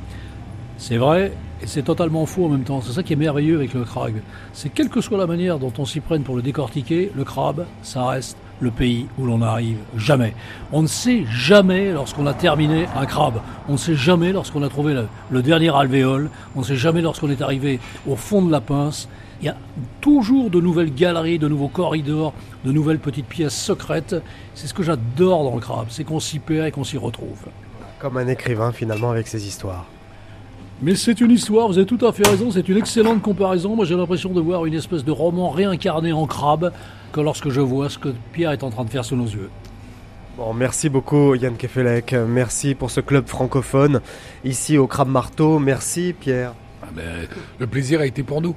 c'est 0.81 0.97
vrai, 0.97 1.33
Et 1.63 1.67
c'est 1.67 1.83
totalement 1.83 2.25
faux 2.25 2.47
en 2.47 2.49
même 2.49 2.65
temps. 2.65 2.81
C'est 2.81 2.93
ça 2.93 3.03
qui 3.03 3.13
est 3.13 3.17
merveilleux 3.17 3.57
avec 3.57 3.75
le 3.75 3.85
crabe. 3.85 4.15
C'est 4.55 4.71
quelle 4.71 4.89
que 4.89 5.03
soit 5.03 5.19
la 5.19 5.27
manière 5.27 5.59
dont 5.59 5.73
on 5.77 5.85
s'y 5.85 6.01
prenne 6.01 6.23
pour 6.23 6.35
le 6.35 6.41
décortiquer, 6.41 7.13
le 7.15 7.23
crabe, 7.23 7.67
ça 7.83 8.07
reste 8.07 8.39
le 8.61 8.71
pays 8.71 9.07
où 9.19 9.27
l'on 9.27 9.43
arrive. 9.43 9.77
Jamais. 9.99 10.35
On 10.73 10.81
ne 10.81 10.87
sait 10.87 11.25
jamais 11.31 11.93
lorsqu'on 11.93 12.27
a 12.27 12.33
terminé 12.33 12.87
un 12.97 13.05
crabe. 13.05 13.43
On 13.69 13.73
ne 13.73 13.77
sait 13.77 13.95
jamais 13.95 14.33
lorsqu'on 14.33 14.63
a 14.63 14.71
trouvé 14.71 14.95
le, 14.95 15.07
le 15.31 15.43
dernier 15.43 15.69
alvéole. 15.69 16.31
On 16.57 16.61
ne 16.61 16.65
sait 16.65 16.77
jamais 16.77 17.03
lorsqu'on 17.03 17.29
est 17.29 17.43
arrivé 17.43 17.79
au 18.09 18.17
fond 18.17 18.41
de 18.41 18.51
la 18.51 18.63
pince. 18.63 19.07
Il 19.43 19.47
y 19.47 19.51
a 19.51 19.57
toujours 20.01 20.49
de 20.49 20.63
nouvelles 20.63 20.95
galeries, 20.95 21.39
de 21.39 21.49
nouveaux 21.49 21.69
corridors, 21.69 22.33
de 22.65 22.73
nouvelles 22.73 23.01
petites 23.01 23.29
pièces 23.29 23.55
secrètes. 23.55 24.17
C'est 24.55 24.67
ce 24.67 24.73
que 24.73 24.83
j'adore 24.83 25.45
dans 25.45 25.55
le 25.55 25.61
crabe, 25.61 25.89
c'est 25.91 26.05
qu'on 26.05 26.21
s'y 26.21 26.39
perd 26.39 26.69
et 26.69 26.71
qu'on 26.71 26.85
s'y 26.85 26.97
retrouve. 26.97 27.49
Comme 27.99 28.17
un 28.17 28.29
écrivain 28.29 28.73
finalement 28.73 29.11
avec 29.11 29.29
ses 29.29 29.47
histoires. 29.47 29.85
Mais 30.83 30.95
c'est 30.95 31.21
une 31.21 31.31
histoire, 31.31 31.69
vous 31.69 31.77
avez 31.77 31.87
tout 31.87 32.05
à 32.07 32.13
fait 32.13 32.27
raison, 32.27 32.51
c'est 32.51 32.67
une 32.67 32.79
excellente 32.79 33.21
comparaison. 33.21 33.77
Moi 33.77 33.85
j'ai 33.85 33.97
l'impression 33.97 34.31
de 34.31 34.41
voir 34.41 34.65
une 34.65 34.73
espèce 34.73 35.05
de 35.05 35.11
roman 35.13 35.51
réincarné 35.51 36.13
en 36.13 36.27
crabe 36.27 36.73
que 37.13 37.21
lorsque 37.21 37.51
je 37.51 37.61
vois 37.61 37.91
ce 37.91 37.99
que 37.99 38.09
Pierre 38.33 38.53
est 38.53 38.63
en 38.63 38.71
train 38.71 38.85
de 38.85 38.91
faire 38.91 39.05
sous 39.05 39.17
nos 39.17 39.27
yeux. 39.27 39.51
Bon, 40.39 40.55
merci 40.55 40.89
beaucoup 40.89 41.35
Yann 41.35 41.57
Kefelec, 41.57 42.15
merci 42.15 42.75
pour 42.75 42.91
ce 42.91 43.03
club 43.03 43.27
francophone 43.27 44.01
ici 44.43 44.79
au 44.79 44.87
Crabe 44.87 45.09
Marteau. 45.09 45.59
Merci 45.59 46.15
Pierre. 46.19 46.55
Ah 46.83 46.87
ben, 46.95 47.29
le 47.59 47.67
plaisir 47.67 48.01
a 48.01 48.07
été 48.07 48.23
pour 48.23 48.41
nous. 48.41 48.55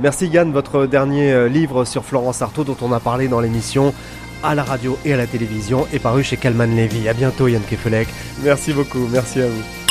Merci 0.00 0.26
Yann, 0.26 0.52
votre 0.52 0.86
dernier 0.86 1.32
euh, 1.32 1.48
livre 1.48 1.84
sur 1.84 2.04
Florence 2.04 2.42
Artaud 2.42 2.64
dont 2.64 2.76
on 2.82 2.92
a 2.92 2.98
parlé 2.98 3.28
dans 3.28 3.40
l'émission 3.40 3.94
à 4.42 4.56
la 4.56 4.64
radio 4.64 4.98
et 5.04 5.12
à 5.12 5.16
la 5.16 5.28
télévision 5.28 5.86
est 5.92 6.00
paru 6.00 6.24
chez 6.24 6.36
Calman 6.36 6.66
Levy. 6.66 7.08
À 7.08 7.14
bientôt 7.14 7.46
Yann 7.46 7.62
Kefelec. 7.62 8.08
Merci 8.42 8.72
beaucoup, 8.72 9.06
merci 9.12 9.42
à 9.42 9.46
vous. 9.46 9.85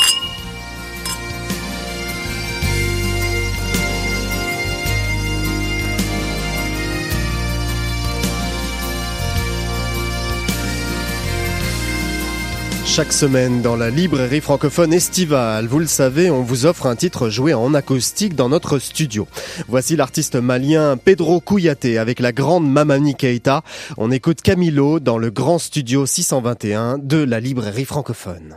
Chaque 12.96 13.12
semaine 13.12 13.60
dans 13.60 13.76
la 13.76 13.90
librairie 13.90 14.40
francophone 14.40 14.90
estivale, 14.94 15.66
vous 15.66 15.80
le 15.80 15.86
savez, 15.86 16.30
on 16.30 16.40
vous 16.40 16.64
offre 16.64 16.86
un 16.86 16.96
titre 16.96 17.28
joué 17.28 17.52
en 17.52 17.74
acoustique 17.74 18.34
dans 18.34 18.48
notre 18.48 18.78
studio. 18.78 19.28
Voici 19.68 19.96
l'artiste 19.96 20.36
malien 20.36 20.96
Pedro 20.96 21.42
Kouyaté 21.42 21.98
avec 21.98 22.20
la 22.20 22.32
grande 22.32 22.66
Mamani 22.66 23.14
Keita. 23.14 23.64
On 23.98 24.10
écoute 24.10 24.40
Camilo 24.40 24.98
dans 24.98 25.18
le 25.18 25.28
grand 25.28 25.58
studio 25.58 26.06
621 26.06 26.96
de 26.96 27.18
la 27.18 27.38
librairie 27.38 27.84
francophone. 27.84 28.56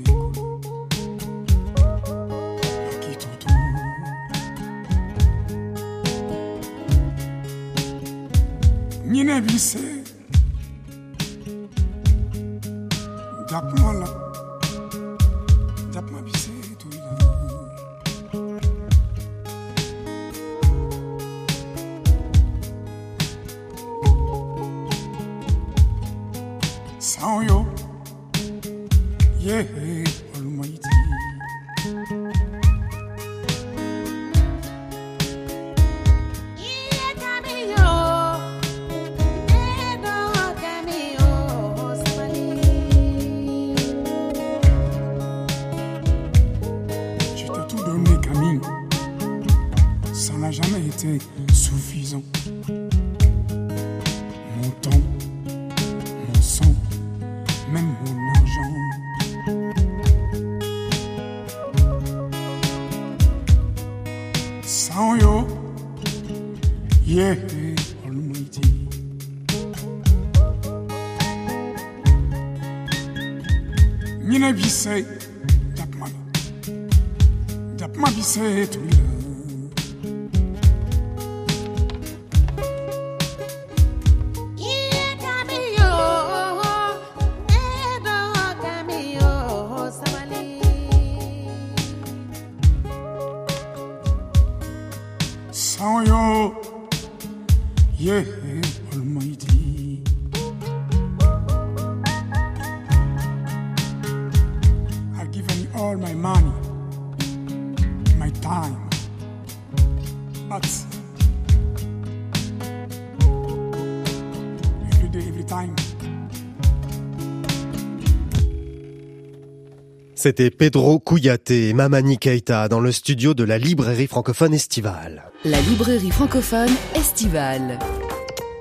C'était 120.23 120.51
Pedro 120.51 120.99
Kouyaté 120.99 121.69
et 121.69 121.73
Mamani 121.73 122.19
Keita 122.19 122.67
dans 122.67 122.79
le 122.79 122.91
studio 122.91 123.33
de 123.33 123.43
la 123.43 123.57
librairie 123.57 124.05
francophone 124.05 124.53
estivale. 124.53 125.23
La 125.45 125.59
librairie 125.61 126.11
francophone 126.11 126.69
estivale. 126.93 127.79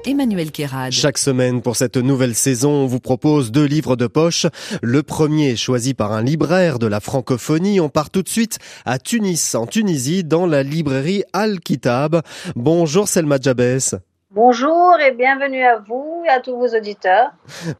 Emmanuel 0.07 0.53
Kérad. 0.53 0.91
Chaque 0.91 1.19
semaine 1.19 1.61
pour 1.61 1.77
cette 1.77 1.99
nouvelle 1.99 2.35
saison, 2.35 2.71
on 2.71 2.87
vous 2.87 2.99
propose 2.99 3.53
deux 3.53 3.67
livres 3.67 3.95
de 3.95 4.07
poche. 4.07 4.47
Le 4.81 5.03
premier 5.03 5.55
choisi 5.55 5.93
par 5.93 6.13
un 6.13 6.23
libraire 6.23 6.79
de 6.79 6.87
la 6.87 6.99
francophonie. 6.99 7.79
On 7.79 7.91
part 7.91 8.09
tout 8.09 8.23
de 8.23 8.31
suite 8.31 8.57
à 8.87 8.99
Tunis, 8.99 9.55
en 9.55 9.67
Tunisie, 9.67 10.25
dans 10.25 10.47
la 10.47 10.63
librairie 10.63 11.25
Al-Kitab. 11.35 12.23
Bonjour 12.57 13.07
Selma 13.07 13.37
Jabès. 13.39 13.97
Bonjour 14.31 14.97
et 15.07 15.13
bienvenue 15.13 15.63
à 15.63 15.77
vous 15.87 16.23
et 16.25 16.31
à 16.31 16.41
tous 16.41 16.57
vos 16.57 16.75
auditeurs. 16.75 17.33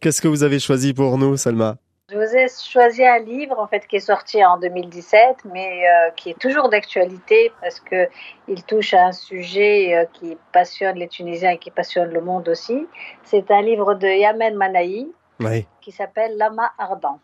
Qu'est-ce 0.03 0.21
que 0.21 0.29
vous 0.29 0.43
avez 0.43 0.59
choisi 0.59 0.93
pour 0.93 1.17
nous, 1.17 1.39
Selma? 1.39 1.79
Je 2.11 2.17
vous 2.17 2.37
ai 2.37 2.47
choisi 2.49 3.05
un 3.07 3.21
livre 3.21 3.61
en 3.61 3.69
fait 3.69 3.87
qui 3.87 3.97
est 3.97 4.01
sorti 4.01 4.45
en 4.45 4.59
2017, 4.59 5.45
mais 5.45 5.87
euh, 5.87 6.11
qui 6.17 6.31
est 6.31 6.39
toujours 6.39 6.69
d'actualité 6.69 7.53
parce 7.61 7.79
que 7.79 8.09
il 8.49 8.65
touche 8.65 8.95
à 8.95 9.07
un 9.07 9.13
sujet 9.13 9.95
euh, 9.95 10.05
qui 10.13 10.37
passionne 10.53 10.97
les 10.97 11.07
Tunisiens 11.07 11.51
et 11.51 11.59
qui 11.59 11.71
passionne 11.71 12.11
le 12.11 12.21
monde 12.21 12.49
aussi. 12.49 12.89
C'est 13.23 13.53
un 13.53 13.63
livre 13.63 13.95
de 13.95 14.09
Yamen 14.09 14.57
Manaï 14.57 15.07
Oui. 15.39 15.67
qui 15.81 15.93
s'appelle 15.93 16.37
Lama 16.37 16.73
ardent. 16.79 17.21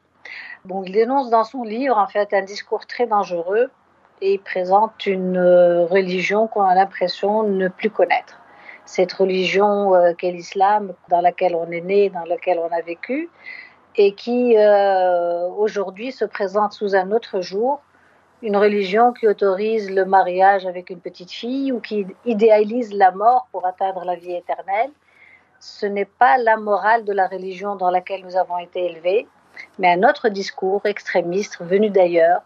Bon, 0.65 0.85
il 0.85 0.93
dénonce 0.93 1.31
dans 1.31 1.45
son 1.45 1.65
livre 1.65 1.99
en 1.99 2.07
fait 2.07 2.33
un 2.33 2.43
discours 2.43 2.87
très 2.87 3.07
dangereux 3.07 3.71
et 4.21 4.35
il 4.35 4.41
présente 4.41 5.07
une 5.07 5.37
euh, 5.37 5.85
religion 5.87 6.47
qu'on 6.47 6.63
a 6.63 6.77
l'impression 6.77 7.43
ne 7.43 7.67
plus 7.67 7.91
connaître. 7.91 8.41
Cette 8.85 9.13
religion 9.13 9.97
euh, 9.97 10.13
qu'est 10.15 10.31
l'islam, 10.31 10.95
dans 11.09 11.21
laquelle 11.21 11.57
on 11.57 11.69
est 11.73 11.81
né, 11.81 12.09
dans 12.09 12.25
laquelle 12.25 12.61
on 12.61 12.73
a 12.73 12.81
vécu, 12.83 13.29
et 13.97 14.15
qui 14.15 14.57
euh, 14.57 15.49
aujourd'hui 15.49 16.13
se 16.13 16.25
présente 16.25 16.73
sous 16.73 16.95
un 16.95 17.11
autre 17.13 17.41
jour, 17.41 17.81
une 18.43 18.57
religion 18.57 19.13
qui 19.13 19.27
autorise 19.27 19.91
le 19.91 20.05
mariage 20.05 20.67
avec 20.67 20.91
une 20.91 21.01
petite 21.01 21.31
fille 21.31 21.73
ou 21.73 21.81
qui 21.81 22.07
idéalise 22.27 22.93
la 22.93 23.11
mort 23.11 23.49
pour 23.51 23.67
atteindre 23.67 24.05
la 24.05 24.17
vie 24.17 24.35
éternelle. 24.35 24.91
Ce 25.59 25.87
n'est 25.87 26.05
pas 26.05 26.37
la 26.37 26.59
morale 26.59 27.05
de 27.05 27.13
la 27.13 27.27
religion 27.27 27.77
dans 27.77 27.91
laquelle 27.91 28.23
nous 28.25 28.37
avons 28.37 28.59
été 28.59 28.85
élevés, 28.85 29.27
mais 29.79 29.93
un 29.93 30.07
autre 30.07 30.29
discours 30.29 30.85
extrémiste 30.85 31.63
venu 31.63 31.89
d'ailleurs, 31.89 32.43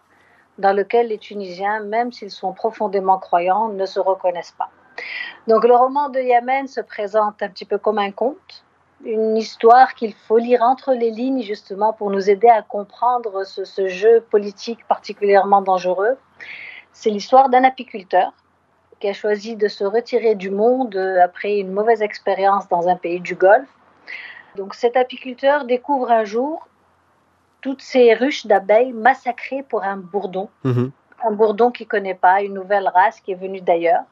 dans 0.59 0.73
lequel 0.73 1.09
les 1.09 1.19
Tunisiens, 1.19 1.81
même 1.81 2.13
s'ils 2.13 2.31
sont 2.31 2.53
profondément 2.53 3.19
croyants, 3.19 3.69
ne 3.69 3.87
se 3.87 3.99
reconnaissent 3.99 4.55
pas. 4.57 4.71
Donc 5.49 5.65
le 5.65 5.75
roman 5.75 6.09
de 6.09 6.21
Yémen 6.21 6.69
se 6.69 6.81
présente 6.81 7.43
un 7.43 7.49
petit 7.49 7.65
peu 7.65 7.79
comme 7.79 7.99
un 7.99 8.13
conte, 8.13 8.65
une 9.05 9.37
histoire 9.37 9.95
qu'il 9.95 10.13
faut 10.13 10.39
lire 10.39 10.63
entre 10.63 10.93
les 10.93 11.11
lignes 11.11 11.43
justement 11.43 11.93
pour 11.93 12.11
nous 12.11 12.29
aider 12.29 12.49
à 12.49 12.63
comprendre 12.63 13.45
ce, 13.45 13.65
ce 13.65 13.89
jeu 13.89 14.21
politique 14.31 14.87
particulièrement 14.87 15.63
dangereux. 15.63 16.17
C'est 16.93 17.11
l'histoire 17.11 17.49
d'un 17.49 17.65
apiculteur 17.65 18.33
qui 18.99 19.09
a 19.09 19.13
choisi 19.15 19.57
de 19.57 19.69
se 19.69 19.85
retirer 19.85 20.35
du 20.35 20.51
monde 20.51 20.97
après 21.23 21.59
une 21.59 21.73
mauvaise 21.73 22.03
expérience 22.03 22.69
dans 22.69 22.89
un 22.89 22.97
pays 22.97 23.21
du 23.21 23.35
Golfe. 23.35 23.69
Donc 24.57 24.75
cet 24.75 24.97
apiculteur 24.97 25.65
découvre 25.65 26.11
un 26.11 26.25
jour 26.25 26.67
toutes 27.63 27.83
ces 27.83 28.15
ruches 28.15 28.47
d'abeilles 28.47 28.93
massacrées 28.93 29.63
pour 29.63 29.83
un 29.85 29.97
bourdon, 29.97 30.49
Mhm. 30.65 30.91
un 31.25 31.33
bourdon 31.33 31.71
qu'il 31.71 31.87
connaît 31.87 32.15
pas, 32.15 32.43
une 32.43 32.55
nouvelle 32.55 32.89
race 32.89 33.21
qui 33.21 33.33
est 33.33 33.37
venue 33.37 33.61
d'ailleurs. 33.61 34.03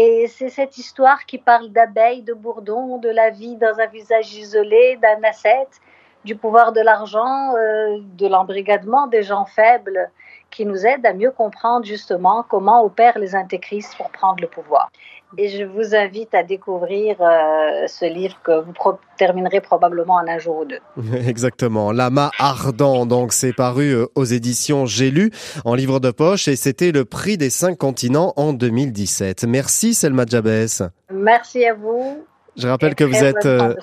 Et 0.00 0.28
c'est 0.28 0.48
cette 0.48 0.78
histoire 0.78 1.26
qui 1.26 1.38
parle 1.38 1.70
d'abeilles, 1.70 2.22
de 2.22 2.32
bourdons, 2.32 2.98
de 2.98 3.08
la 3.08 3.30
vie 3.30 3.56
dans 3.56 3.80
un 3.80 3.86
visage 3.86 4.32
isolé, 4.32 4.96
d'un 5.02 5.20
ascète, 5.24 5.80
du 6.24 6.36
pouvoir 6.36 6.72
de 6.72 6.80
l'argent, 6.80 7.56
euh, 7.56 7.98
de 8.16 8.28
l'embrigadement 8.28 9.08
des 9.08 9.24
gens 9.24 9.44
faibles, 9.44 10.08
qui 10.50 10.64
nous 10.64 10.86
aide 10.86 11.04
à 11.04 11.12
mieux 11.14 11.32
comprendre 11.32 11.84
justement 11.84 12.44
comment 12.48 12.84
opèrent 12.84 13.18
les 13.18 13.34
intégristes 13.34 13.96
pour 13.96 14.08
prendre 14.10 14.40
le 14.40 14.46
pouvoir. 14.46 14.88
Et 15.36 15.48
je 15.50 15.62
vous 15.64 15.94
invite 15.94 16.34
à 16.34 16.42
découvrir 16.42 17.16
euh, 17.20 17.86
ce 17.86 18.06
livre 18.06 18.36
que 18.42 18.60
vous 18.64 18.72
pro- 18.72 18.98
terminerez 19.18 19.60
probablement 19.60 20.14
en 20.14 20.26
un 20.26 20.38
jour 20.38 20.60
ou 20.60 20.64
deux. 20.64 20.78
Exactement. 21.28 21.92
Lama 21.92 22.30
ardent, 22.38 23.04
donc 23.04 23.32
c'est 23.34 23.52
paru 23.52 23.90
euh, 23.94 24.06
aux 24.14 24.24
éditions 24.24 24.86
J'ai 24.86 25.10
lu 25.10 25.30
en 25.66 25.74
livre 25.74 26.00
de 26.00 26.10
poche 26.10 26.48
et 26.48 26.56
c'était 26.56 26.92
le 26.92 27.04
prix 27.04 27.36
des 27.36 27.50
cinq 27.50 27.76
continents 27.76 28.32
en 28.36 28.52
2017. 28.54 29.44
Merci 29.44 29.92
Selma 29.94 30.24
Jabès. 30.26 30.82
Merci 31.12 31.66
à 31.66 31.74
vous. 31.74 32.24
Je 32.58 32.66
rappelle 32.66 32.96
que 32.96 33.04
vous 33.04 33.14
êtes 33.14 33.46
euh, 33.46 33.74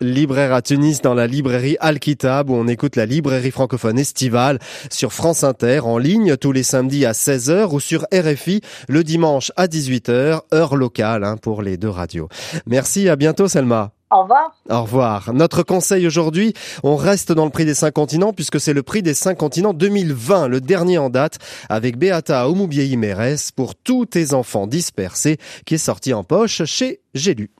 libraire 0.00 0.54
à 0.54 0.62
Tunis 0.62 1.02
dans 1.02 1.12
la 1.12 1.26
librairie 1.26 1.76
Al-Kitab 1.78 2.48
où 2.48 2.54
on 2.54 2.66
écoute 2.68 2.96
la 2.96 3.04
librairie 3.04 3.50
francophone 3.50 3.98
estivale 3.98 4.58
sur 4.90 5.12
France 5.12 5.44
Inter 5.44 5.80
en 5.80 5.98
ligne 5.98 6.38
tous 6.38 6.52
les 6.52 6.62
samedis 6.62 7.04
à 7.04 7.12
16h 7.12 7.68
ou 7.74 7.80
sur 7.80 8.06
RFI 8.14 8.62
le 8.88 9.04
dimanche 9.04 9.52
à 9.56 9.66
18h, 9.66 10.40
heure 10.54 10.76
locale 10.76 11.22
hein, 11.22 11.36
pour 11.36 11.60
les 11.60 11.76
deux 11.76 11.90
radios. 11.90 12.28
Merci, 12.66 13.10
à 13.10 13.16
bientôt 13.16 13.46
Selma. 13.46 13.92
Au 14.10 14.22
revoir. 14.22 14.56
Au 14.70 14.82
revoir. 14.82 15.32
Notre 15.34 15.62
conseil 15.62 16.06
aujourd'hui, 16.06 16.54
on 16.82 16.96
reste 16.96 17.32
dans 17.32 17.44
le 17.44 17.50
prix 17.50 17.66
des 17.66 17.74
cinq 17.74 17.92
continents 17.92 18.32
puisque 18.32 18.58
c'est 18.58 18.72
le 18.72 18.82
prix 18.82 19.02
des 19.02 19.12
cinq 19.12 19.36
continents 19.36 19.74
2020, 19.74 20.48
le 20.48 20.62
dernier 20.62 20.96
en 20.96 21.10
date, 21.10 21.38
avec 21.68 21.98
Beata 21.98 22.48
Oumoubiei 22.48 22.96
Mérès 22.96 23.50
pour 23.50 23.74
tous 23.74 24.06
tes 24.06 24.32
enfants 24.32 24.66
dispersés, 24.66 25.36
qui 25.66 25.74
est 25.74 25.78
sorti 25.78 26.14
en 26.14 26.24
poche 26.24 26.64
chez 26.64 27.00
J'ai 27.14 27.34
lu. 27.34 27.50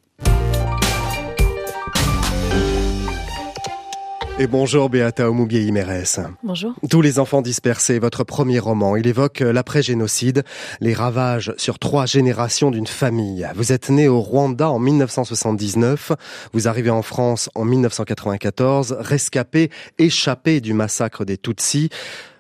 Et 4.37 4.49
bonjour 4.49 4.91
Beata 4.91 5.31
Oumoubiei 5.31 5.71
Mérès. 5.71 6.19
Bonjour. 6.43 6.75
Tous 6.91 7.01
les 7.01 7.21
enfants 7.21 7.41
dispersés, 7.41 8.01
votre 8.01 8.25
premier 8.25 8.59
roman, 8.59 8.97
il 8.97 9.07
évoque 9.07 9.39
l'après-génocide, 9.39 10.43
les 10.81 10.93
ravages 10.93 11.55
sur 11.57 11.79
trois 11.79 12.05
générations 12.07 12.73
d'une 12.73 12.89
famille. 12.89 13.49
Vous 13.55 13.71
êtes 13.71 13.91
né 13.91 14.09
au 14.09 14.21
Rwanda 14.21 14.71
en 14.71 14.81
1979, 14.81 16.11
vous 16.53 16.67
arrivez 16.67 16.91
en 16.91 17.03
France 17.03 17.49
en 17.55 17.65
1994, 17.65 18.97
rescapé, 18.99 19.71
échappé 19.99 20.61
du 20.61 20.75
massacre 20.75 21.25
des 21.25 21.39
Tutsis, 21.39 21.91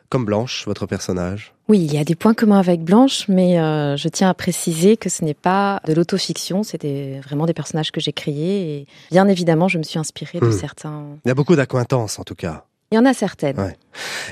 comme 0.09 0.25
Blanche, 0.25 0.65
votre 0.67 0.87
personnage. 0.87 1.54
Oui, 1.69 1.81
il 1.81 1.95
y 1.95 1.99
a 1.99 2.05
des 2.05 2.15
points 2.15 2.35
communs 2.35 2.59
avec 2.59 2.83
Blanche, 2.83 3.25
mais 3.29 3.59
euh, 3.59 3.97
je 3.97 4.09
tiens 4.09 4.29
à 4.29 4.35
préciser 4.35 4.99
que 4.99 5.09
ce 5.09 5.25
n'est 5.25 5.33
pas 5.33 5.81
de 5.87 5.95
l'autofiction, 5.95 6.63
c'était 6.63 7.21
vraiment 7.25 7.47
des 7.47 7.55
personnages 7.55 7.91
que 7.91 8.01
j'ai 8.03 8.13
créés 8.13 8.77
et 8.81 8.87
bien 9.11 9.27
évidemment, 9.29 9.69
je 9.69 9.79
me 9.79 9.83
suis 9.83 9.99
inspirée 9.99 10.41
de 10.41 10.47
Hmm. 10.47 10.53
certains. 10.53 11.05
Il 11.25 11.29
y 11.29 11.31
a 11.31 11.35
beaucoup 11.35 11.57
d'accointances 11.57 12.19
en 12.19 12.25
tout 12.25 12.35
cas. 12.35 12.65
Il 12.93 12.97
y 12.97 12.99
en 12.99 13.07
a 13.07 13.15
certaines. 13.15 13.59
Ouais. 13.59 13.77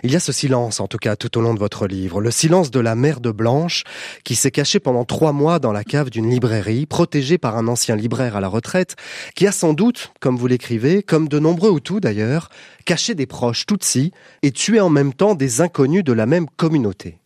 Il 0.05 0.13
y 0.13 0.17
a 0.17 0.21
ce 0.21 0.31
silence, 0.31 0.79
en 0.79 0.87
tout 0.87 0.99
cas, 0.99 1.17
tout 1.17 1.37
au 1.37 1.41
long 1.41 1.55
de 1.55 1.59
votre 1.59 1.87
livre. 1.89 2.21
Le 2.21 2.31
silence 2.31 2.71
de 2.71 2.79
la 2.79 2.95
mère 2.95 3.21
de 3.21 3.33
Blanche, 3.33 3.83
qui 4.25 4.37
s'est 4.37 4.53
cachée 4.53 4.79
pendant 4.79 5.05
trois 5.05 5.33
mois 5.33 5.59
dans 5.59 5.73
la 5.73 5.83
cave 5.83 6.11
d'une 6.11 6.31
librairie, 6.31 6.87
protégée 6.87 7.39
par 7.39 7.57
un 7.57 7.67
ancien 7.67 7.97
libraire 7.97 8.37
à 8.37 8.41
la 8.41 8.47
retraite, 8.47 8.95
qui 9.35 9.47
a 9.49 9.53
sans 9.53 9.73
doute, 9.73 10.13
comme 10.21 10.37
vous 10.37 10.47
l'écrivez, 10.47 11.03
comme 11.03 11.29
de 11.29 11.39
nombreux 11.41 11.75
Hutus 11.77 12.01
d'ailleurs, 12.01 12.51
caché 12.85 13.15
des 13.17 13.27
proches 13.27 13.67
Tutsis 13.67 14.13
et 14.43 14.53
tué 14.53 14.81
en 14.81 14.91
même 14.91 15.15
temps 15.15 15.35
des 15.35 15.61
inconnus 15.61 16.05
de 16.05 16.13
la 16.13 16.27
même 16.27 16.47
communauté. 16.57 17.19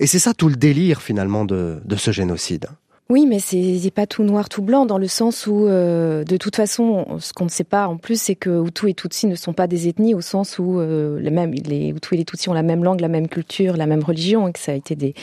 Et 0.00 0.06
c'est 0.06 0.18
ça 0.18 0.34
tout 0.34 0.48
le 0.48 0.56
délire, 0.56 1.02
finalement, 1.02 1.44
de, 1.44 1.80
ce 1.96 2.12
génocide. 2.12 2.66
Oui, 3.10 3.24
mais 3.24 3.38
c'est 3.38 3.90
pas 3.90 4.06
tout 4.06 4.22
noir, 4.22 4.50
tout 4.50 4.60
blanc, 4.60 4.84
dans 4.84 4.98
le 4.98 5.08
sens 5.08 5.46
où, 5.46 5.66
euh, 5.66 6.24
de 6.24 6.36
toute 6.36 6.54
façon, 6.54 7.16
ce 7.20 7.32
qu'on 7.32 7.46
ne 7.46 7.50
sait 7.50 7.64
pas 7.64 7.88
en 7.88 7.96
plus, 7.96 8.20
c'est 8.20 8.34
que 8.34 8.62
Hutus 8.66 8.90
et 8.90 8.94
Tutsis 8.94 9.26
ne 9.26 9.34
sont 9.34 9.54
pas 9.54 9.66
des 9.66 9.88
ethnies, 9.88 10.14
au 10.14 10.20
sens 10.20 10.58
où 10.58 10.78
euh, 10.78 11.18
les, 11.18 11.30
mêmes, 11.30 11.54
les 11.54 11.88
Hutus 11.88 12.12
et 12.12 12.16
les 12.18 12.24
Tutsis 12.26 12.50
ont 12.50 12.52
la 12.52 12.62
même 12.62 12.84
langue, 12.84 13.00
la 13.00 13.08
même 13.08 13.26
culture, 13.26 13.78
la 13.78 13.86
même 13.86 14.04
religion, 14.04 14.46
et 14.46 14.52
que 14.52 14.58
ça 14.58 14.72
a 14.72 14.74
été 14.74 14.94
des, 14.94 15.14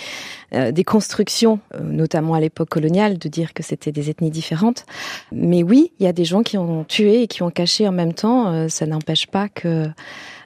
euh, 0.56 0.72
des 0.72 0.84
constructions, 0.84 1.60
notamment 1.80 2.34
à 2.34 2.40
l'époque 2.40 2.70
coloniale, 2.70 3.20
de 3.20 3.30
dire 3.30 3.54
que 3.54 3.62
c'était 3.62 3.92
des 3.92 4.10
ethnies 4.10 4.32
différentes. 4.32 4.88
Mais 5.32 5.62
oui, 5.62 5.92
il 6.00 6.06
y 6.06 6.10
a 6.10 6.14
des 6.14 6.26
gens 6.26 6.42
qui 6.42 6.58
ont 6.58 6.86
tué 6.86 7.22
et 7.22 7.28
qui 7.28 7.44
ont 7.44 7.52
caché 7.52 7.88
en 7.88 7.92
même 7.92 8.14
temps. 8.14 8.68
ça 8.68 8.88
n'empêche 8.88 9.28
pas 9.28 9.48
que 9.48 9.86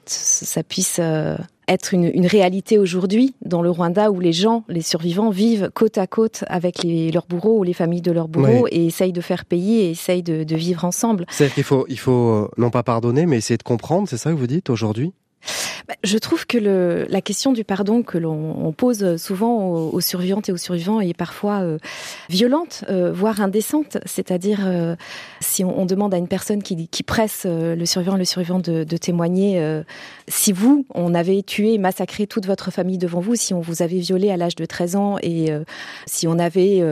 ça 0.04 0.62
puisse 0.62 1.00
être 1.70 1.94
une, 1.94 2.10
une 2.12 2.26
réalité 2.26 2.78
aujourd'hui 2.78 3.34
dans 3.44 3.62
le 3.62 3.70
Rwanda 3.70 4.10
où 4.10 4.20
les 4.20 4.32
gens, 4.32 4.64
les 4.68 4.82
survivants, 4.82 5.30
vivent 5.30 5.70
côte 5.74 5.98
à 5.98 6.06
côte 6.06 6.44
avec 6.48 6.82
les, 6.82 7.10
leurs 7.12 7.26
bourreaux 7.26 7.58
ou 7.58 7.62
les 7.62 7.72
familles 7.72 8.02
de 8.02 8.12
leurs 8.12 8.28
bourreaux 8.28 8.64
Oui. 8.64 8.70
et 8.72 8.86
essayent 8.86 9.12
de 9.12 9.20
faire 9.20 9.44
payer 9.44 9.86
et 9.86 9.90
essayent 9.90 10.22
de, 10.22 10.44
de 10.44 10.56
vivre 10.56 10.84
ensemble. 10.84 11.24
C'est-à-dire 11.30 11.54
qu'il 11.54 11.64
faut, 11.64 11.86
il 11.88 11.98
faut 11.98 12.30
euh, 12.30 12.48
non 12.58 12.70
pas 12.70 12.82
pardonner, 12.82 13.24
mais 13.26 13.36
essayer 13.38 13.56
de 13.56 13.62
comprendre, 13.62 14.08
c'est 14.08 14.16
ça 14.18 14.30
que 14.30 14.36
vous 14.36 14.46
dites 14.46 14.68
aujourd'hui? 14.70 15.12
Je 16.04 16.18
trouve 16.18 16.46
que 16.46 16.56
le, 16.58 17.06
la 17.08 17.20
question 17.20 17.52
du 17.52 17.64
pardon 17.64 18.02
que 18.02 18.16
l'on 18.18 18.56
on 18.64 18.72
pose 18.72 19.16
souvent 19.16 19.66
aux, 19.66 19.90
aux 19.90 20.00
survivantes 20.00 20.48
et 20.48 20.52
aux 20.52 20.56
survivants 20.56 21.00
est 21.00 21.16
parfois 21.16 21.60
euh, 21.62 21.78
violente, 22.28 22.84
euh, 22.88 23.10
voire 23.12 23.40
indécente. 23.40 23.98
C'est-à-dire, 24.06 24.60
euh, 24.64 24.94
si 25.40 25.64
on, 25.64 25.80
on 25.80 25.86
demande 25.86 26.14
à 26.14 26.18
une 26.18 26.28
personne 26.28 26.62
qui, 26.62 26.86
qui 26.88 27.02
presse 27.02 27.42
euh, 27.46 27.74
le 27.74 27.86
survivant, 27.86 28.16
le 28.16 28.24
survivant 28.24 28.58
de, 28.60 28.84
de 28.84 28.96
témoigner, 28.96 29.60
euh, 29.60 29.82
si 30.28 30.52
vous, 30.52 30.84
on 30.94 31.14
avait 31.14 31.42
tué 31.42 31.76
massacré 31.78 32.26
toute 32.26 32.46
votre 32.46 32.70
famille 32.70 32.98
devant 32.98 33.20
vous, 33.20 33.34
si 33.34 33.52
on 33.52 33.60
vous 33.60 33.82
avait 33.82 33.98
violé 33.98 34.30
à 34.30 34.36
l'âge 34.36 34.54
de 34.56 34.64
13 34.66 34.96
ans 34.96 35.16
et 35.22 35.50
euh, 35.50 35.64
si 36.06 36.28
on 36.28 36.38
avait 36.38 36.82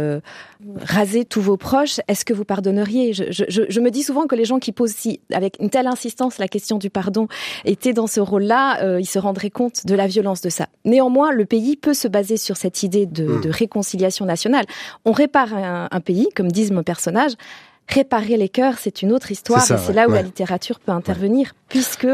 rasé 0.80 1.24
tous 1.24 1.40
vos 1.40 1.56
proches, 1.56 2.00
est-ce 2.08 2.24
que 2.24 2.32
vous 2.32 2.44
pardonneriez? 2.44 3.12
Je, 3.12 3.24
je, 3.30 3.44
je- 3.68 3.80
me 3.80 3.90
dis 3.90 4.02
souvent 4.02 4.26
que 4.26 4.34
les 4.34 4.44
gens 4.44 4.58
qui 4.58 4.72
posent 4.72 4.90
si, 4.94 5.20
avec 5.32 5.56
une 5.60 5.70
telle 5.70 5.86
insistance 5.86 6.38
la 6.38 6.48
question 6.48 6.78
du 6.78 6.90
pardon 6.90 7.28
étaient 7.64 7.92
dans 7.92 8.08
ce 8.08 8.18
rôle-là, 8.38 8.82
euh, 8.82 9.00
ils 9.00 9.06
se 9.06 9.18
rendraient 9.18 9.50
compte 9.50 9.84
de 9.86 9.94
la 9.94 10.06
violence 10.06 10.40
de 10.40 10.48
ça. 10.48 10.68
Néanmoins, 10.84 11.32
le 11.32 11.44
pays 11.44 11.76
peut 11.76 11.94
se 11.94 12.08
baser 12.08 12.36
sur 12.36 12.56
cette 12.56 12.82
idée 12.82 13.06
de, 13.06 13.24
Mm. 13.24 13.40
de 13.42 13.50
réconciliation 13.50 14.24
nationale. 14.24 14.64
On 15.04 15.12
répare 15.12 15.54
un, 15.54 15.88
un 15.90 16.00
pays, 16.00 16.28
comme 16.34 16.50
disent 16.50 16.70
mon 16.72 16.82
personnage. 16.82 17.32
Réparer 17.88 18.36
les 18.36 18.48
cœurs, 18.50 18.74
c'est 18.78 19.00
une 19.02 19.12
autre 19.12 19.32
histoire, 19.32 19.62
ça, 19.62 19.74
et 19.74 19.78
c'est 19.78 19.88
ouais, 19.88 19.94
là 19.94 20.06
où 20.06 20.10
ouais. 20.10 20.16
la 20.16 20.22
littérature 20.22 20.78
peut 20.78 20.92
intervenir, 20.92 21.54
puisque 21.68 22.06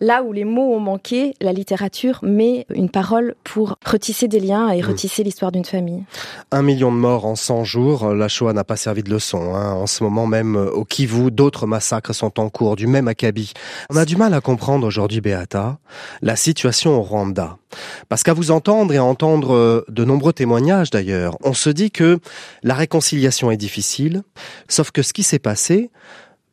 là 0.00 0.22
où 0.22 0.32
les 0.32 0.44
mots 0.44 0.74
ont 0.74 0.80
manqué, 0.80 1.34
la 1.40 1.52
littérature 1.52 2.18
met 2.22 2.66
une 2.74 2.88
parole 2.90 3.34
pour 3.44 3.76
retisser 3.84 4.28
des 4.28 4.40
liens 4.40 4.70
et 4.70 4.82
Mm. 4.82 4.86
retisser 4.86 5.22
l'histoire 5.22 5.52
d'une 5.52 5.64
famille. 5.64 6.02
Un 6.50 6.62
million 6.62 6.90
de 6.90 6.96
morts 6.96 7.24
en 7.26 7.36
100 7.36 7.64
jours, 7.64 8.08
la 8.14 8.28
Shoah 8.28 8.52
n'a 8.52 8.64
pas 8.64 8.76
servi 8.76 9.02
de 9.02 9.10
leçon. 9.10 9.54
Hein. 9.54 9.72
En 9.72 9.86
ce 9.86 10.02
moment 10.02 10.26
même, 10.26 10.56
euh, 10.56 10.70
au 10.70 10.84
Kivu, 10.84 11.30
d'autres 11.30 11.66
massacres 11.66 12.14
sont 12.14 12.40
en 12.40 12.48
cours, 12.48 12.76
du 12.76 12.86
même 12.86 13.08
acabit. 13.08 13.52
On 13.90 13.96
a 13.96 14.04
du 14.04 14.16
mal 14.16 14.34
à 14.34 14.40
comprendre 14.40 14.86
aujourd'hui, 14.86 15.20
Beata, 15.20 15.78
la 16.20 16.36
situation 16.36 16.96
au 16.98 17.02
Rwanda. 17.02 17.58
Parce 18.08 18.22
qu'à 18.22 18.34
vous 18.34 18.50
entendre 18.50 18.92
et 18.92 18.98
à 18.98 19.04
entendre 19.04 19.54
euh, 19.54 19.84
de 19.88 20.04
nombreux 20.04 20.32
témoignages 20.32 20.90
d'ailleurs, 20.90 21.36
on 21.42 21.54
se 21.54 21.70
dit 21.70 21.90
que 21.90 22.18
la 22.62 22.74
réconciliation 22.74 23.50
est 23.50 23.56
difficile, 23.56 24.22
sauf 24.68 24.90
que 24.90 25.02
ce 25.02 25.12
qui 25.12 25.22
s'est 25.22 25.38
passé, 25.38 25.90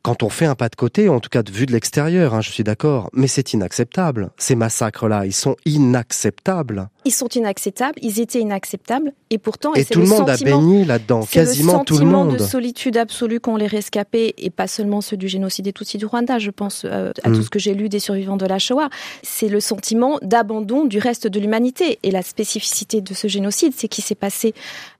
quand 0.02 0.22
on 0.22 0.28
fait 0.30 0.46
un 0.46 0.54
pas 0.54 0.68
de 0.68 0.76
côté, 0.76 1.08
en 1.08 1.20
tout 1.20 1.28
cas 1.28 1.42
de 1.42 1.50
vue 1.50 1.66
de 1.66 1.72
l'extérieur, 1.72 2.34
hein, 2.34 2.40
je 2.40 2.50
suis 2.50 2.64
d'accord, 2.64 3.10
mais 3.12 3.26
c'est 3.26 3.52
inacceptable. 3.52 4.30
Ces 4.38 4.54
massacres-là, 4.54 5.26
ils 5.26 5.32
sont 5.32 5.56
inacceptables. 5.66 6.88
Ils 7.04 7.12
sont 7.12 7.28
inacceptables, 7.28 7.98
ils 8.02 8.20
étaient 8.20 8.40
inacceptables, 8.40 9.12
et 9.30 9.38
pourtant... 9.38 9.74
Et, 9.74 9.84
tout 9.84 10.00
le, 10.00 10.06
monde 10.06 10.30
a 10.30 10.36
baigné 10.36 10.84
là-dedans, 10.84 11.26
quasiment 11.30 11.84
tout 11.84 11.98
le 11.98 12.04
monde. 12.04 12.32
le 12.32 12.38
sentiment 12.38 12.46
de 12.46 12.50
solitude 12.50 12.96
absolue 12.96 13.40
qu'ont 13.40 13.56
les 13.56 13.66
rescapés, 13.66 14.34
et 14.38 14.50
pas 14.50 14.66
seulement 14.66 15.00
ceux 15.00 15.16
du 15.16 15.28
génocide 15.28 15.66
et 15.66 15.72
Tutsi 15.72 15.98
du 15.98 16.06
Rwanda, 16.06 16.38
je 16.38 16.50
pense 16.50 16.84
euh, 16.84 17.12
à 17.22 17.30
tout 17.30 17.40
mm. 17.40 17.42
ce 17.42 17.50
que 17.50 17.58
j'ai 17.58 17.74
lu 17.74 17.88
des 17.88 17.98
survivants 17.98 18.36
de 18.36 18.46
la 18.46 18.58
Shoah. 18.58 18.88
C'est 19.22 19.48
le 19.48 19.60
sentiment 19.60 20.18
d'abandon 20.22 20.84
du 20.84 20.98
reste 20.98 21.26
de 21.26 21.40
l'humanité. 21.40 21.98
Et 22.02 22.10
la 22.10 22.22
spécificité 22.22 23.00
de 23.00 23.14
ce 23.14 23.28
génocide, 23.28 23.72
c'est 23.76 23.88
qu'il 23.88 24.04
s'est 24.04 24.14
passé 24.14 24.54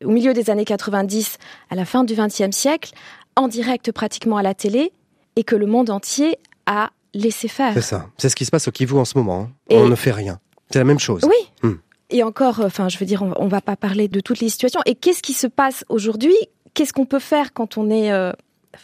au 0.04 0.10
milieu 0.10 0.32
des 0.32 0.50
années 0.50 0.64
90, 0.64 1.38
à 1.70 1.74
la 1.74 1.84
fin 1.84 2.04
du 2.04 2.14
XXe 2.14 2.54
siècle, 2.54 2.92
en 3.40 3.48
direct 3.48 3.90
pratiquement 3.90 4.36
à 4.36 4.42
la 4.42 4.54
télé 4.54 4.92
et 5.36 5.44
que 5.44 5.56
le 5.56 5.66
monde 5.66 5.88
entier 5.88 6.36
a 6.66 6.90
laissé 7.14 7.48
faire. 7.48 7.72
C'est 7.72 7.80
ça. 7.80 8.06
C'est 8.18 8.28
ce 8.28 8.36
qui 8.36 8.44
se 8.44 8.50
passe 8.50 8.68
au 8.68 8.70
Kivu 8.70 8.96
en 8.96 9.06
ce 9.06 9.16
moment. 9.16 9.40
Hein. 9.40 9.50
On 9.70 9.88
ne 9.88 9.94
fait 9.94 10.12
rien. 10.12 10.38
C'est 10.70 10.78
la 10.78 10.84
même 10.84 10.98
chose. 10.98 11.22
Oui. 11.24 11.68
Hmm. 11.68 11.76
Et 12.10 12.22
encore, 12.22 12.60
enfin, 12.60 12.88
je 12.88 12.98
veux 12.98 13.06
dire, 13.06 13.22
on, 13.22 13.44
ne 13.44 13.50
va 13.50 13.60
pas 13.60 13.76
parler 13.76 14.08
de 14.08 14.20
toutes 14.20 14.40
les 14.40 14.50
situations. 14.50 14.80
Et 14.84 14.94
qu'est-ce 14.94 15.22
qui 15.22 15.32
se 15.32 15.46
passe 15.46 15.84
aujourd'hui? 15.88 16.36
Qu'est-ce 16.74 16.92
qu'on 16.92 17.06
peut 17.06 17.18
faire 17.18 17.52
quand 17.54 17.78
on 17.78 17.88
est 17.88 18.12
euh, 18.12 18.32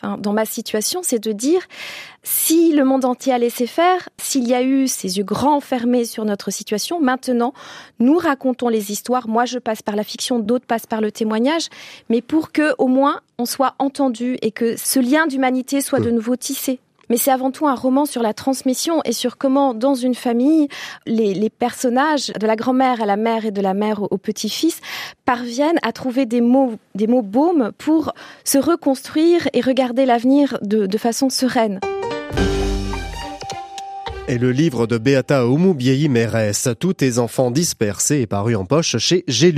enfin, 0.01 0.19
dans 0.19 0.33
ma 0.33 0.45
situation, 0.45 1.01
c'est 1.03 1.19
de 1.19 1.33
dire 1.33 1.61
si 2.23 2.73
le 2.73 2.85
monde 2.85 3.05
entier 3.05 3.33
a 3.33 3.39
laissé 3.39 3.67
faire, 3.67 4.09
s'il 4.19 4.49
y 4.49 4.55
a 4.55 4.63
eu 4.63 4.89
ces 4.89 5.19
yeux 5.19 5.25
grands 5.25 5.61
fermés 5.61 6.05
sur 6.05 6.25
notre 6.25 6.51
situation, 6.51 7.01
maintenant, 7.01 7.55
nous 7.99 8.19
racontons 8.19 8.69
les 8.69 8.91
histoires. 8.91 9.29
Moi, 9.29 9.45
je 9.45 9.59
passe 9.59 9.83
par 9.83 9.97
la 9.97 10.05
fiction, 10.05 10.39
d'autres 10.39 10.67
passent 10.67 10.87
par 10.87 11.01
le 11.01 11.13
témoignage, 11.13 11.69
mais 12.09 12.23
pour 12.23 12.53
que, 12.53 12.75
au 12.79 12.89
moins, 12.89 13.21
on 13.39 13.45
soit 13.45 13.75
entendu 13.79 14.39
et 14.43 14.51
que 14.51 14.77
ce 14.77 14.99
lien 14.99 15.27
d'humanité 15.27 15.81
soit 15.81 16.01
de 16.01 16.11
nouveau 16.11 16.37
tissé 16.37 16.81
mais 17.09 17.17
c'est 17.17 17.31
avant 17.31 17.51
tout 17.51 17.67
un 17.67 17.75
roman 17.75 18.07
sur 18.07 18.23
la 18.23 18.35
transmission 18.35 19.01
et 19.05 19.13
sur 19.13 19.39
comment, 19.39 19.75
dans 19.75 19.95
une 19.95 20.15
famille, 20.15 20.69
les, 21.07 21.51
personnages, 21.51 22.29
de 22.29 22.47
la 22.47 22.57
grand-mère 22.57 23.03
à 23.03 23.07
la 23.07 23.17
mère 23.17 23.45
et 23.45 23.51
de 23.51 23.61
la 23.61 23.75
mère 23.75 24.03
au, 24.03 24.19
petit-fils, 24.19 24.81
parviennent 25.25 25.79
à 25.83 25.93
trouver 25.93 26.27
des 26.27 26.41
mots, 26.41 26.75
des 26.95 27.07
mots 27.07 27.23
baumes 27.23 27.73
pour 27.79 28.13
se 28.45 28.59
reconstruire 28.59 29.49
et 29.53 29.61
regarder 29.61 30.07
l'avenir 30.07 30.59
de 30.63 30.99
façon 30.99 31.31
sereine 31.31 31.81
et 34.29 34.39
le 34.39 34.51
livre 34.51 34.87
de 34.87 34.99
Beata 34.99 35.47
Oumoubiei 35.47 36.09
Mérès, 36.09 36.69
Tous 36.79 36.95
tes 36.95 37.19
enfants 37.19 37.51
dispersés, 37.51 38.23
est 38.23 38.27
paru 38.27 38.57
en 38.57 38.65
poche 38.65 38.97
chez 38.99 39.25
J'ai. 39.29 39.55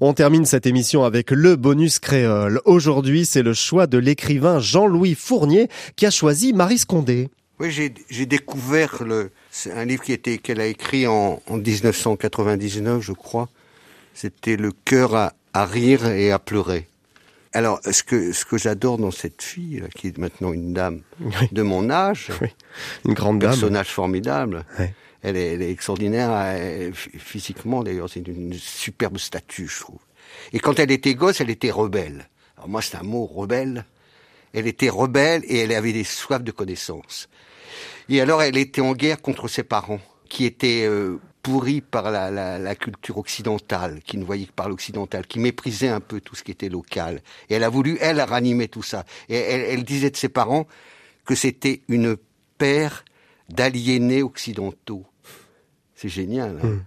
On 0.00 0.12
termine 0.12 0.44
cette 0.44 0.66
émission 0.66 1.04
avec 1.04 1.30
le 1.30 1.56
bonus 1.56 1.98
créole. 1.98 2.60
Aujourd'hui, 2.64 3.24
c'est 3.24 3.42
le 3.42 3.54
choix 3.54 3.86
de 3.86 3.98
l'écrivain 3.98 4.60
Jean-Louis 4.60 5.14
Fournier 5.14 5.68
qui 5.96 6.06
a 6.06 6.10
choisi 6.10 6.52
Marie 6.52 6.78
Scondé. 6.78 7.28
Oui, 7.58 7.70
j'ai 7.70 8.26
découvert 8.26 9.02
le, 9.04 9.30
un 9.74 9.84
livre 9.84 10.02
qui 10.02 10.18
qu'elle 10.38 10.60
a 10.60 10.66
écrit 10.66 11.06
en, 11.06 11.40
en 11.48 11.56
1999, 11.56 13.02
je 13.02 13.12
crois. 13.12 13.48
C'était 14.14 14.56
Le 14.56 14.72
cœur 14.84 15.14
à 15.14 15.66
rire 15.66 16.06
et 16.06 16.30
à 16.30 16.38
pleurer. 16.38 16.86
Alors, 17.54 17.80
ce 17.88 18.02
que 18.02 18.32
ce 18.32 18.44
que 18.44 18.58
j'adore 18.58 18.98
dans 18.98 19.12
cette 19.12 19.40
fille, 19.40 19.82
qui 19.94 20.08
est 20.08 20.18
maintenant 20.18 20.52
une 20.52 20.72
dame 20.72 21.02
de 21.52 21.62
mon 21.62 21.88
âge, 21.88 22.30
une 23.04 23.14
grande 23.14 23.40
personnage 23.40 23.88
formidable. 23.88 24.64
Elle, 25.22 25.38
est, 25.38 25.54
elle, 25.54 25.62
est, 25.62 25.70
extraordinaire 25.70 26.92
physiquement 26.92 27.82
d'ailleurs, 27.82 28.10
c'est 28.10 28.26
une, 28.28 28.52
superbe 28.52 29.16
statue, 29.16 29.68
je 29.68 29.80
trouve. 29.80 30.00
Et 30.52 30.58
quand 30.58 30.78
elle 30.78 30.90
était 30.90 31.14
gosse, 31.14 31.40
elle 31.40 31.48
était 31.48 31.70
rebelle. 31.70 32.28
Alors 32.56 32.68
moi, 32.68 32.82
c'est 32.82 32.96
un 32.96 33.04
mot 33.04 33.24
rebelle. 33.24 33.86
Elle 34.52 34.66
était 34.66 34.90
rebelle 34.90 35.42
et 35.46 35.60
elle 35.60 35.72
avait 35.72 35.92
des 35.92 36.04
soifs 36.04 36.42
de 36.42 36.50
connaissances. 36.50 37.28
Et 38.08 38.20
alors, 38.20 38.42
elle 38.42 38.56
était 38.56 38.80
en 38.80 38.92
guerre 38.92 39.22
contre 39.22 39.48
ses 39.48 39.62
parents, 39.62 40.00
qui 40.28 40.44
étaient 40.44 40.84
euh, 40.84 41.18
pourri 41.44 41.82
par 41.82 42.10
la, 42.10 42.30
la, 42.30 42.58
la, 42.58 42.74
culture 42.74 43.18
occidentale, 43.18 44.00
qui 44.04 44.16
ne 44.16 44.24
voyait 44.24 44.46
que 44.46 44.52
par 44.52 44.68
l'occidental, 44.68 45.26
qui 45.26 45.38
méprisait 45.38 45.88
un 45.88 46.00
peu 46.00 46.20
tout 46.20 46.34
ce 46.34 46.42
qui 46.42 46.50
était 46.50 46.70
local. 46.70 47.20
Et 47.50 47.54
elle 47.54 47.64
a 47.64 47.68
voulu, 47.68 47.98
elle, 48.00 48.20
ranimer 48.20 48.66
tout 48.66 48.82
ça. 48.82 49.04
Et 49.28 49.36
elle, 49.36 49.60
elle 49.60 49.84
disait 49.84 50.10
de 50.10 50.16
ses 50.16 50.30
parents 50.30 50.66
que 51.26 51.34
c'était 51.34 51.82
une 51.88 52.16
paire 52.56 53.04
d'aliénés 53.50 54.22
occidentaux. 54.22 55.04
C'est 55.94 56.08
génial. 56.08 56.58
Hein. 56.62 56.66
Hmm. 56.66 56.80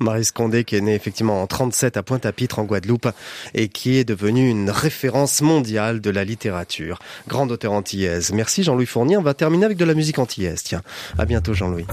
Marie 0.00 0.24
Scondé 0.24 0.64
qui 0.64 0.76
est 0.76 0.80
née 0.80 0.94
effectivement 0.94 1.42
en 1.42 1.46
37 1.46 1.96
à 1.96 2.02
Pointe-à-Pitre 2.02 2.58
en 2.58 2.64
Guadeloupe 2.64 3.08
et 3.54 3.68
qui 3.68 3.96
est 3.96 4.04
devenue 4.04 4.48
une 4.48 4.70
référence 4.70 5.40
mondiale 5.40 6.00
de 6.00 6.10
la 6.10 6.24
littérature. 6.24 6.98
Grande 7.28 7.52
auteure 7.52 7.72
antillaise. 7.72 8.32
Merci 8.32 8.62
Jean-Louis 8.62 8.86
Fournier. 8.86 9.16
On 9.16 9.22
va 9.22 9.34
terminer 9.34 9.64
avec 9.64 9.78
de 9.78 9.84
la 9.84 9.94
musique 9.94 10.18
antillaise. 10.18 10.62
Tiens, 10.62 10.82
à 11.16 11.24
bientôt 11.24 11.54
Jean-Louis. 11.54 11.86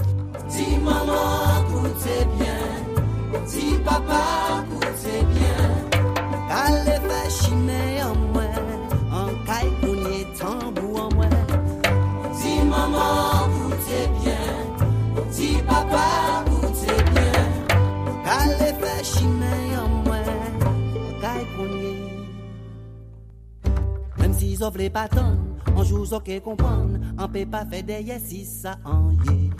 Si 24.42 24.56
vle 24.58 24.90
patan, 24.90 25.38
an 25.74 25.84
jou 25.84 26.04
zo 26.06 26.18
ke 26.22 26.40
kompran 26.42 26.94
An 27.18 27.28
pe 27.30 27.42
pa 27.46 27.64
fe 27.66 27.82
deye 27.86 28.18
si 28.22 28.44
sa 28.46 28.76
an 28.86 29.10
ye 29.26 29.50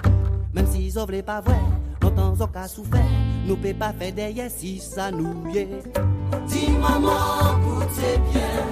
Mem 0.55 0.67
si 0.71 0.91
zo 0.91 1.07
vle 1.07 1.23
pa 1.27 1.41
vwe, 1.43 1.59
an 2.03 2.15
tan 2.15 2.35
zo 2.39 2.47
ka 2.51 2.67
soufe 2.71 3.22
Nou 3.47 3.57
pe 3.59 3.73
pa 3.75 3.91
fe 3.99 4.13
deye 4.15 4.47
si 4.51 4.77
sa 4.79 5.11
nou 5.11 5.51
ye 5.55 5.67
Di 6.51 6.65
maman 6.83 7.59
koute 7.65 8.11
bien. 8.29 8.69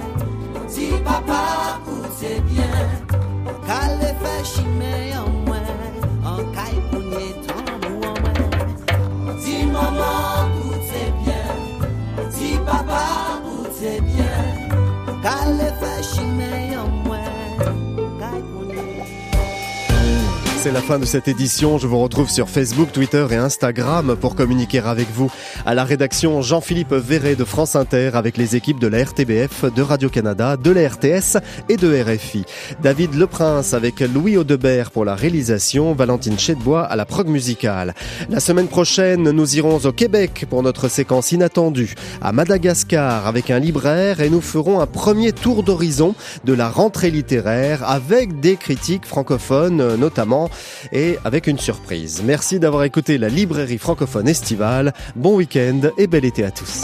Di 0.71 0.87
papa 1.03 1.41
koute 1.85 2.31
bien. 2.47 2.87
Kale 3.67 4.11
fe 4.21 4.35
chime 4.51 4.93
an 5.19 5.27
mwen 5.45 5.99
An 6.23 6.41
kay 6.55 6.79
pounye 6.89 7.27
tan 7.47 7.67
mou 7.83 8.11
an 8.11 8.21
mwen 8.23 9.35
Di 9.43 9.57
maman 9.75 10.55
koute 10.55 11.03
bien. 11.19 11.59
Di 12.37 12.55
papa 12.65 13.03
koute 13.43 13.99
bien 14.07 14.21
C'est 20.63 20.71
la 20.71 20.81
fin 20.83 20.99
de 20.99 21.05
cette 21.05 21.27
édition. 21.27 21.79
Je 21.79 21.87
vous 21.87 21.97
retrouve 21.97 22.29
sur 22.29 22.47
Facebook, 22.47 22.91
Twitter 22.91 23.25
et 23.31 23.35
Instagram 23.35 24.15
pour 24.15 24.35
communiquer 24.35 24.77
avec 24.77 25.09
vous. 25.09 25.31
À 25.65 25.73
la 25.73 25.83
rédaction, 25.83 26.43
Jean-Philippe 26.43 26.93
Verret 26.93 27.35
de 27.35 27.45
France 27.45 27.75
Inter 27.75 28.11
avec 28.13 28.37
les 28.37 28.55
équipes 28.55 28.79
de 28.79 28.85
la 28.85 29.03
RTBF, 29.03 29.73
de 29.73 29.81
Radio-Canada, 29.81 30.57
de 30.57 30.69
la 30.69 30.87
RTS 30.87 31.39
et 31.67 31.77
de 31.77 32.03
RFI. 32.03 32.45
David 32.79 33.15
Leprince 33.15 33.73
avec 33.73 34.01
Louis 34.01 34.37
Audebert 34.37 34.91
pour 34.91 35.03
la 35.03 35.15
réalisation, 35.15 35.95
Valentine 35.95 36.37
Chedbois 36.37 36.83
à 36.83 36.95
la 36.95 37.05
prog 37.05 37.27
musicale. 37.27 37.95
La 38.29 38.39
semaine 38.39 38.67
prochaine, 38.67 39.31
nous 39.31 39.55
irons 39.55 39.79
au 39.83 39.91
Québec 39.91 40.45
pour 40.47 40.61
notre 40.61 40.89
séquence 40.89 41.31
inattendue, 41.31 41.95
à 42.21 42.33
Madagascar 42.33 43.25
avec 43.25 43.49
un 43.49 43.57
libraire 43.57 44.19
et 44.19 44.29
nous 44.29 44.41
ferons 44.41 44.79
un 44.79 44.85
premier 44.85 45.31
tour 45.31 45.63
d'horizon 45.63 46.13
de 46.45 46.53
la 46.53 46.69
rentrée 46.69 47.09
littéraire 47.09 47.83
avec 47.89 48.39
des 48.39 48.57
critiques 48.57 49.07
francophones 49.07 49.95
notamment 49.95 50.50
et 50.91 51.17
avec 51.23 51.47
une 51.47 51.59
surprise. 51.59 52.21
Merci 52.25 52.59
d'avoir 52.59 52.83
écouté 52.83 53.17
la 53.17 53.29
librairie 53.29 53.77
francophone 53.77 54.27
estivale. 54.27 54.93
Bon 55.15 55.35
week-end 55.35 55.91
et 55.97 56.07
bel 56.07 56.25
été 56.25 56.43
à 56.43 56.51
tous. 56.51 56.81